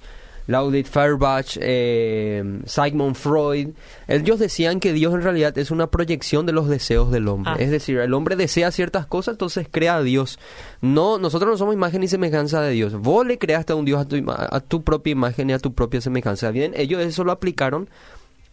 Laudit 0.50 0.88
Feuerbach, 0.88 1.60
eh, 1.62 2.44
Sigmund 2.66 3.16
Freud, 3.16 3.70
ellos 4.08 4.40
decían 4.40 4.80
que 4.80 4.94
Dios 4.94 5.14
en 5.14 5.22
realidad 5.22 5.56
es 5.60 5.70
una 5.70 5.92
proyección 5.92 6.48
de 6.48 6.54
los 6.54 6.68
deseos 6.68 7.12
del 7.12 7.28
hombre. 7.28 7.54
Ah. 7.56 7.58
Es 7.60 7.70
decir, 7.70 8.00
el 8.00 8.16
hombre 8.16 8.36
desea 8.36 8.72
ciertas 8.72 9.06
cosas, 9.06 9.34
entonces 9.34 9.68
crea 9.70 9.98
a 9.98 10.02
Dios. 10.02 10.40
No, 10.82 11.20
nosotros 11.20 11.52
no 11.52 11.58
somos 11.58 11.76
imagen 11.76 12.02
y 12.02 12.08
semejanza 12.08 12.62
de 12.62 12.72
Dios. 12.72 12.96
Vos 12.96 13.28
le 13.28 13.38
creaste 13.38 13.74
a 13.74 13.76
un 13.76 13.86
Dios 13.86 14.02
a 14.02 14.08
tu, 14.08 14.16
a 14.28 14.60
tu 14.60 14.84
propia 14.84 15.12
imagen 15.12 15.52
y 15.52 15.54
a 15.54 15.60
tu 15.60 15.76
propia 15.76 16.02
semejanza. 16.02 16.50
Bien, 16.50 16.74
ellos 16.76 17.00
eso 17.00 17.24
lo 17.24 17.32
aplicaron 17.32 17.88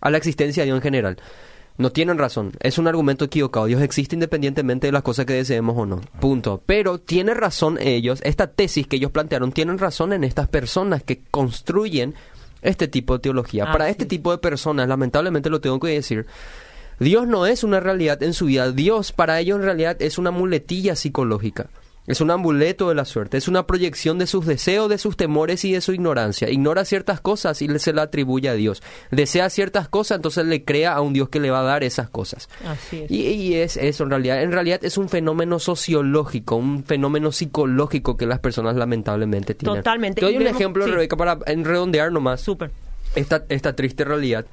a 0.02 0.10
la 0.10 0.18
existencia 0.18 0.64
de 0.64 0.66
Dios 0.66 0.76
en 0.76 0.82
general. 0.82 1.16
No 1.78 1.90
tienen 1.90 2.18
razón. 2.18 2.52
Es 2.60 2.78
un 2.78 2.88
argumento 2.88 3.24
equivocado. 3.26 3.66
Dios 3.66 3.82
existe 3.82 4.16
independientemente 4.16 4.86
de 4.86 4.92
las 4.92 5.02
cosas 5.02 5.26
que 5.26 5.34
deseemos 5.34 5.76
o 5.76 5.84
no. 5.86 6.00
Punto. 6.20 6.62
Pero 6.64 6.98
tiene 6.98 7.34
razón 7.34 7.78
ellos, 7.80 8.20
esta 8.24 8.46
tesis 8.46 8.86
que 8.86 8.96
ellos 8.96 9.10
plantearon, 9.10 9.52
tienen 9.52 9.78
razón 9.78 10.12
en 10.12 10.24
estas 10.24 10.48
personas 10.48 11.02
que 11.02 11.20
construyen 11.30 12.14
este 12.62 12.88
tipo 12.88 13.14
de 13.14 13.20
teología. 13.20 13.64
Ah, 13.68 13.72
Para 13.72 13.86
sí. 13.86 13.90
este 13.92 14.06
tipo 14.06 14.32
de 14.32 14.38
personas, 14.38 14.88
lamentablemente 14.88 15.50
lo 15.50 15.60
tengo 15.60 15.78
que 15.78 15.88
decir, 15.88 16.26
Dios 16.98 17.26
no 17.26 17.46
es 17.46 17.62
una 17.62 17.80
realidad 17.80 18.22
en 18.22 18.32
su 18.32 18.46
vida. 18.46 18.72
Dios 18.72 19.12
para 19.12 19.38
ellos 19.38 19.58
en 19.58 19.64
realidad 19.64 19.96
es 20.00 20.18
una 20.18 20.30
muletilla 20.30 20.96
psicológica. 20.96 21.68
Es 22.06 22.20
un 22.20 22.30
amuleto 22.30 22.88
de 22.88 22.94
la 22.94 23.04
suerte, 23.04 23.36
es 23.36 23.48
una 23.48 23.66
proyección 23.66 24.18
de 24.18 24.26
sus 24.26 24.46
deseos, 24.46 24.88
de 24.88 24.98
sus 24.98 25.16
temores 25.16 25.64
y 25.64 25.72
de 25.72 25.80
su 25.80 25.92
ignorancia. 25.92 26.48
Ignora 26.50 26.84
ciertas 26.84 27.20
cosas 27.20 27.60
y 27.62 27.68
le- 27.68 27.78
se 27.78 27.92
la 27.92 28.02
atribuye 28.02 28.48
a 28.48 28.54
Dios. 28.54 28.82
Desea 29.10 29.50
ciertas 29.50 29.88
cosas, 29.88 30.16
entonces 30.16 30.46
le 30.46 30.64
crea 30.64 30.92
a 30.94 31.00
un 31.00 31.12
Dios 31.12 31.28
que 31.28 31.40
le 31.40 31.50
va 31.50 31.60
a 31.60 31.64
dar 31.64 31.82
esas 31.84 32.08
cosas. 32.08 32.48
Así 32.66 33.02
es. 33.02 33.10
Y, 33.10 33.22
y 33.26 33.54
es 33.54 33.76
eso 33.76 34.04
en 34.04 34.10
realidad. 34.10 34.42
En 34.42 34.52
realidad 34.52 34.80
es 34.84 34.98
un 34.98 35.08
fenómeno 35.08 35.58
sociológico, 35.58 36.56
un 36.56 36.84
fenómeno 36.84 37.32
psicológico 37.32 38.16
que 38.16 38.26
las 38.26 38.38
personas 38.38 38.76
lamentablemente 38.76 39.54
tienen. 39.54 39.78
Totalmente. 39.78 40.20
Te 40.20 40.26
doy 40.26 40.36
un 40.36 40.44
vemos- 40.44 40.60
ejemplo, 40.60 40.84
sí. 40.84 40.90
Rebeca, 40.92 41.16
para 41.16 41.36
redondear 41.44 42.12
nomás 42.12 42.40
Súper. 42.40 42.70
esta, 43.14 43.44
esta 43.48 43.74
triste 43.74 44.04
realidad. 44.04 44.46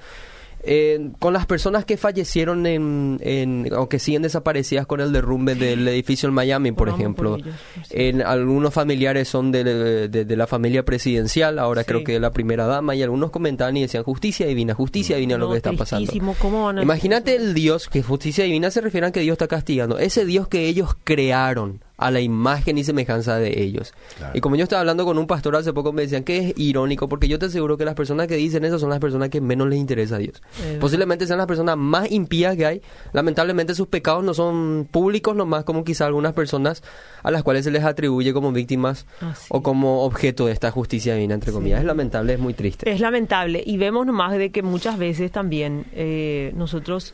Eh, 0.66 1.10
con 1.20 1.34
las 1.34 1.46
personas 1.46 1.84
que 1.84 1.98
fallecieron 1.98 2.66
en, 2.66 3.20
en- 3.22 3.70
o 3.74 3.90
que 3.90 4.00
siguen 4.00 4.22
desaparecidas 4.22 4.88
con 4.88 5.02
el 5.02 5.12
derrumbe 5.12 5.56
del 5.56 5.86
edificio 5.88 6.30
en 6.30 6.36
Miami, 6.36 6.72
por 6.72 6.88
ejemplo. 6.88 7.32
por 7.32 7.40
ellos, 7.42 7.56
sí. 7.84 7.94
En 7.96 8.22
algunos 8.22 8.74
familiares 8.74 9.28
son 9.28 9.52
de, 9.52 9.64
de- 10.08 10.24
de 10.26 10.36
la 10.38 10.48
familia 10.48 10.84
presidencial, 10.84 11.60
ahora 11.60 11.82
Sí. 11.82 11.88
creo 11.88 12.04
que 12.06 12.14
de 12.14 12.20
la 12.22 12.32
primera 12.32 12.66
dama, 12.66 12.96
y 12.96 13.04
algunos 13.04 13.30
comentaban 13.32 13.76
y 13.76 13.82
decían 13.82 14.04
justicia 14.04 14.48
divina, 14.48 14.74
justicia 14.74 15.16
divina 15.18 15.38
lo 15.38 15.48
No, 15.48 15.52
que 15.52 15.58
está 15.58 15.74
pasando. 15.74 16.06
tristísimo, 16.06 16.36
¿cómo 16.40 16.64
van 16.66 16.80
a- 16.80 16.82
Imagínate 16.84 17.36
el 17.36 17.54
Dios, 17.54 17.90
que 17.90 18.02
justicia 18.02 18.46
divina 18.46 18.72
se 18.72 18.80
refiere 18.80 19.08
a 19.08 19.12
que 19.12 19.20
Dios 19.20 19.34
está 19.34 19.48
castigando. 19.50 20.00
Ese 20.00 20.26
Dios 20.26 20.48
que 20.48 20.68
ellos 20.70 20.96
crearon 21.04 21.82
a 21.98 22.12
la 22.12 22.20
imagen 22.20 22.78
y 22.78 22.84
semejanza 22.84 23.38
de 23.38 23.62
ellos. 23.62 23.94
Claro. 24.18 24.34
Y 24.36 24.42
como 24.42 24.56
yo 24.56 24.64
estaba 24.64 24.82
hablando 24.82 25.06
con 25.06 25.18
un 25.18 25.28
pastor 25.28 25.56
hace 25.56 25.74
poco, 25.74 25.94
me 25.94 26.02
decían 26.02 26.24
que 26.24 26.38
es 26.38 26.54
irónico, 26.58 27.08
porque 27.08 27.28
yo 27.28 27.40
te 27.40 27.46
aseguro 27.46 27.78
que 27.78 27.86
las 27.86 27.96
personas 27.96 28.28
que 28.28 28.36
dicen 28.36 28.66
eso 28.66 28.80
son 28.80 28.90
las 28.90 29.00
personas 29.00 29.30
que 29.30 29.42
menos 29.42 29.68
les 29.68 29.80
interesa 29.80 30.16
a 30.16 30.20
Dios. 30.20 30.42
Posiblemente 30.80 31.28
sean 31.28 31.38
las 31.38 31.48
personas 31.48 31.78
más 31.78 32.12
impías 32.12 32.56
que 32.56 32.66
hay. 32.66 32.82
Lamentablemente 33.14 33.76
sus 33.76 33.88
pecados 33.88 34.24
no 34.24 34.34
son 34.34 34.88
públicos 34.90 35.36
nomás 35.36 35.64
como 35.64 35.84
quizá 35.84 36.06
algunas 36.06 36.34
personas 36.34 36.84
a 37.22 37.32
las 37.32 37.44
cuales 37.44 37.64
se 37.64 37.72
les 37.72 37.84
atribuye 37.84 38.34
como 38.34 38.52
víctimas 38.52 39.06
Así 39.22 39.48
o 39.50 39.62
como 39.62 40.04
objeto 40.04 40.48
de 40.48 40.54
esta 40.54 40.72
justicia 40.72 41.16
divina, 41.16 41.34
entre 41.34 41.52
comillas. 41.52 41.80
Es 41.80 41.86
lamentable, 41.86 42.34
es 42.34 42.40
muy 42.40 42.54
triste. 42.54 42.90
Es 42.92 43.00
lamentable 43.00 43.64
y 43.66 43.78
vemos 43.78 44.06
nomás 44.06 44.34
de 44.38 44.52
que 44.52 44.62
muchas 44.62 44.98
veces 44.98 45.32
también 45.32 45.86
eh, 45.94 46.52
nosotros, 46.56 47.14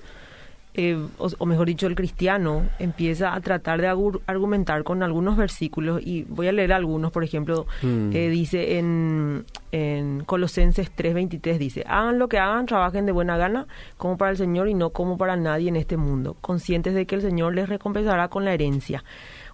eh, 0.79 0.97
o, 1.17 1.29
o 1.37 1.45
mejor 1.45 1.67
dicho, 1.67 1.87
el 1.87 1.95
cristiano 1.95 2.63
empieza 2.79 3.33
a 3.33 3.39
tratar 3.41 3.81
de 3.81 3.87
argumentar 4.27 4.83
con 4.83 5.03
algunos 5.03 5.35
versículos 5.35 6.01
y 6.05 6.23
voy 6.23 6.47
a 6.47 6.51
leer 6.51 6.71
algunos, 6.73 7.11
por 7.11 7.23
ejemplo, 7.23 7.65
Mm. 7.83 8.11
eh, 8.13 8.29
dice 8.29 8.77
en, 8.79 9.45
en 9.71 10.23
Colosenses 10.25 10.91
3:23, 10.95 11.57
dice, 11.57 11.83
hagan 11.87 12.17
lo 12.19 12.27
que 12.29 12.39
hagan, 12.39 12.65
trabajen 12.65 13.05
de 13.05 13.11
buena 13.11 13.35
gana, 13.37 13.67
como 13.97 14.17
para 14.17 14.31
el 14.31 14.37
Señor 14.37 14.67
y 14.69 14.73
no 14.73 14.91
como 14.91 15.17
para 15.17 15.35
nadie 15.35 15.67
en 15.69 15.75
este 15.75 15.97
mundo, 15.97 16.37
conscientes 16.41 16.93
de 16.93 17.05
que 17.05 17.15
el 17.15 17.21
Señor 17.21 17.53
les 17.55 17.67
recompensará 17.69 18.27
con 18.29 18.45
la 18.45 18.53
herencia. 18.53 19.03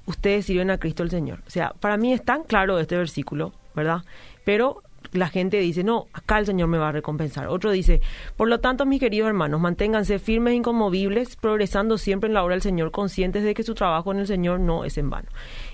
Ustedes 0.05 0.45
sirven 0.45 0.69
a 0.69 0.77
Cristo 0.77 1.01
el 1.01 1.09
Señor. 1.09 1.39
O 1.47 1.49
sea, 1.49 1.73
para 1.79 1.97
mí 1.97 2.13
es 2.13 2.23
tan 2.23 2.43
claro 2.43 2.77
este 2.79 2.95
versículo, 2.95 3.53
¿verdad? 3.75 4.01
Pero 4.43 4.83
la 5.15 5.29
gente 5.29 5.57
dice, 5.57 5.83
no, 5.83 6.07
acá 6.13 6.39
el 6.39 6.45
Señor 6.45 6.67
me 6.67 6.77
va 6.77 6.89
a 6.89 6.91
recompensar. 6.91 7.47
Otro 7.47 7.71
dice, 7.71 8.01
por 8.37 8.47
lo 8.47 8.59
tanto, 8.59 8.85
mis 8.85 8.99
queridos 8.99 9.27
hermanos, 9.27 9.59
manténganse 9.59 10.19
firmes 10.19 10.53
e 10.53 10.55
inconmovibles, 10.55 11.35
progresando 11.35 11.97
siempre 11.97 12.27
en 12.27 12.33
la 12.33 12.43
obra 12.43 12.55
del 12.55 12.61
Señor, 12.61 12.91
conscientes 12.91 13.43
de 13.43 13.53
que 13.53 13.63
su 13.63 13.75
trabajo 13.75 14.11
en 14.11 14.19
el 14.19 14.27
Señor 14.27 14.59
no 14.59 14.85
es 14.85 14.97
en 14.97 15.09
vano. 15.09 15.29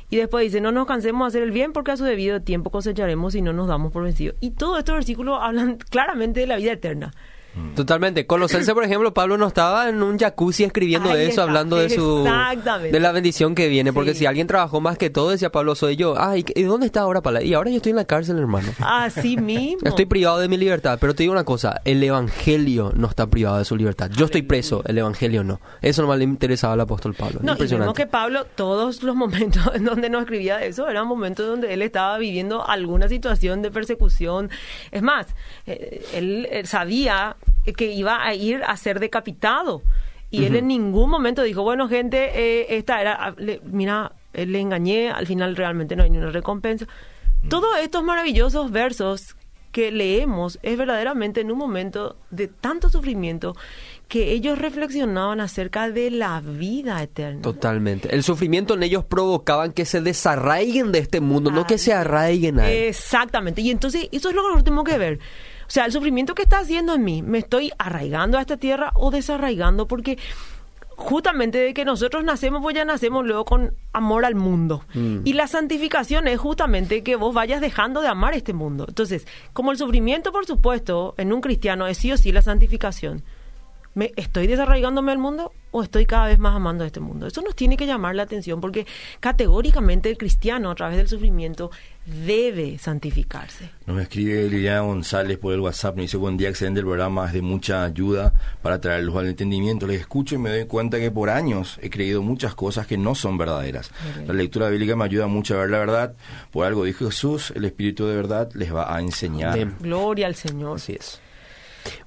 Y 0.09 0.17
después 0.17 0.43
dice, 0.43 0.59
no 0.59 0.71
nos 0.71 0.87
cansemos 0.87 1.25
de 1.25 1.27
hacer 1.37 1.43
el 1.43 1.51
bien 1.51 1.71
porque 1.71 1.91
a 1.91 1.97
su 1.97 2.03
debido 2.03 2.41
tiempo 2.41 2.69
cosecharemos 2.69 3.33
y 3.35 3.41
no 3.41 3.53
nos 3.53 3.67
damos 3.67 3.91
por 3.93 4.03
vencidos. 4.03 4.35
Y 4.41 4.51
todos 4.51 4.79
estos 4.79 4.95
versículos 4.95 5.39
hablan 5.41 5.77
claramente 5.77 6.41
de 6.41 6.47
la 6.47 6.57
vida 6.57 6.73
eterna. 6.73 7.13
Totalmente. 7.75 8.25
Colosense, 8.25 8.73
por 8.73 8.83
ejemplo, 8.83 9.13
Pablo 9.13 9.37
no 9.37 9.47
estaba 9.47 9.89
en 9.89 10.01
un 10.03 10.17
jacuzzi 10.17 10.63
escribiendo 10.63 11.09
Ahí 11.09 11.17
de 11.17 11.23
eso, 11.23 11.31
está. 11.31 11.43
hablando 11.43 11.75
de 11.77 11.89
su 11.89 12.19
Exactamente. 12.19 12.91
de 12.91 12.99
la 12.99 13.11
bendición 13.11 13.55
que 13.55 13.67
viene, 13.67 13.91
porque 13.93 14.13
Sí. 14.13 14.19
si 14.19 14.25
alguien 14.25 14.47
trabajó 14.47 14.79
más 14.81 14.97
que 14.97 15.09
todo, 15.09 15.31
decía 15.31 15.51
Pablo, 15.51 15.75
soy 15.75 15.95
yo. 15.95 16.15
Ah, 16.17 16.37
¿y, 16.37 16.45
y 16.55 16.63
dónde 16.63 16.85
está 16.85 17.01
ahora 17.01 17.21
Pablo? 17.21 17.41
Y 17.41 17.53
ahora 17.53 17.69
yo 17.69 17.77
estoy 17.77 17.89
en 17.91 17.95
la 17.97 18.05
cárcel, 18.05 18.37
hermano. 18.39 18.69
Así 18.79 19.37
mismo. 19.41 19.79
Estoy 19.87 20.05
privado 20.05 20.39
de 20.39 20.47
mi 20.47 20.57
libertad, 20.57 20.97
pero 21.01 21.13
te 21.13 21.23
digo 21.23 21.33
una 21.33 21.43
cosa, 21.43 21.81
el 21.85 22.01
evangelio 22.03 22.91
no 22.95 23.07
está 23.07 23.27
privado 23.27 23.57
de 23.57 23.65
su 23.65 23.75
libertad. 23.75 24.09
Yo 24.15 24.25
estoy 24.25 24.41
preso, 24.43 24.81
el 24.85 24.97
evangelio 24.97 25.43
no. 25.43 25.59
Eso 25.81 26.05
no 26.05 26.15
le 26.15 26.23
interesaba 26.23 26.73
al 26.73 26.81
apóstol 26.81 27.13
Pablo. 27.13 27.39
No, 27.41 27.53
y 27.53 27.55
vemos 27.55 27.59
Impresionante. 27.61 28.01
que 28.03 28.07
Pablo, 28.07 28.45
todos 28.55 29.03
los 29.03 29.15
momentos 29.15 29.63
en 29.75 29.83
donde 29.85 30.09
nos 30.09 30.21
escribía 30.21 30.57
de 30.57 30.67
eso, 30.67 30.87
eran 30.89 31.07
momentos 31.07 31.45
donde 31.47 31.73
él 31.73 31.81
estaba 31.81 32.17
viviendo 32.17 32.65
alguna 32.67 33.07
situación 33.07 33.61
de 33.61 33.71
persecución. 33.71 34.49
Es 34.91 35.01
más, 35.01 35.27
eh, 35.65 36.03
él, 36.13 36.47
él 36.51 36.65
sabía 36.67 37.35
que 37.75 37.91
iba 37.91 38.25
a 38.25 38.33
ir 38.33 38.61
a 38.65 38.75
ser 38.77 38.99
decapitado. 38.99 39.81
Y 40.33 40.45
él 40.45 40.55
en 40.55 40.67
ningún 40.67 41.09
momento 41.09 41.43
dijo, 41.43 41.61
bueno, 41.63 41.89
gente, 41.89 42.31
eh, 42.33 42.77
esta 42.77 43.01
era, 43.01 43.13
ah, 43.19 43.33
le- 43.37 43.59
mira, 43.65 44.13
eh, 44.33 44.45
le 44.45 44.59
engañé, 44.61 45.11
al 45.11 45.27
final 45.27 45.57
realmente 45.57 45.95
no 45.97 46.03
hay 46.03 46.09
ni 46.09 46.17
una 46.19 46.31
recompensa. 46.31 46.87
Todos 47.49 47.69
estos 47.81 48.01
maravillosos 48.03 48.71
versos 48.71 49.35
que 49.73 49.91
leemos 49.91 50.57
es 50.63 50.77
verdaderamente 50.77 51.41
en 51.41 51.51
un 51.51 51.57
momento 51.57 52.17
de 52.29 52.47
tanto 52.47 52.87
sufrimiento 52.89 53.55
que 54.07 54.31
ellos 54.31 54.57
reflexionaban 54.57 55.39
acerca 55.41 55.89
de 55.89 56.11
la 56.11 56.41
vida 56.41 57.01
eterna. 57.03 57.41
Totalmente. 57.41 58.13
El 58.13 58.23
sufrimiento 58.23 58.73
en 58.73 58.83
ellos 58.83 59.03
provocaban 59.05 59.71
que 59.73 59.85
se 59.85 60.01
desarraiguen 60.01 60.91
de 60.91 60.99
este 60.99 61.19
mundo, 61.21 61.51
no 61.51 61.65
que 61.67 61.77
se 61.77 61.93
arraiguen 61.93 62.59
a 62.59 62.69
él. 62.69 62.83
Exactamente. 62.87 63.61
Y 63.61 63.69
entonces 63.71 64.07
eso 64.11 64.29
es 64.29 64.35
lo 64.35 64.63
tenemos 64.63 64.83
que 64.85 64.97
ver. 64.97 65.19
O 65.71 65.73
sea, 65.73 65.85
el 65.85 65.93
sufrimiento 65.93 66.35
que 66.35 66.41
está 66.41 66.59
haciendo 66.59 66.95
en 66.95 67.05
mí, 67.05 67.21
¿me 67.21 67.37
estoy 67.37 67.71
arraigando 67.77 68.37
a 68.37 68.41
esta 68.41 68.57
tierra 68.57 68.91
o 68.93 69.09
desarraigando? 69.09 69.87
Porque 69.87 70.17
justamente 70.97 71.59
de 71.59 71.73
que 71.73 71.85
nosotros 71.85 72.25
nacemos, 72.25 72.61
pues 72.61 72.75
ya 72.75 72.83
nacemos 72.83 73.25
luego 73.25 73.45
con 73.45 73.73
amor 73.93 74.25
al 74.25 74.35
mundo. 74.35 74.83
Y 75.23 75.31
la 75.31 75.47
santificación 75.47 76.27
es 76.27 76.41
justamente 76.41 77.03
que 77.03 77.15
vos 77.15 77.33
vayas 77.33 77.61
dejando 77.61 78.01
de 78.01 78.09
amar 78.09 78.33
este 78.33 78.51
mundo. 78.51 78.83
Entonces, 78.85 79.25
como 79.53 79.71
el 79.71 79.77
sufrimiento, 79.77 80.33
por 80.33 80.45
supuesto, 80.45 81.15
en 81.17 81.31
un 81.31 81.39
cristiano 81.39 81.87
es 81.87 81.99
sí 81.99 82.11
o 82.11 82.17
sí 82.17 82.33
la 82.33 82.41
santificación. 82.41 83.23
¿Me, 83.93 84.13
¿Estoy 84.15 84.47
desarraigándome 84.47 85.11
al 85.11 85.17
mundo 85.17 85.51
o 85.71 85.83
estoy 85.83 86.05
cada 86.05 86.27
vez 86.27 86.39
más 86.39 86.55
amando 86.55 86.83
a 86.83 86.87
este 86.87 87.01
mundo? 87.01 87.27
Eso 87.27 87.41
nos 87.41 87.55
tiene 87.55 87.75
que 87.75 87.85
llamar 87.85 88.15
la 88.15 88.23
atención 88.23 88.61
porque 88.61 88.87
categóricamente 89.19 90.09
el 90.09 90.17
cristiano 90.17 90.71
a 90.71 90.75
través 90.75 90.97
del 90.97 91.09
sufrimiento 91.09 91.71
debe 92.05 92.77
santificarse. 92.77 93.69
Nos 93.85 94.01
escribe 94.01 94.49
Liliana 94.49 94.81
González 94.81 95.37
por 95.37 95.53
el 95.53 95.59
WhatsApp, 95.59 95.97
nos 95.97 96.03
dice 96.03 96.17
buen 96.17 96.37
día, 96.37 96.49
excelente 96.49 96.79
el 96.79 96.85
programa, 96.85 97.27
es 97.27 97.33
de 97.33 97.41
mucha 97.41 97.83
ayuda 97.83 98.33
para 98.61 98.79
traerlos 98.79 99.15
al 99.17 99.27
entendimiento. 99.27 99.87
Les 99.87 99.99
escucho 99.99 100.35
y 100.35 100.37
me 100.37 100.49
doy 100.49 100.65
cuenta 100.65 100.97
que 100.97 101.11
por 101.11 101.29
años 101.29 101.77
he 101.81 101.89
creído 101.89 102.21
muchas 102.21 102.55
cosas 102.55 102.87
que 102.87 102.97
no 102.97 103.13
son 103.13 103.37
verdaderas. 103.37 103.91
La 104.25 104.33
lectura 104.33 104.69
bíblica 104.69 104.95
me 104.95 105.03
ayuda 105.03 105.27
mucho 105.27 105.55
a 105.55 105.61
ver 105.61 105.69
la 105.69 105.79
verdad. 105.79 106.15
Por 106.51 106.65
algo 106.65 106.85
dijo 106.85 107.05
Jesús, 107.05 107.51
el 107.55 107.65
Espíritu 107.65 108.07
de 108.07 108.15
verdad 108.15 108.49
les 108.53 108.73
va 108.73 108.95
a 108.95 109.01
enseñar. 109.01 109.53
Amén. 109.53 109.75
Gloria 109.79 110.27
al 110.27 110.35
Señor. 110.35 110.77
Así 110.77 110.93
es. 110.93 111.19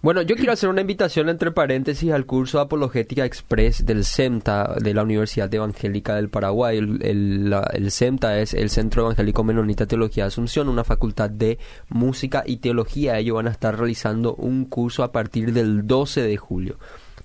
Bueno, 0.02 0.22
yo 0.22 0.36
quiero 0.36 0.52
hacer 0.52 0.68
una 0.68 0.82
invitación 0.82 1.28
entre 1.28 1.50
paréntesis 1.50 2.12
al 2.12 2.26
curso 2.26 2.58
de 2.58 2.64
Apologética 2.64 3.24
Express 3.24 3.84
del 3.86 4.04
CEMTA 4.04 4.76
de 4.80 4.94
la 4.94 5.02
Universidad 5.02 5.52
Evangélica 5.52 6.14
del 6.14 6.28
Paraguay. 6.28 6.78
El, 6.78 6.98
el, 7.02 7.50
la- 7.50 7.68
el 7.72 7.90
CEMTA 7.90 8.38
es 8.40 8.54
el 8.54 8.70
Centro 8.70 9.02
Evangélico 9.02 9.42
Menonita 9.44 9.86
Teología 9.86 10.24
de 10.24 10.28
Asunción, 10.28 10.68
una 10.68 10.84
facultad 10.84 11.30
de 11.30 11.58
música 11.88 12.44
y 12.46 12.58
teología. 12.58 13.18
Ellos 13.18 13.36
van 13.36 13.48
a 13.48 13.50
estar 13.50 13.76
realizando 13.76 14.34
un 14.34 14.66
curso 14.66 15.02
a 15.02 15.10
partir 15.12 15.52
del 15.52 15.86
12 15.86 16.22
de 16.22 16.36
julio. 16.36 16.78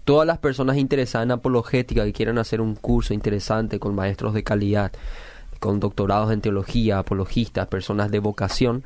Todas 0.06 0.26
las 0.26 0.40
personas 0.40 0.78
interesadas 0.78 1.26
en 1.26 1.32
apologética 1.32 2.04
que 2.04 2.14
quieran 2.14 2.38
hacer 2.40 2.62
un 2.62 2.76
curso 2.76 3.14
interesante 3.14 3.80
con 3.80 3.94
maestros 3.94 4.34
de 4.34 4.44
calidad, 4.44 4.92
con 5.60 5.80
doctorados 5.80 6.32
en 6.32 6.42
teología, 6.42 6.98
apologistas, 7.00 7.68
personas 7.68 8.10
de 8.10 8.20
vocación, 8.20 8.84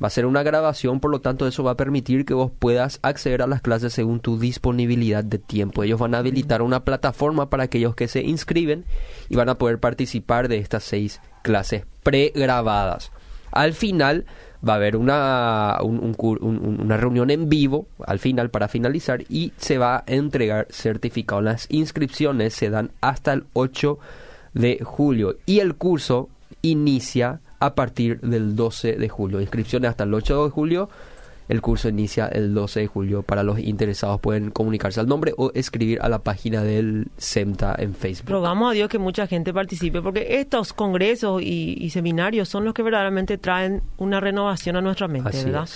Va 0.03 0.07
a 0.07 0.11
ser 0.11 0.27
una 0.27 0.45
grabación, 0.45 1.01
por 1.01 1.11
lo 1.11 1.21
tanto 1.21 1.49
eso 1.49 1.65
va 1.65 1.73
a 1.73 1.77
permitir 1.77 2.25
que 2.25 2.33
vos 2.33 2.53
puedas 2.57 3.01
acceder 3.03 3.43
a 3.43 3.49
las 3.49 3.63
clases 3.63 3.93
según 3.93 4.21
tu 4.21 4.39
disponibilidad 4.39 5.25
de 5.25 5.39
tiempo. 5.39 5.83
Ellos 5.83 5.99
van 5.99 6.15
a 6.15 6.19
habilitar 6.19 6.63
una 6.63 6.85
plataforma 6.85 7.51
para 7.51 7.65
aquellos 7.65 7.97
que 7.97 8.07
se 8.07 8.21
inscriben 8.21 8.85
y 9.29 9.35
van 9.35 9.49
a 9.49 9.59
poder 9.59 9.81
participar 9.81 10.47
de 10.47 10.59
estas 10.59 10.85
seis 10.85 11.21
clases 11.43 11.85
pregrabadas. 12.05 13.11
Al 13.51 13.73
final 13.73 14.25
va 14.67 14.75
a 14.75 14.77
haber 14.77 14.97
una, 14.97 15.79
una 15.83 16.97
reunión 16.97 17.31
en 17.31 17.49
vivo 17.49 17.87
al 18.07 18.19
final 18.19 18.51
para 18.51 18.69
finalizar 18.69 19.23
y 19.29 19.53
se 19.57 19.79
va 19.79 19.99
a 19.99 20.05
entregar 20.07 20.67
certificado. 20.71 21.41
Las 21.41 21.67
inscripciones 21.71 22.55
se 22.55 22.71
dan 22.71 22.91
hasta 23.01 23.33
el 23.33 23.45
8 23.53 23.99
de 24.55 24.81
julio 24.83 25.37
y 25.47 25.61
el 25.61 25.77
curso 25.77 26.29
inicia 26.63 27.41
a 27.61 27.75
partir 27.75 28.21
del 28.21 28.57
12 28.57 28.97
de 28.97 29.09
julio. 29.09 29.41
Inscripciones 29.41 29.91
hasta 29.91 30.05
el 30.05 30.15
8 30.15 30.45
de 30.45 30.51
julio 30.51 30.89
el 31.49 31.63
curso 31.63 31.89
inicia 31.89 32.27
el 32.29 32.55
12 32.55 32.81
de 32.81 32.87
julio. 32.87 33.23
Para 33.23 33.43
los 33.43 33.59
interesados 33.59 34.21
pueden 34.21 34.51
comunicarse 34.51 35.01
al 35.01 35.07
nombre 35.07 35.33
o 35.37 35.51
escribir 35.55 35.99
a 36.03 36.09
la 36.09 36.21
página 36.21 36.63
del 36.63 37.09
SEMTA 37.17 37.75
en 37.79 37.95
Facebook. 37.95 38.31
Rogamos 38.31 38.71
a 38.71 38.75
Dios 38.75 38.89
que 38.89 38.99
mucha 38.99 39.27
gente 39.27 39.53
participe 39.53 40.03
porque 40.03 40.41
estos 40.41 40.73
congresos 40.73 41.43
y, 41.43 41.89
seminarios 41.91 42.49
son 42.49 42.65
los 42.65 42.75
que 42.75 42.83
verdaderamente 42.83 43.39
traen 43.39 43.83
una 43.97 44.21
renovación 44.21 44.77
a 44.77 44.81
nuestra 44.83 45.09
mente, 45.09 45.43
¿verdad? 45.45 45.69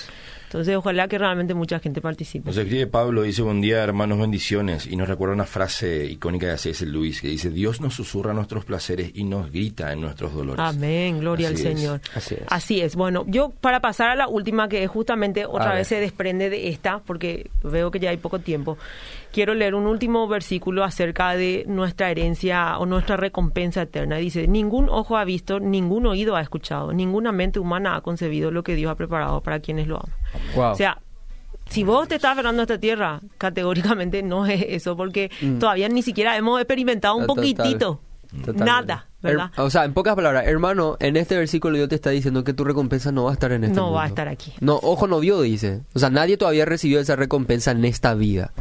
Entonces, 0.52 0.76
ojalá 0.76 1.08
que 1.08 1.16
realmente 1.16 1.54
mucha 1.54 1.78
gente 1.78 2.02
participe. 2.02 2.44
Nos 2.44 2.58
escribe 2.58 2.86
Pablo, 2.86 3.22
dice, 3.22 3.40
buen 3.40 3.62
día, 3.62 3.82
hermanos, 3.82 4.18
bendiciones. 4.18 4.86
Y 4.86 4.96
nos 4.96 5.08
recuerda 5.08 5.34
una 5.34 5.46
frase 5.46 6.04
icónica 6.04 6.46
de 6.46 6.58
C.S. 6.58 6.84
Luis 6.84 7.22
que 7.22 7.28
dice, 7.28 7.48
Dios 7.48 7.80
nos 7.80 7.94
susurra 7.94 8.34
nuestros 8.34 8.66
placeres 8.66 9.12
y 9.14 9.24
nos 9.24 9.50
grita 9.50 9.90
en 9.94 10.02
nuestros 10.02 10.34
dolores. 10.34 10.62
Amén, 10.62 11.20
gloria 11.20 11.48
al 11.48 11.56
Señor. 11.56 12.02
Así 12.14 12.34
es. 12.34 12.42
Así 12.48 12.80
es. 12.82 12.96
Bueno, 12.96 13.24
yo 13.28 13.48
para 13.62 13.80
pasar 13.80 14.10
a 14.10 14.14
la 14.14 14.28
última, 14.28 14.68
que 14.68 14.86
justamente 14.88 15.46
otra 15.46 15.72
vez 15.72 15.88
se 15.88 16.00
desprende 16.00 16.50
de 16.50 16.68
esta, 16.68 16.98
porque 16.98 17.50
veo 17.62 17.90
que 17.90 17.98
ya 17.98 18.10
hay 18.10 18.18
poco 18.18 18.38
tiempo 18.38 18.76
quiero 19.32 19.54
leer 19.54 19.74
un 19.74 19.86
último 19.86 20.28
versículo 20.28 20.84
acerca 20.84 21.34
de 21.34 21.64
nuestra 21.66 22.10
herencia 22.10 22.78
o 22.78 22.86
nuestra 22.86 23.16
recompensa 23.16 23.82
eterna. 23.82 24.16
Dice, 24.16 24.46
ningún 24.46 24.88
ojo 24.88 25.16
ha 25.16 25.24
visto, 25.24 25.58
ningún 25.58 26.06
oído 26.06 26.36
ha 26.36 26.40
escuchado, 26.40 26.92
ninguna 26.92 27.32
mente 27.32 27.58
humana 27.58 27.96
ha 27.96 28.00
concebido 28.02 28.50
lo 28.50 28.62
que 28.62 28.76
Dios 28.76 28.92
ha 28.92 28.94
preparado 28.94 29.40
para 29.40 29.60
quienes 29.60 29.88
lo 29.88 29.96
aman. 29.96 30.72
O 30.72 30.74
sea, 30.74 30.98
si 31.68 31.82
vos 31.82 32.06
te 32.06 32.16
estás 32.16 32.32
aferrando 32.32 32.62
a 32.62 32.64
esta 32.64 32.78
tierra, 32.78 33.20
categóricamente 33.38 34.22
no 34.22 34.46
es 34.46 34.64
eso, 34.68 34.96
porque 34.96 35.30
mm. 35.40 35.58
todavía 35.58 35.88
ni 35.88 36.02
siquiera 36.02 36.36
hemos 36.36 36.60
experimentado 36.60 37.16
un 37.16 37.26
poquitito. 37.26 38.00
Nada, 38.54 39.08
¿verdad? 39.20 39.50
o 39.58 39.68
sea, 39.68 39.84
en 39.84 39.92
pocas 39.92 40.14
palabras, 40.14 40.46
hermano, 40.46 40.96
en 41.00 41.18
este 41.18 41.36
versículo 41.36 41.76
Dios 41.76 41.90
te 41.90 41.96
está 41.96 42.08
diciendo 42.08 42.44
que 42.44 42.54
tu 42.54 42.64
recompensa 42.64 43.12
no 43.12 43.24
va 43.24 43.30
a 43.30 43.32
estar 43.34 43.52
en 43.52 43.64
este 43.64 43.76
No 43.76 43.92
va 43.92 44.04
a 44.04 44.06
estar 44.06 44.26
aquí. 44.26 44.54
No, 44.60 44.76
ojo 44.82 45.06
no 45.06 45.20
vio, 45.20 45.42
dice. 45.42 45.82
O 45.92 45.98
sea, 45.98 46.08
nadie 46.08 46.38
todavía 46.38 46.64
recibió 46.64 46.98
esa 46.98 47.14
recompensa 47.14 47.72
en 47.72 47.84
esta 47.84 48.14
vida 48.14 48.52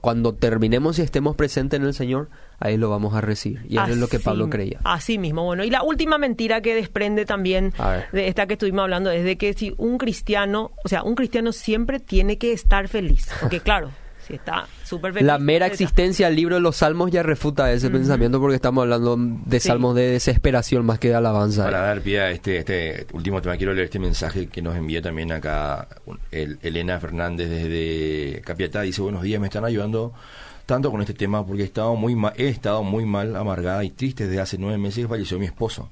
cuando 0.00 0.34
terminemos 0.34 0.98
y 0.98 1.02
estemos 1.02 1.36
presentes 1.36 1.80
en 1.80 1.86
el 1.86 1.94
Señor, 1.94 2.28
ahí 2.60 2.76
lo 2.76 2.90
vamos 2.90 3.14
a 3.14 3.20
recibir. 3.20 3.60
Y 3.68 3.78
eso 3.78 3.86
es 3.86 3.96
lo 3.96 4.08
que 4.08 4.20
Pablo 4.20 4.50
creía. 4.50 4.80
Así 4.84 5.18
mismo. 5.18 5.44
Bueno, 5.44 5.64
y 5.64 5.70
la 5.70 5.82
última 5.82 6.18
mentira 6.18 6.60
que 6.60 6.74
desprende 6.74 7.24
también 7.24 7.72
de 8.12 8.28
esta 8.28 8.46
que 8.46 8.54
estuvimos 8.54 8.82
hablando 8.82 9.10
es 9.10 9.24
de 9.24 9.36
que 9.36 9.54
si 9.54 9.74
un 9.78 9.98
cristiano, 9.98 10.72
o 10.84 10.88
sea, 10.88 11.02
un 11.02 11.14
cristiano 11.14 11.52
siempre 11.52 12.00
tiene 12.00 12.38
que 12.38 12.52
estar 12.52 12.88
feliz. 12.88 13.28
Porque 13.40 13.60
claro, 13.68 13.90
está 14.34 14.66
súper 14.84 15.12
feliz. 15.12 15.26
La 15.26 15.38
mera 15.38 15.66
existencia 15.66 16.26
del 16.26 16.36
libro 16.36 16.56
de 16.56 16.60
los 16.60 16.76
salmos 16.76 17.10
ya 17.10 17.22
refuta 17.22 17.72
ese 17.72 17.90
pensamiento 17.90 18.40
porque 18.40 18.56
estamos 18.56 18.82
hablando 18.82 19.16
de 19.18 19.60
salmos 19.60 19.94
de 19.94 20.10
desesperación 20.10 20.84
más 20.84 20.98
que 20.98 21.08
de 21.08 21.14
alabanza. 21.14 21.64
Para 21.64 21.80
dar 21.80 22.00
pie 22.00 22.20
a 22.20 22.30
este, 22.30 22.58
este 22.58 23.06
último 23.12 23.40
tema, 23.42 23.56
quiero 23.56 23.72
leer 23.72 23.86
este 23.86 23.98
mensaje 23.98 24.48
que 24.48 24.62
nos 24.62 24.76
envía 24.76 25.02
también 25.02 25.32
acá 25.32 25.88
Elena 26.30 27.00
Fernández 27.00 27.48
desde 27.48 28.40
Capiatá. 28.42 28.82
Dice, 28.82 29.02
buenos 29.02 29.22
días, 29.22 29.40
me 29.40 29.46
están 29.46 29.64
ayudando 29.64 30.14
tanto 30.68 30.90
con 30.90 31.00
este 31.00 31.14
tema 31.14 31.46
porque 31.46 31.62
he 31.62 31.64
estado 31.64 31.96
muy 31.96 32.14
mal, 32.14 32.34
he 32.36 32.48
estado 32.48 32.82
muy 32.82 33.06
mal, 33.06 33.36
amargada 33.36 33.82
y 33.84 33.90
triste 33.90 34.26
desde 34.26 34.38
hace 34.42 34.58
nueve 34.58 34.76
meses 34.76 35.04
que 35.04 35.08
falleció 35.08 35.38
mi 35.38 35.46
esposo. 35.46 35.88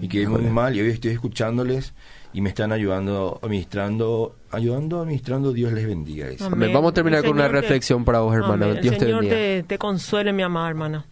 y 0.00 0.08
quedé 0.08 0.26
muy 0.26 0.42
mal 0.42 0.74
y 0.74 0.80
hoy 0.80 0.88
estoy 0.88 1.12
escuchándoles 1.12 1.94
y 2.32 2.40
me 2.40 2.48
están 2.48 2.72
ayudando, 2.72 3.38
administrando, 3.42 4.34
ayudando, 4.50 5.00
administrando, 5.00 5.52
Dios 5.52 5.72
les 5.72 5.86
bendiga. 5.86 6.26
Vamos 6.38 6.90
a 6.90 6.94
terminar 6.94 7.22
con 7.22 7.32
una 7.32 7.48
reflexión 7.48 8.04
para 8.04 8.20
vos, 8.20 8.34
hermana. 8.34 8.74
Dios 8.74 8.94
el 8.94 9.00
Señor 9.00 9.26
te, 9.26 9.62
te, 9.62 9.78
consuele, 9.78 10.32
mi 10.32 10.42
amada 10.42 10.68
hermana. 10.68 11.06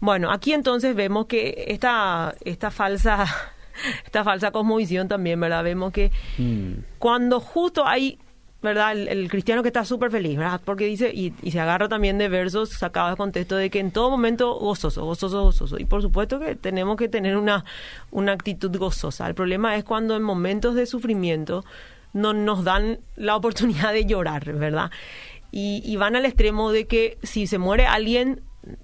Bueno, 0.00 0.30
aquí 0.30 0.52
entonces 0.52 0.94
vemos 0.94 1.26
que 1.26 1.64
esta, 1.68 2.34
esta 2.44 2.70
falsa 2.70 3.26
esta 4.04 4.24
falsa 4.24 4.50
cosmovisión 4.50 5.08
también, 5.08 5.40
¿verdad? 5.40 5.64
Vemos 5.64 5.92
que 5.92 6.10
mm. 6.38 6.98
cuando 6.98 7.40
justo 7.40 7.86
hay 7.86 8.18
¿verdad? 8.64 8.96
El, 8.96 9.28
cristiano 9.28 9.62
que 9.62 9.68
está 9.68 9.84
súper 9.84 10.10
feliz, 10.10 10.38
¿verdad? 10.38 10.58
Porque 10.64 10.86
dice, 10.86 11.12
y, 11.14 11.34
se 11.50 11.60
agarra 11.60 11.86
también 11.86 12.16
de 12.16 12.30
versos 12.30 12.70
sacados 12.70 13.10
de 13.10 13.16
contexto 13.18 13.56
de 13.56 13.68
que 13.68 13.78
en 13.78 13.90
todo 13.90 14.08
momento 14.10 14.54
gozoso, 14.54 15.04
gozoso, 15.04 15.42
gozoso. 15.42 15.78
Y 15.78 15.84
por 15.84 16.00
supuesto 16.00 16.40
que 16.40 16.56
tenemos 16.56 16.96
que 16.96 17.10
tener 17.10 17.36
una, 17.36 17.66
una 18.10 18.32
actitud 18.32 18.74
gozosa. 18.74 19.28
El 19.28 19.34
problema 19.34 19.76
es 19.76 19.84
cuando 19.84 20.16
en 20.16 20.22
momentos 20.22 20.74
de 20.74 20.86
sufrimiento 20.86 21.62
no 22.14 22.32
nos 22.32 22.64
dan 22.64 23.00
la 23.16 23.36
oportunidad 23.36 23.92
de 23.92 24.06
llorar, 24.06 24.50
¿verdad? 24.54 24.90
Y, 25.52 25.82
y 25.84 25.96
van 25.96 26.16
al 26.16 26.24
extremo 26.24 26.72
de 26.72 26.86
que 26.86 27.18
si 27.22 27.46
se 27.46 27.58
muere 27.58 27.86
alguien, 27.86 28.40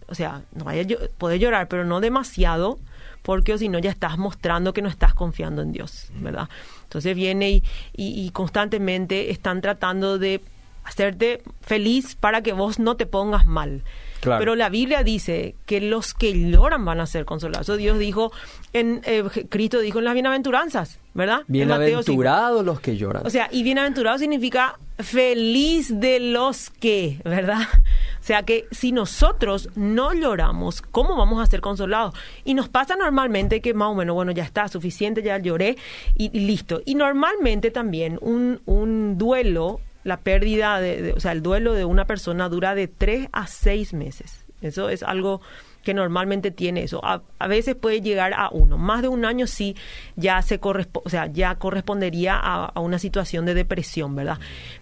o 0.06 0.14
sea, 0.14 0.42
no 0.52 0.64
vaya 0.64 0.86
poder 1.16 1.40
llorar, 1.40 1.68
pero 1.68 1.84
no 1.84 2.00
demasiado, 2.00 2.78
porque 3.22 3.56
si 3.58 3.68
no 3.68 3.78
ya 3.78 3.90
estás 3.90 4.18
mostrando 4.18 4.72
que 4.72 4.82
no 4.82 4.88
estás 4.88 5.14
confiando 5.14 5.62
en 5.62 5.72
Dios, 5.72 6.08
¿verdad? 6.16 6.48
Entonces 6.84 7.14
viene 7.14 7.62
y, 7.92 8.30
constantemente 8.30 9.30
están 9.30 9.60
tratando 9.60 10.18
de 10.18 10.40
hacerte 10.84 11.42
feliz 11.60 12.16
para 12.16 12.42
que 12.42 12.52
vos 12.52 12.78
no 12.78 12.96
te 12.96 13.06
pongas 13.06 13.46
mal. 13.46 13.82
Pero 14.22 14.54
la 14.54 14.68
Biblia 14.68 15.02
dice 15.02 15.54
que 15.66 15.80
los 15.80 16.14
que 16.14 16.32
lloran 16.50 16.84
van 16.84 17.00
a 17.00 17.06
ser 17.06 17.24
consolados. 17.24 17.76
Dios 17.78 17.98
dijo, 17.98 18.32
en 18.72 19.00
eh, 19.04 19.24
Cristo 19.48 19.80
dijo 19.80 19.98
en 19.98 20.04
las 20.04 20.14
bienaventuranzas, 20.14 20.98
¿verdad? 21.14 21.42
Bienaventurados 21.46 22.64
los 22.64 22.80
que 22.80 22.96
lloran. 22.96 23.26
O 23.26 23.30
sea, 23.30 23.48
y 23.50 23.62
bienaventurado 23.62 24.18
significa 24.18 24.78
feliz 24.98 25.98
de 26.00 26.20
los 26.20 26.70
que, 26.70 27.20
¿verdad? 27.24 27.62
O 28.20 28.22
sea 28.22 28.42
que 28.42 28.66
si 28.70 28.92
nosotros 28.92 29.70
no 29.74 30.12
lloramos, 30.12 30.82
¿cómo 30.82 31.16
vamos 31.16 31.42
a 31.42 31.46
ser 31.46 31.60
consolados? 31.60 32.14
Y 32.44 32.54
nos 32.54 32.68
pasa 32.68 32.96
normalmente 32.96 33.60
que 33.60 33.72
más 33.72 33.88
o 33.88 33.94
menos, 33.94 34.14
bueno, 34.14 34.32
ya 34.32 34.44
está, 34.44 34.68
suficiente, 34.68 35.22
ya 35.22 35.38
lloré 35.38 35.76
y, 36.14 36.28
listo. 36.38 36.82
Y 36.84 36.94
normalmente 36.94 37.70
también 37.70 38.18
un, 38.20 38.60
un 38.66 39.16
duelo, 39.16 39.80
la 40.04 40.18
pérdida, 40.18 40.80
de, 40.80 41.12
o 41.12 41.20
sea, 41.20 41.32
el 41.32 41.42
duelo 41.42 41.74
de 41.74 41.84
una 41.84 42.06
persona 42.06 42.48
dura 42.48 42.74
de 42.74 42.88
tres 42.88 43.28
a 43.32 43.46
seis 43.46 43.92
meses. 43.92 44.44
Eso 44.62 44.88
es 44.88 45.02
algo 45.02 45.40
que 45.82 45.94
normalmente 45.94 46.50
tiene 46.50 46.82
eso. 46.82 47.00
A, 47.02 47.22
veces 47.48 47.74
puede 47.74 48.00
llegar 48.00 48.34
a 48.34 48.50
uno. 48.50 48.76
Más 48.76 49.02
de 49.02 49.08
un 49.08 49.24
año 49.24 49.46
sí 49.46 49.76
ya 50.16 50.40
se 50.42 50.60
o 50.62 51.08
sea, 51.08 51.26
ya 51.26 51.54
correspondería 51.54 52.34
a, 52.34 52.66
a, 52.66 52.80
una 52.80 52.98
situación 52.98 53.46
de 53.46 53.54
depresión, 53.54 54.14
¿verdad? 54.14 54.38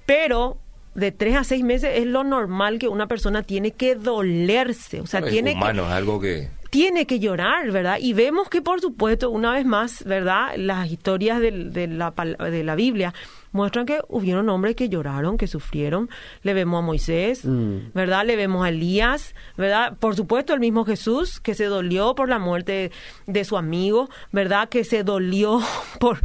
Pero 0.06 0.58
de 0.94 1.12
tres 1.12 1.36
a 1.36 1.44
seis 1.44 1.62
meses 1.62 1.92
es 1.94 2.06
lo 2.06 2.24
normal 2.24 2.78
que 2.78 2.88
una 2.88 3.06
persona 3.06 3.42
tiene 3.42 3.70
que 3.70 3.94
dolerse. 3.94 5.00
O 5.00 5.06
sea, 5.06 5.22
tiene 5.22 5.54
que, 5.54 5.64
algo 5.64 6.20
que... 6.20 6.50
Tiene 6.70 7.06
que 7.06 7.18
llorar, 7.18 7.70
¿verdad? 7.70 7.98
Y 8.00 8.12
vemos 8.12 8.50
que, 8.50 8.60
por 8.60 8.80
supuesto, 8.80 9.30
una 9.30 9.52
vez 9.52 9.64
más, 9.64 10.04
¿verdad? 10.04 10.54
Las 10.56 10.90
historias 10.90 11.40
de, 11.40 11.50
la, 11.50 12.10
de 12.10 12.64
la 12.64 12.74
Biblia 12.74 13.14
muestran 13.58 13.86
que 13.86 14.00
hubieron 14.08 14.48
hombres 14.50 14.76
que 14.76 14.88
lloraron, 14.88 15.36
que 15.36 15.48
sufrieron. 15.48 16.08
Le 16.42 16.54
vemos 16.54 16.78
a 16.78 16.86
Moisés, 16.86 17.44
mm. 17.44 17.92
¿verdad? 17.92 18.24
Le 18.24 18.36
vemos 18.36 18.64
a 18.64 18.68
Elías, 18.68 19.34
¿verdad? 19.56 19.96
Por 19.98 20.14
supuesto, 20.14 20.54
el 20.54 20.60
mismo 20.60 20.84
Jesús, 20.84 21.40
que 21.40 21.54
se 21.54 21.64
dolió 21.64 22.14
por 22.14 22.28
la 22.28 22.38
muerte 22.38 22.92
de 23.26 23.44
su 23.44 23.56
amigo, 23.56 24.08
¿verdad? 24.30 24.68
Que 24.68 24.84
se 24.84 25.02
dolió 25.02 25.60
por, 25.98 26.20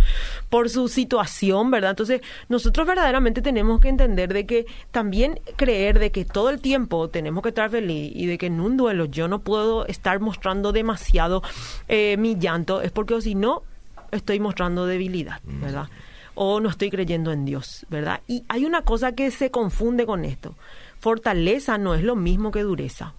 por 0.50 0.70
su 0.70 0.88
situación, 0.88 1.72
¿verdad? 1.72 1.90
Entonces, 1.90 2.22
nosotros 2.50 2.86
verdaderamente 2.86 3.42
tenemos 3.42 3.80
que 3.80 3.90
entender 3.90 4.32
de 4.32 4.46
que 4.46 4.68
también 4.92 5.40
creer 5.56 5.98
de 5.98 6.12
que 6.12 6.26
todo 6.26 6.52
el 6.52 6.62
tiempo 6.62 7.10
tenemos 7.10 7.42
que 7.42 7.50
estar 7.50 7.72
feliz 7.72 8.12
y 8.16 8.28
de 8.28 8.38
que 8.38 8.46
en 8.46 8.60
un 8.60 8.78
duelo 8.78 9.06
yo 9.06 9.28
no 9.28 9.40
puedo 9.40 9.88
estar 9.88 10.20
mostrando 10.20 10.72
demasiado 10.72 11.42
eh, 11.88 12.16
mi 12.18 12.38
llanto, 12.38 12.82
es 12.82 12.92
porque 12.92 13.20
si 13.22 13.34
no, 13.34 13.64
estoy 14.12 14.40
mostrando 14.40 14.86
debilidad, 14.86 15.42
¿verdad? 15.44 15.90
O 16.36 16.60
no 16.60 16.70
estoy 16.70 16.90
creyendo 16.90 17.32
en 17.32 17.46
Dios, 17.46 17.86
¿verdad? 17.90 18.22
Y 18.28 18.44
hay 18.50 18.66
una 18.66 18.82
cosa 18.82 19.14
que 19.14 19.30
se 19.32 19.52
confunde 19.52 20.06
con 20.06 20.26
esto. 20.26 20.56
Fortaleza 21.00 21.78
no 21.78 21.94
es 21.96 22.04
lo 22.04 22.16
mismo 22.16 22.52
que 22.52 22.64
dureza. 22.64 23.14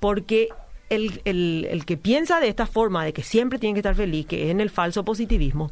Porque 0.00 0.48
el, 0.88 1.20
el, 1.24 1.84
que 1.84 1.96
piensa 1.96 2.40
de 2.40 2.48
esta 2.48 2.66
forma, 2.66 3.04
de 3.04 3.12
que 3.12 3.22
siempre 3.22 3.58
tiene 3.58 3.74
que 3.74 3.80
estar 3.80 3.94
feliz, 3.94 4.26
que 4.26 4.44
es 4.44 4.50
en 4.50 4.60
el 4.60 4.70
falso 4.70 5.04
positivismo, 5.04 5.70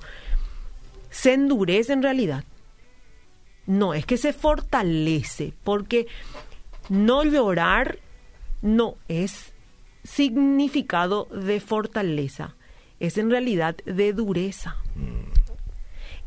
se 1.11 1.33
endurece 1.35 1.93
en 1.93 2.03
realidad. 2.03 2.45
No, 3.67 3.95
es 3.95 4.07
que 4.07 4.17
se 4.17 4.33
fortalece, 4.33 5.53
porque 5.65 6.07
no 6.89 7.25
llorar 7.25 7.99
no 8.63 8.97
es 9.09 9.53
significado 10.05 11.27
de 11.27 11.61
fortaleza, 11.61 12.55
es 13.01 13.19
en 13.19 13.31
realidad 13.31 13.77
de 13.85 14.13
dureza. 14.13 14.77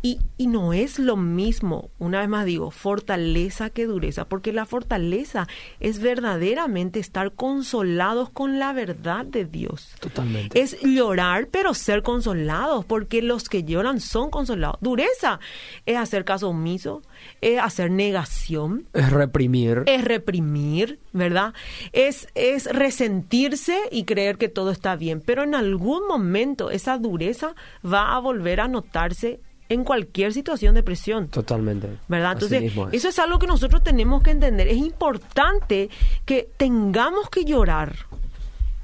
Y, 0.01 0.19
y, 0.37 0.47
no 0.47 0.71
es 0.71 0.97
lo 0.97 1.17
mismo, 1.17 1.89
una 1.99 2.21
vez 2.21 2.29
más 2.29 2.45
digo, 2.45 2.71
fortaleza 2.71 3.69
que 3.69 3.85
dureza, 3.85 4.29
porque 4.29 4.53
la 4.53 4.65
fortaleza 4.65 5.45
es 5.81 5.99
verdaderamente 5.99 7.01
estar 7.01 7.33
consolados 7.33 8.29
con 8.29 8.59
la 8.59 8.71
verdad 8.71 9.25
de 9.25 9.43
Dios. 9.43 9.95
Totalmente. 9.99 10.57
Es 10.61 10.79
llorar, 10.81 11.49
pero 11.51 11.73
ser 11.73 12.01
consolados, 12.01 12.85
porque 12.85 13.21
los 13.21 13.49
que 13.49 13.65
lloran 13.65 13.99
son 13.99 14.29
consolados. 14.29 14.77
Dureza 14.79 15.41
es 15.85 15.97
hacer 15.97 16.23
caso 16.23 16.47
omiso, 16.47 17.01
es 17.41 17.59
hacer 17.59 17.91
negación. 17.91 18.87
Es 18.93 19.11
reprimir. 19.11 19.83
Es 19.85 20.05
reprimir, 20.05 20.99
¿verdad? 21.11 21.53
Es, 21.91 22.29
es 22.35 22.67
resentirse 22.67 23.77
y 23.91 24.05
creer 24.05 24.37
que 24.37 24.47
todo 24.47 24.71
está 24.71 24.95
bien, 24.95 25.21
pero 25.25 25.43
en 25.43 25.55
algún 25.55 26.07
momento 26.07 26.71
esa 26.71 26.97
dureza 26.97 27.53
va 27.85 28.15
a 28.15 28.19
volver 28.19 28.61
a 28.61 28.69
notarse 28.69 29.41
en 29.69 29.83
cualquier 29.83 30.33
situación 30.33 30.75
de 30.75 30.83
presión. 30.83 31.27
Totalmente. 31.29 31.87
¿Verdad? 32.07 32.33
Entonces, 32.33 32.63
es. 32.63 32.73
eso 32.91 33.09
es 33.09 33.19
algo 33.19 33.39
que 33.39 33.47
nosotros 33.47 33.83
tenemos 33.83 34.23
que 34.23 34.31
entender. 34.31 34.67
Es 34.67 34.77
importante 34.77 35.89
que 36.25 36.49
tengamos 36.57 37.29
que 37.29 37.45
llorar 37.45 37.95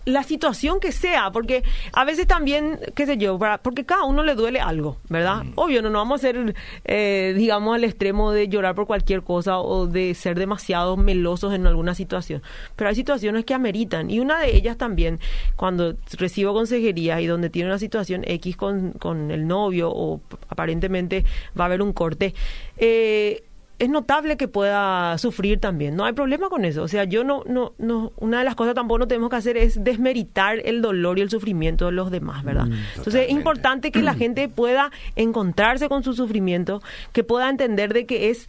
la 0.05 0.23
situación 0.23 0.79
que 0.79 0.91
sea, 0.91 1.31
porque 1.31 1.63
a 1.93 2.05
veces 2.05 2.27
también, 2.27 2.79
qué 2.93 3.05
sé 3.05 3.17
yo, 3.17 3.37
para, 3.37 3.57
porque 3.57 3.85
cada 3.85 4.03
uno 4.03 4.23
le 4.23 4.35
duele 4.35 4.59
algo, 4.59 4.97
¿verdad? 5.09 5.43
Mm. 5.43 5.51
Obvio, 5.55 5.81
no, 5.81 5.89
no 5.89 5.99
vamos 5.99 6.21
a 6.21 6.21
ser, 6.21 6.55
eh, 6.85 7.33
digamos, 7.35 7.75
al 7.75 7.83
extremo 7.83 8.31
de 8.31 8.47
llorar 8.47 8.75
por 8.75 8.85
cualquier 8.87 9.23
cosa 9.23 9.59
o 9.59 9.87
de 9.87 10.13
ser 10.13 10.37
demasiado 10.37 10.95
melosos 10.95 11.53
en 11.53 11.65
alguna 11.67 11.95
situación, 11.95 12.43
pero 12.75 12.89
hay 12.89 12.95
situaciones 12.95 13.45
que 13.45 13.53
ameritan 13.53 14.11
y 14.11 14.19
una 14.19 14.39
de 14.39 14.55
ellas 14.55 14.77
también, 14.77 15.19
cuando 15.55 15.95
recibo 16.17 16.53
consejería 16.53 17.19
y 17.21 17.27
donde 17.27 17.49
tiene 17.49 17.69
una 17.69 17.79
situación 17.79 18.23
X 18.25 18.55
con, 18.55 18.91
con 18.93 19.31
el 19.31 19.47
novio 19.47 19.91
o 19.91 20.21
aparentemente 20.49 21.25
va 21.59 21.65
a 21.65 21.67
haber 21.67 21.81
un 21.81 21.93
corte, 21.93 22.33
eh, 22.77 23.43
es 23.77 23.89
notable 23.89 24.37
que 24.37 24.47
pueda 24.47 25.17
sufrir 25.17 25.59
también. 25.59 25.95
No 25.95 26.05
hay 26.05 26.13
problema 26.13 26.49
con 26.49 26.63
eso. 26.65 26.83
O 26.83 26.87
sea, 26.87 27.03
yo 27.03 27.23
no, 27.23 27.43
no, 27.45 27.73
no, 27.77 28.13
una 28.17 28.39
de 28.39 28.45
las 28.45 28.55
cosas 28.55 28.73
tampoco 28.73 28.99
no 28.99 29.07
tenemos 29.07 29.29
que 29.29 29.35
hacer 29.35 29.57
es 29.57 29.83
desmeritar 29.83 30.59
el 30.63 30.81
dolor 30.81 31.19
y 31.19 31.21
el 31.21 31.29
sufrimiento 31.29 31.85
de 31.87 31.91
los 31.91 32.11
demás, 32.11 32.43
¿verdad? 32.43 32.67
Mm, 32.67 32.73
Entonces 32.97 33.25
es 33.27 33.31
importante 33.31 33.91
que 33.91 34.01
la 34.01 34.13
gente 34.15 34.47
pueda 34.47 34.91
encontrarse 35.15 35.89
con 35.89 36.03
su 36.03 36.13
sufrimiento, 36.13 36.81
que 37.11 37.23
pueda 37.23 37.49
entender 37.49 37.93
de 37.93 38.05
que 38.05 38.29
es, 38.29 38.47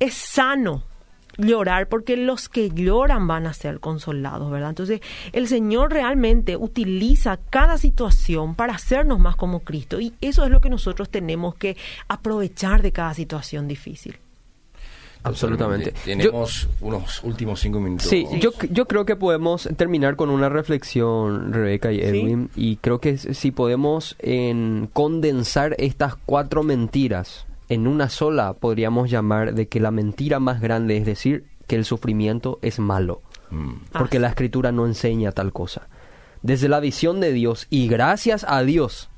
es 0.00 0.14
sano 0.14 0.82
llorar 1.38 1.88
porque 1.88 2.16
los 2.16 2.48
que 2.48 2.70
lloran 2.70 3.28
van 3.28 3.46
a 3.46 3.52
ser 3.54 3.80
consolados, 3.80 4.50
¿verdad? 4.50 4.70
Entonces, 4.70 5.00
el 5.32 5.46
Señor 5.46 5.92
realmente 5.92 6.56
utiliza 6.56 7.38
cada 7.48 7.78
situación 7.78 8.54
para 8.54 8.74
hacernos 8.74 9.20
más 9.20 9.36
como 9.36 9.60
Cristo 9.60 10.00
y 10.00 10.12
eso 10.20 10.44
es 10.44 10.50
lo 10.50 10.60
que 10.60 10.68
nosotros 10.68 11.08
tenemos 11.08 11.54
que 11.54 11.76
aprovechar 12.08 12.82
de 12.82 12.92
cada 12.92 13.14
situación 13.14 13.68
difícil. 13.68 14.18
Absolutamente. 15.28 15.92
Tenemos 16.04 16.62
yo, 16.62 16.86
unos 16.86 17.22
últimos 17.24 17.60
cinco 17.60 17.80
minutos. 17.80 18.06
Sí, 18.06 18.26
yo, 18.40 18.50
yo 18.70 18.86
creo 18.86 19.04
que 19.04 19.16
podemos 19.16 19.68
terminar 19.76 20.16
con 20.16 20.30
una 20.30 20.48
reflexión, 20.48 21.52
Rebeca 21.52 21.92
y 21.92 22.00
Edwin, 22.00 22.50
¿Sí? 22.54 22.72
y 22.72 22.76
creo 22.76 23.00
que 23.00 23.18
si 23.18 23.50
podemos 23.50 24.16
en 24.18 24.88
condensar 24.92 25.74
estas 25.78 26.16
cuatro 26.16 26.62
mentiras 26.62 27.46
en 27.68 27.86
una 27.86 28.08
sola, 28.08 28.54
podríamos 28.54 29.10
llamar 29.10 29.54
de 29.54 29.68
que 29.68 29.80
la 29.80 29.90
mentira 29.90 30.40
más 30.40 30.60
grande 30.60 30.96
es 30.96 31.04
decir 31.04 31.44
que 31.66 31.76
el 31.76 31.84
sufrimiento 31.84 32.58
es 32.62 32.78
malo, 32.78 33.20
mm. 33.50 33.72
porque 33.92 34.16
ah. 34.16 34.20
la 34.20 34.28
escritura 34.28 34.72
no 34.72 34.86
enseña 34.86 35.32
tal 35.32 35.52
cosa. 35.52 35.88
Desde 36.42 36.68
la 36.68 36.80
visión 36.80 37.20
de 37.20 37.32
Dios 37.32 37.66
y 37.68 37.88
gracias 37.88 38.44
a 38.48 38.62
Dios, 38.62 39.10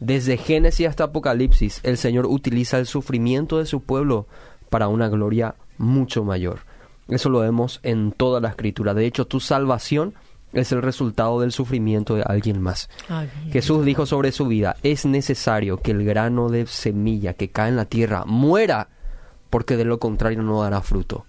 desde 0.00 0.36
Génesis 0.36 0.88
hasta 0.88 1.04
Apocalipsis, 1.04 1.80
el 1.82 1.96
Señor 1.96 2.26
utiliza 2.26 2.78
el 2.78 2.86
sufrimiento 2.86 3.58
de 3.58 3.66
su 3.66 3.80
pueblo 3.80 4.26
para 4.68 4.88
una 4.88 5.08
gloria 5.08 5.54
mucho 5.78 6.24
mayor. 6.24 6.60
Eso 7.08 7.30
lo 7.30 7.40
vemos 7.40 7.80
en 7.82 8.12
toda 8.12 8.40
la 8.40 8.48
escritura. 8.48 8.94
De 8.94 9.06
hecho, 9.06 9.26
tu 9.26 9.40
salvación 9.40 10.14
es 10.52 10.72
el 10.72 10.82
resultado 10.82 11.40
del 11.40 11.52
sufrimiento 11.52 12.14
de 12.14 12.22
alguien 12.22 12.60
más. 12.60 12.88
Ay, 13.08 13.28
Jesús 13.50 13.84
dijo 13.84 14.06
sobre 14.06 14.32
su 14.32 14.46
vida, 14.46 14.76
es 14.82 15.06
necesario 15.06 15.78
que 15.78 15.92
el 15.92 16.04
grano 16.04 16.48
de 16.48 16.66
semilla 16.66 17.34
que 17.34 17.50
cae 17.50 17.68
en 17.68 17.76
la 17.76 17.84
tierra 17.84 18.24
muera, 18.26 18.88
porque 19.50 19.76
de 19.76 19.84
lo 19.84 19.98
contrario 19.98 20.42
no 20.42 20.62
dará 20.62 20.80
fruto. 20.82 21.24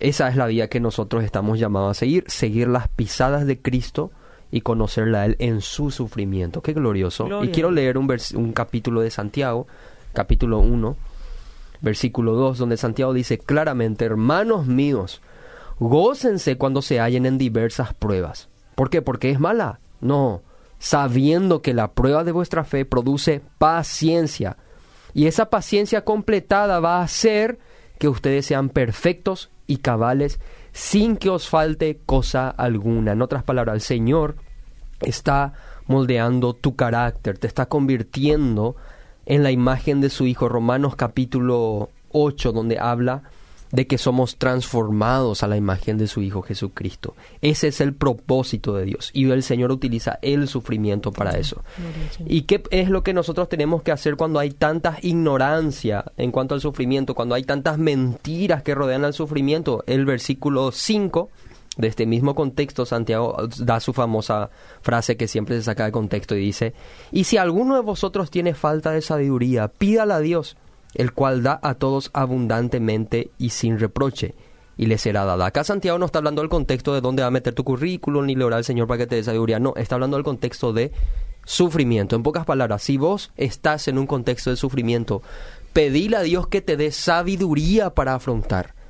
Esa 0.00 0.28
es 0.28 0.36
la 0.36 0.46
vía 0.46 0.68
que 0.68 0.80
nosotros 0.80 1.22
estamos 1.22 1.58
llamados 1.58 1.90
a 1.90 1.94
seguir, 2.00 2.24
seguir 2.26 2.68
las 2.68 2.88
pisadas 2.88 3.46
de 3.46 3.60
Cristo 3.60 4.10
y 4.50 4.62
conocerla 4.62 5.22
a 5.22 5.26
Él 5.26 5.36
en 5.38 5.60
su 5.60 5.90
sufrimiento. 5.90 6.60
Qué 6.60 6.72
glorioso. 6.72 7.26
Gloria. 7.26 7.48
Y 7.48 7.52
quiero 7.52 7.70
leer 7.70 7.98
un, 7.98 8.12
un 8.34 8.52
capítulo 8.52 9.00
de 9.00 9.10
Santiago, 9.10 9.66
capítulo 10.12 10.58
1, 10.58 10.96
versículo 11.82 12.34
2, 12.34 12.58
donde 12.58 12.76
Santiago 12.76 13.12
dice 13.12 13.38
claramente, 13.38 14.04
hermanos 14.04 14.66
míos, 14.66 15.20
gócense 15.78 16.56
cuando 16.56 16.80
se 16.80 17.00
hallen 17.00 17.26
en 17.26 17.38
diversas 17.38 17.92
pruebas. 17.92 18.48
¿Por 18.74 18.88
qué? 18.88 19.02
¿Porque 19.02 19.30
es 19.30 19.40
mala? 19.40 19.80
No, 20.00 20.42
sabiendo 20.78 21.60
que 21.60 21.74
la 21.74 21.92
prueba 21.92 22.24
de 22.24 22.32
vuestra 22.32 22.64
fe 22.64 22.84
produce 22.84 23.42
paciencia. 23.58 24.56
Y 25.12 25.26
esa 25.26 25.50
paciencia 25.50 26.04
completada 26.04 26.80
va 26.80 26.98
a 26.98 27.04
hacer 27.04 27.58
que 27.98 28.08
ustedes 28.08 28.46
sean 28.46 28.68
perfectos 28.70 29.50
y 29.66 29.78
cabales 29.78 30.40
sin 30.72 31.16
que 31.16 31.30
os 31.30 31.48
falte 31.48 32.00
cosa 32.06 32.48
alguna. 32.48 33.12
En 33.12 33.22
otras 33.22 33.42
palabras, 33.42 33.74
el 33.74 33.80
Señor 33.82 34.36
está 35.00 35.52
moldeando 35.86 36.54
tu 36.54 36.76
carácter, 36.76 37.38
te 37.38 37.46
está 37.46 37.66
convirtiendo 37.66 38.76
en 39.26 39.42
la 39.42 39.50
imagen 39.50 40.00
de 40.00 40.10
su 40.10 40.26
Hijo. 40.26 40.48
Romanos 40.48 40.96
capítulo 40.96 41.90
8, 42.12 42.52
donde 42.52 42.78
habla 42.78 43.22
de 43.72 43.86
que 43.86 43.98
somos 43.98 44.36
transformados 44.36 45.42
a 45.42 45.48
la 45.48 45.56
imagen 45.56 45.96
de 45.96 46.06
su 46.06 46.20
Hijo 46.20 46.42
Jesucristo. 46.42 47.16
Ese 47.40 47.68
es 47.68 47.80
el 47.80 47.94
propósito 47.94 48.74
de 48.76 48.84
Dios 48.84 49.10
y 49.14 49.28
el 49.30 49.42
Señor 49.42 49.72
utiliza 49.72 50.18
el 50.20 50.46
sufrimiento 50.46 51.10
para 51.10 51.38
eso. 51.38 51.64
¿Y 52.26 52.42
qué 52.42 52.62
es 52.70 52.90
lo 52.90 53.02
que 53.02 53.14
nosotros 53.14 53.48
tenemos 53.48 53.82
que 53.82 53.90
hacer 53.90 54.16
cuando 54.16 54.38
hay 54.38 54.50
tanta 54.50 54.98
ignorancia 55.00 56.04
en 56.18 56.30
cuanto 56.30 56.54
al 56.54 56.60
sufrimiento, 56.60 57.14
cuando 57.14 57.34
hay 57.34 57.44
tantas 57.44 57.78
mentiras 57.78 58.62
que 58.62 58.74
rodean 58.74 59.06
al 59.06 59.14
sufrimiento? 59.14 59.82
El 59.86 60.04
versículo 60.04 60.70
5 60.70 61.30
de 61.76 61.88
este 61.88 62.06
mismo 62.06 62.34
contexto, 62.34 62.84
Santiago 62.84 63.36
da 63.58 63.80
su 63.80 63.92
famosa 63.92 64.50
frase 64.82 65.16
que 65.16 65.28
siempre 65.28 65.56
se 65.56 65.62
saca 65.62 65.84
de 65.84 65.92
contexto 65.92 66.36
y 66.36 66.40
dice, 66.40 66.74
y 67.10 67.24
si 67.24 67.38
alguno 67.38 67.76
de 67.76 67.82
vosotros 67.82 68.30
tiene 68.30 68.54
falta 68.54 68.90
de 68.92 69.00
sabiduría, 69.00 69.68
pídala 69.68 70.16
a 70.16 70.20
Dios, 70.20 70.56
el 70.94 71.12
cual 71.12 71.42
da 71.42 71.58
a 71.62 71.74
todos 71.74 72.10
abundantemente 72.12 73.30
y 73.38 73.50
sin 73.50 73.78
reproche, 73.78 74.34
y 74.76 74.86
le 74.86 74.98
será 74.98 75.24
dada. 75.24 75.46
Acá 75.46 75.64
Santiago 75.64 75.98
no 75.98 76.06
está 76.06 76.18
hablando 76.18 76.42
del 76.42 76.50
contexto 76.50 76.92
de 76.94 77.00
dónde 77.00 77.22
va 77.22 77.28
a 77.28 77.32
meter 77.32 77.54
tu 77.54 77.64
currículum, 77.64 78.26
ni 78.26 78.34
le 78.34 78.44
orará 78.44 78.58
al 78.58 78.64
Señor 78.64 78.86
para 78.86 78.98
que 78.98 79.06
te 79.06 79.16
dé 79.16 79.24
sabiduría, 79.24 79.58
no, 79.58 79.74
está 79.76 79.94
hablando 79.94 80.16
del 80.16 80.24
contexto 80.24 80.72
de 80.72 80.92
sufrimiento. 81.44 82.16
En 82.16 82.22
pocas 82.22 82.44
palabras, 82.44 82.82
si 82.82 82.98
vos 82.98 83.32
estás 83.36 83.88
en 83.88 83.98
un 83.98 84.06
contexto 84.06 84.50
de 84.50 84.56
sufrimiento, 84.56 85.22
pedile 85.72 86.18
a 86.18 86.22
Dios 86.22 86.48
que 86.48 86.60
te 86.60 86.76
dé 86.76 86.92
sabiduría 86.92 87.94
para 87.94 88.14
afrontar 88.14 88.81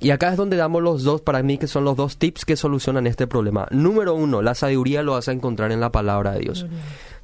y 0.00 0.10
acá 0.10 0.30
es 0.30 0.36
donde 0.36 0.56
damos 0.56 0.82
los 0.82 1.04
dos, 1.04 1.20
para 1.20 1.42
mí, 1.42 1.58
que 1.58 1.66
son 1.66 1.84
los 1.84 1.96
dos 1.96 2.16
tips 2.16 2.44
que 2.44 2.56
solucionan 2.56 3.06
este 3.06 3.26
problema. 3.26 3.68
Número 3.70 4.14
uno, 4.14 4.40
la 4.40 4.54
sabiduría 4.54 5.02
lo 5.02 5.12
vas 5.12 5.28
a 5.28 5.32
encontrar 5.32 5.72
en 5.72 5.80
la 5.80 5.92
palabra 5.92 6.32
de 6.32 6.40
Dios. 6.40 6.66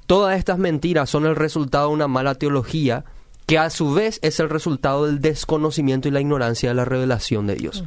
Todas 0.07 0.39
estas 0.39 0.59
mentiras 0.59 1.09
son 1.09 1.25
el 1.25 1.37
resultado 1.37 1.89
de 1.89 1.95
una 1.95 2.07
mala 2.07 2.35
teología 2.35 3.05
que 3.47 3.59
a 3.59 3.71
su 3.71 3.95
vez 3.95 4.19
es 4.23 4.41
el 4.41 4.51
resultado 4.51 5.07
del 5.07 5.21
desconocimiento 5.21 6.09
y 6.09 6.11
la 6.11 6.21
ignorancia 6.21 6.69
de 6.69 6.75
la 6.75 6.85
revelación 6.85 7.47
de 7.47 7.55
Dios. 7.55 7.85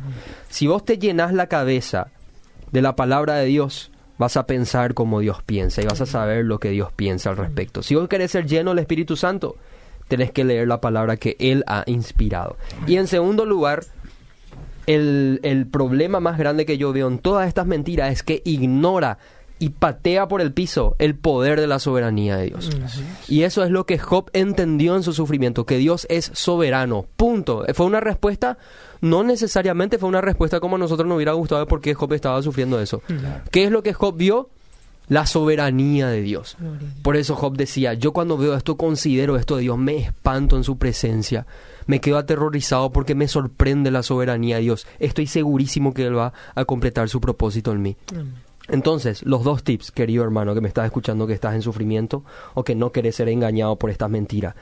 Si 0.49 0.67
vos 0.67 0.83
te 0.83 0.97
llenas 0.97 1.33
la 1.33 1.47
cabeza 1.47 2.07
de 2.71 2.81
la 2.81 2.95
palabra 2.95 3.35
de 3.35 3.45
Dios, 3.45 3.91
vas 4.17 4.37
a 4.37 4.47
pensar 4.47 4.93
como 4.93 5.19
Dios 5.19 5.43
piensa 5.43 5.81
y 5.81 5.85
vas 5.85 6.01
a 6.01 6.05
saber 6.05 6.45
lo 6.45 6.59
que 6.59 6.69
Dios 6.69 6.91
piensa 6.93 7.29
al 7.29 7.37
respecto. 7.37 7.83
Si 7.83 7.95
vos 7.95 8.07
querés 8.07 8.31
ser 8.31 8.47
lleno 8.47 8.71
del 8.71 8.79
Espíritu 8.79 9.15
Santo, 9.15 9.55
tenés 10.07 10.31
que 10.31 10.43
leer 10.43 10.67
la 10.67 10.81
palabra 10.81 11.17
que 11.17 11.37
Él 11.39 11.63
ha 11.67 11.83
inspirado. 11.85 12.57
Y 12.87 12.97
en 12.97 13.07
segundo 13.07 13.45
lugar, 13.45 13.85
el, 14.95 15.39
el, 15.43 15.67
problema 15.67 16.19
más 16.19 16.37
grande 16.37 16.65
que 16.65 16.77
yo 16.77 16.91
veo 16.91 17.07
en 17.07 17.19
todas 17.19 17.47
estas 17.47 17.67
mentiras 17.67 18.11
es 18.11 18.23
que 18.23 18.41
ignora 18.43 19.19
y 19.59 19.69
patea 19.69 20.27
por 20.27 20.41
el 20.41 20.53
piso 20.53 20.95
el 20.99 21.15
poder 21.15 21.59
de 21.59 21.67
la 21.67 21.79
soberanía 21.79 22.37
de 22.37 22.45
Dios. 22.45 22.69
Y 23.27 23.43
eso 23.43 23.63
es 23.63 23.69
lo 23.69 23.85
que 23.85 23.99
Job 23.99 24.29
entendió 24.33 24.95
en 24.95 25.03
su 25.03 25.13
sufrimiento, 25.13 25.65
que 25.65 25.77
Dios 25.77 26.07
es 26.09 26.31
soberano. 26.33 27.05
Punto. 27.17 27.65
Fue 27.73 27.85
una 27.85 27.99
respuesta, 27.99 28.57
no 29.01 29.23
necesariamente 29.23 29.97
fue 29.97 30.09
una 30.09 30.21
respuesta 30.21 30.59
como 30.61 30.77
a 30.77 30.79
nosotros 30.79 31.07
nos 31.07 31.17
hubiera 31.17 31.33
gustado 31.33 31.67
porque 31.67 31.93
Job 31.93 32.13
estaba 32.13 32.41
sufriendo 32.41 32.79
eso. 32.79 33.03
¿Qué 33.51 33.65
es 33.65 33.71
lo 33.71 33.83
que 33.83 33.93
Job 33.93 34.15
vio? 34.15 34.49
La 35.09 35.25
soberanía 35.25 36.07
de 36.07 36.21
Dios. 36.21 36.55
Por 37.01 37.17
eso 37.17 37.35
Job 37.35 37.57
decía, 37.57 37.95
yo 37.95 38.13
cuando 38.13 38.37
veo 38.37 38.55
esto 38.55 38.77
considero 38.77 39.37
esto 39.37 39.57
de 39.57 39.63
Dios, 39.63 39.77
me 39.77 39.97
espanto 39.97 40.55
en 40.55 40.63
su 40.63 40.77
presencia, 40.77 41.45
me 41.89 41.99
quedo 41.99 42.19
aterrorizado 42.19 42.91
porque 42.91 43.15
me 43.15 43.27
sorprende 43.27 43.89
la 43.89 44.03
soberanía 44.03 44.57
de 44.57 44.61
Dios. 44.61 44.85
Estoy 44.99 45.25
segurísimo 45.25 45.91
que 45.91 46.05
Él 46.05 46.15
va 46.15 46.33
a 46.53 46.65
completar 46.65 47.09
su 47.09 47.19
propósito 47.19 47.71
en 47.71 47.81
mí. 47.81 47.97
Entonces, 48.67 49.23
los 49.23 49.43
dos 49.43 49.63
tips, 49.63 49.89
querido 49.89 50.23
hermano, 50.23 50.53
que 50.53 50.61
me 50.61 50.67
estás 50.67 50.85
escuchando, 50.85 51.25
que 51.25 51.33
estás 51.33 51.55
en 51.55 51.63
sufrimiento 51.63 52.23
o 52.53 52.63
que 52.63 52.75
no 52.75 52.91
querés 52.91 53.15
ser 53.15 53.27
engañado 53.29 53.75
por 53.77 53.89
estas 53.89 54.07
mentiras. 54.07 54.53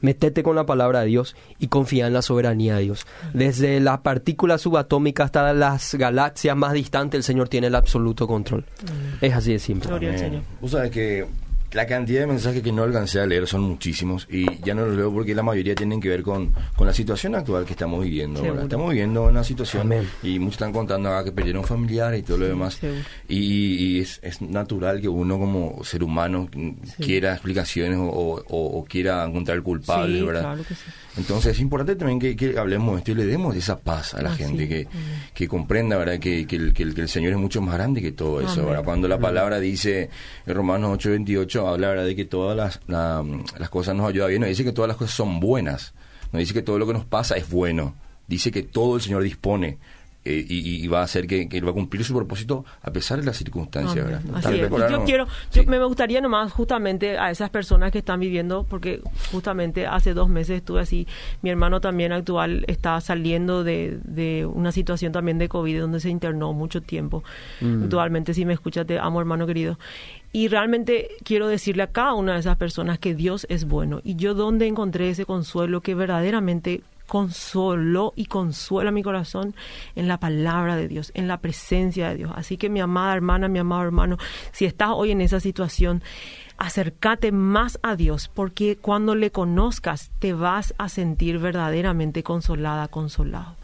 Metete 0.00 0.42
con 0.42 0.56
la 0.56 0.66
palabra 0.66 1.02
de 1.02 1.06
Dios 1.06 1.36
y 1.60 1.68
confía 1.68 2.08
en 2.08 2.12
la 2.12 2.20
soberanía 2.20 2.74
de 2.74 2.82
Dios. 2.82 3.06
Desde 3.32 3.78
la 3.78 4.02
partícula 4.02 4.58
subatómica 4.58 5.22
hasta 5.22 5.52
las 5.52 5.94
galaxias 5.94 6.56
más 6.56 6.72
distantes, 6.72 7.18
el 7.18 7.22
Señor 7.22 7.48
tiene 7.48 7.68
el 7.68 7.76
absoluto 7.76 8.26
control. 8.26 8.64
Es 9.20 9.32
así 9.32 9.52
de 9.52 9.60
simple. 9.60 9.88
Gloria 9.88 10.10
al 10.10 10.18
Señor. 10.18 10.42
Vos 10.60 10.72
sabés 10.72 10.90
que 10.90 11.26
la 11.76 11.86
cantidad 11.86 12.20
de 12.20 12.26
mensajes 12.26 12.62
que 12.62 12.72
no 12.72 12.82
alcancé 12.84 13.20
a 13.20 13.26
leer 13.26 13.46
son 13.46 13.60
muchísimos 13.60 14.26
y 14.30 14.46
ya 14.64 14.74
no 14.74 14.86
los 14.86 14.96
leo 14.96 15.12
porque 15.12 15.34
la 15.34 15.42
mayoría 15.42 15.74
tienen 15.74 16.00
que 16.00 16.08
ver 16.08 16.22
con, 16.22 16.54
con 16.74 16.86
la 16.86 16.94
situación 16.94 17.34
actual 17.34 17.66
que 17.66 17.72
estamos 17.72 18.02
viviendo. 18.02 18.40
ahora. 18.40 18.62
Estamos 18.62 18.88
viviendo 18.90 19.24
una 19.24 19.44
situación 19.44 19.82
Amén. 19.82 20.08
y 20.22 20.38
muchos 20.38 20.54
están 20.54 20.72
contando 20.72 21.10
ah, 21.10 21.22
que 21.22 21.32
perdieron 21.32 21.62
familiares 21.64 22.20
y 22.20 22.22
todo 22.22 22.38
lo 22.38 22.46
demás. 22.46 22.80
Y, 23.28 23.74
y 23.74 24.00
es, 24.00 24.18
es 24.22 24.40
natural 24.40 25.00
que 25.02 25.08
uno 25.08 25.38
como 25.38 25.84
ser 25.84 26.02
humano 26.02 26.48
quiera 26.98 27.32
explicaciones 27.34 27.98
o, 27.98 28.04
o- 28.08 28.78
o 28.80 28.84
quiera 28.86 29.22
encontrar 29.24 29.60
culpables, 29.62 30.18
Sí, 30.20 30.26
¿verdad? 30.26 30.40
claro 30.42 30.64
que 30.66 30.74
sí. 30.74 30.82
Entonces 31.16 31.52
es 31.56 31.60
importante 31.60 31.96
también 31.96 32.18
que, 32.18 32.36
que 32.36 32.58
hablemos 32.58 32.92
de 32.94 32.98
esto 32.98 33.12
y 33.12 33.14
le 33.14 33.24
demos 33.26 33.56
esa 33.56 33.78
paz 33.80 34.12
a 34.14 34.20
la 34.22 34.30
Así 34.32 34.42
gente, 34.44 34.86
que, 35.34 35.48
comprenda 35.48 35.96
¿verdad? 35.96 36.18
Que, 36.18 36.46
que 36.46 36.56
el, 36.56 36.74
que, 36.74 36.82
el, 36.82 36.94
que 36.94 37.00
el 37.00 37.08
Señor 37.08 37.32
es 37.32 37.38
mucho 37.38 37.62
más 37.62 37.74
grande 37.74 38.02
que 38.02 38.12
todo 38.12 38.40
eso. 38.40 38.52
Amén. 38.52 38.66
¿verdad? 38.66 38.84
Cuando 38.84 39.08
la 39.08 39.18
palabra 39.18 39.58
dice 39.58 40.10
en 40.46 40.54
Romanos 40.54 40.98
8:28, 40.98 41.66
habla 41.72 41.88
¿verdad? 41.88 42.04
de 42.04 42.16
que 42.16 42.24
todas 42.26 42.56
las, 42.56 42.80
la- 42.86 43.24
las 43.58 43.70
cosas 43.70 43.94
nos 43.96 44.08
ayudan 44.08 44.28
bien, 44.28 44.40
no 44.42 44.46
dice 44.46 44.62
que 44.64 44.72
todas 44.72 44.88
las 44.88 44.96
cosas 44.98 45.14
son 45.14 45.40
buenas, 45.40 45.94
no 46.32 46.38
dice 46.38 46.52
que 46.52 46.62
todo 46.62 46.78
lo 46.78 46.86
que 46.86 46.92
nos 46.92 47.06
pasa 47.06 47.36
es 47.36 47.48
bueno, 47.48 47.94
dice 48.26 48.50
que 48.50 48.62
todo 48.62 48.96
el 48.96 49.02
Señor 49.02 49.22
dispone. 49.22 49.78
Eh, 50.26 50.44
y, 50.48 50.84
y 50.84 50.88
va 50.88 51.00
a 51.00 51.04
hacer 51.04 51.26
que, 51.26 51.48
que 51.48 51.60
va 51.60 51.70
a 51.70 51.74
cumplir 51.74 52.04
su 52.04 52.14
propósito 52.14 52.64
a 52.82 52.90
pesar 52.90 53.18
de 53.20 53.24
las 53.26 53.36
circunstancias. 53.36 54.06
Así 54.34 54.60
es. 54.60 54.70
yo 54.70 54.78
no- 54.98 55.04
quiero, 55.04 55.26
sí. 55.50 55.60
yo 55.62 55.70
me 55.70 55.78
gustaría 55.84 56.20
nomás 56.20 56.52
justamente 56.52 57.18
a 57.18 57.30
esas 57.30 57.50
personas 57.50 57.92
que 57.92 57.98
están 57.98 58.20
viviendo, 58.20 58.64
porque 58.68 59.00
justamente 59.32 59.86
hace 59.86 60.14
dos 60.14 60.28
meses 60.28 60.56
estuve 60.58 60.80
así, 60.80 61.06
mi 61.42 61.50
hermano 61.50 61.80
también 61.80 62.12
actual 62.12 62.64
está 62.68 63.00
saliendo 63.00 63.64
de, 63.64 63.98
de 64.04 64.46
una 64.46 64.72
situación 64.72 65.12
también 65.12 65.38
de 65.38 65.48
COVID 65.48 65.80
donde 65.80 66.00
se 66.00 66.10
internó 66.10 66.52
mucho 66.52 66.82
tiempo. 66.82 67.22
Actualmente, 67.84 68.34
si 68.34 68.44
me 68.44 68.52
escuchas, 68.52 68.86
te 68.86 68.98
amo 68.98 69.20
hermano 69.20 69.46
querido. 69.46 69.78
Y 70.32 70.48
realmente 70.48 71.08
quiero 71.24 71.48
decirle 71.48 71.84
a 71.84 71.86
cada 71.92 72.12
una 72.14 72.34
de 72.34 72.40
esas 72.40 72.56
personas 72.56 72.98
que 72.98 73.14
Dios 73.14 73.46
es 73.48 73.64
bueno. 73.66 74.00
Y 74.04 74.16
yo 74.16 74.34
donde 74.34 74.66
encontré 74.66 75.08
ese 75.08 75.24
consuelo 75.24 75.80
que 75.80 75.94
verdaderamente 75.94 76.82
consoló 77.06 78.12
y 78.16 78.26
consuela 78.26 78.90
mi 78.90 79.02
corazón 79.02 79.54
en 79.94 80.08
la 80.08 80.18
palabra 80.18 80.76
de 80.76 80.88
Dios, 80.88 81.12
en 81.14 81.28
la 81.28 81.38
presencia 81.40 82.08
de 82.08 82.16
Dios. 82.16 82.32
Así 82.34 82.56
que 82.56 82.68
mi 82.68 82.80
amada 82.80 83.14
hermana, 83.14 83.48
mi 83.48 83.58
amado 83.58 83.82
hermano, 83.82 84.18
si 84.52 84.64
estás 84.64 84.90
hoy 84.92 85.12
en 85.12 85.20
esa 85.20 85.40
situación, 85.40 86.02
acércate 86.58 87.32
más 87.32 87.78
a 87.82 87.96
Dios, 87.96 88.30
porque 88.32 88.76
cuando 88.76 89.14
le 89.14 89.30
conozcas 89.30 90.10
te 90.18 90.32
vas 90.32 90.74
a 90.78 90.88
sentir 90.88 91.38
verdaderamente 91.38 92.22
consolada, 92.22 92.88
consolado. 92.88 93.56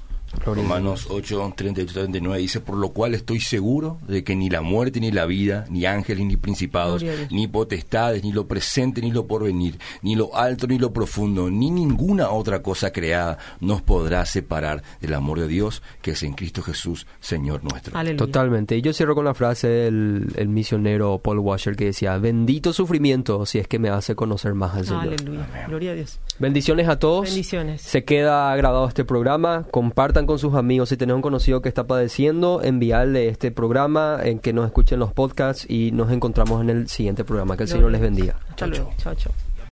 Romanos 0.44 1.06
8, 1.10 1.54
38, 1.56 1.92
39 1.92 2.38
dice, 2.38 2.60
por 2.60 2.76
lo 2.76 2.90
cual 2.90 3.14
estoy 3.14 3.40
seguro 3.40 3.98
de 4.08 4.24
que 4.24 4.34
ni 4.34 4.50
la 4.50 4.62
muerte 4.62 5.00
ni 5.00 5.10
la 5.10 5.26
vida, 5.26 5.66
ni 5.70 5.86
ángeles 5.86 6.26
ni 6.26 6.36
principados, 6.36 7.04
ni 7.30 7.46
potestades, 7.46 8.22
ni 8.24 8.32
lo 8.32 8.46
presente 8.46 9.00
ni 9.00 9.10
lo 9.10 9.26
porvenir, 9.26 9.78
ni 10.02 10.14
lo 10.14 10.34
alto 10.36 10.66
ni 10.66 10.78
lo 10.78 10.92
profundo, 10.92 11.50
ni 11.50 11.70
ninguna 11.70 12.30
otra 12.30 12.62
cosa 12.62 12.92
creada 12.92 13.38
nos 13.60 13.82
podrá 13.82 14.24
separar 14.26 14.82
del 15.00 15.14
amor 15.14 15.40
de 15.40 15.48
Dios 15.48 15.82
que 16.00 16.12
es 16.12 16.22
en 16.22 16.34
Cristo 16.34 16.62
Jesús, 16.62 17.06
Señor 17.20 17.62
nuestro. 17.64 17.96
Aleluya. 17.96 18.18
Totalmente. 18.18 18.76
Y 18.76 18.82
yo 18.82 18.92
cierro 18.92 19.14
con 19.14 19.24
la 19.24 19.34
frase 19.34 19.68
del 19.68 20.26
el 20.36 20.48
misionero 20.48 21.18
Paul 21.18 21.38
Washer 21.38 21.76
que 21.76 21.86
decía, 21.86 22.18
bendito 22.18 22.72
sufrimiento 22.72 23.46
si 23.46 23.58
es 23.58 23.68
que 23.68 23.78
me 23.78 23.88
hace 23.88 24.14
conocer 24.14 24.54
más 24.54 24.74
al 24.74 24.86
Señor. 24.86 25.02
Aleluya. 25.02 25.66
Gloria 25.68 25.92
a 25.92 25.94
Dios. 25.94 26.20
Bendiciones 26.38 26.88
a 26.88 26.98
todos. 26.98 27.26
Bendiciones. 27.26 27.82
Se 27.82 28.04
queda 28.04 28.54
grabado 28.56 28.86
este 28.88 29.04
programa. 29.04 29.64
Compartan 29.70 30.21
con 30.26 30.38
sus 30.38 30.54
amigos. 30.54 30.88
Si 30.88 30.96
tenés 30.96 31.16
un 31.16 31.22
conocido 31.22 31.62
que 31.62 31.68
está 31.68 31.86
padeciendo, 31.86 32.62
enviarle 32.62 33.28
este 33.28 33.50
programa 33.50 34.18
en 34.22 34.38
que 34.38 34.52
nos 34.52 34.66
escuchen 34.66 34.98
los 34.98 35.12
podcasts 35.12 35.66
y 35.68 35.92
nos 35.92 36.10
encontramos 36.10 36.60
en 36.62 36.70
el 36.70 36.88
siguiente 36.88 37.24
programa. 37.24 37.56
Que 37.56 37.64
el 37.64 37.68
Señor 37.68 37.90
les 37.90 38.00
bendiga. 38.00 38.36
Hasta 38.50 38.66
luego. 38.66 38.92
Chao, 38.98 39.14
chao. 39.14 39.32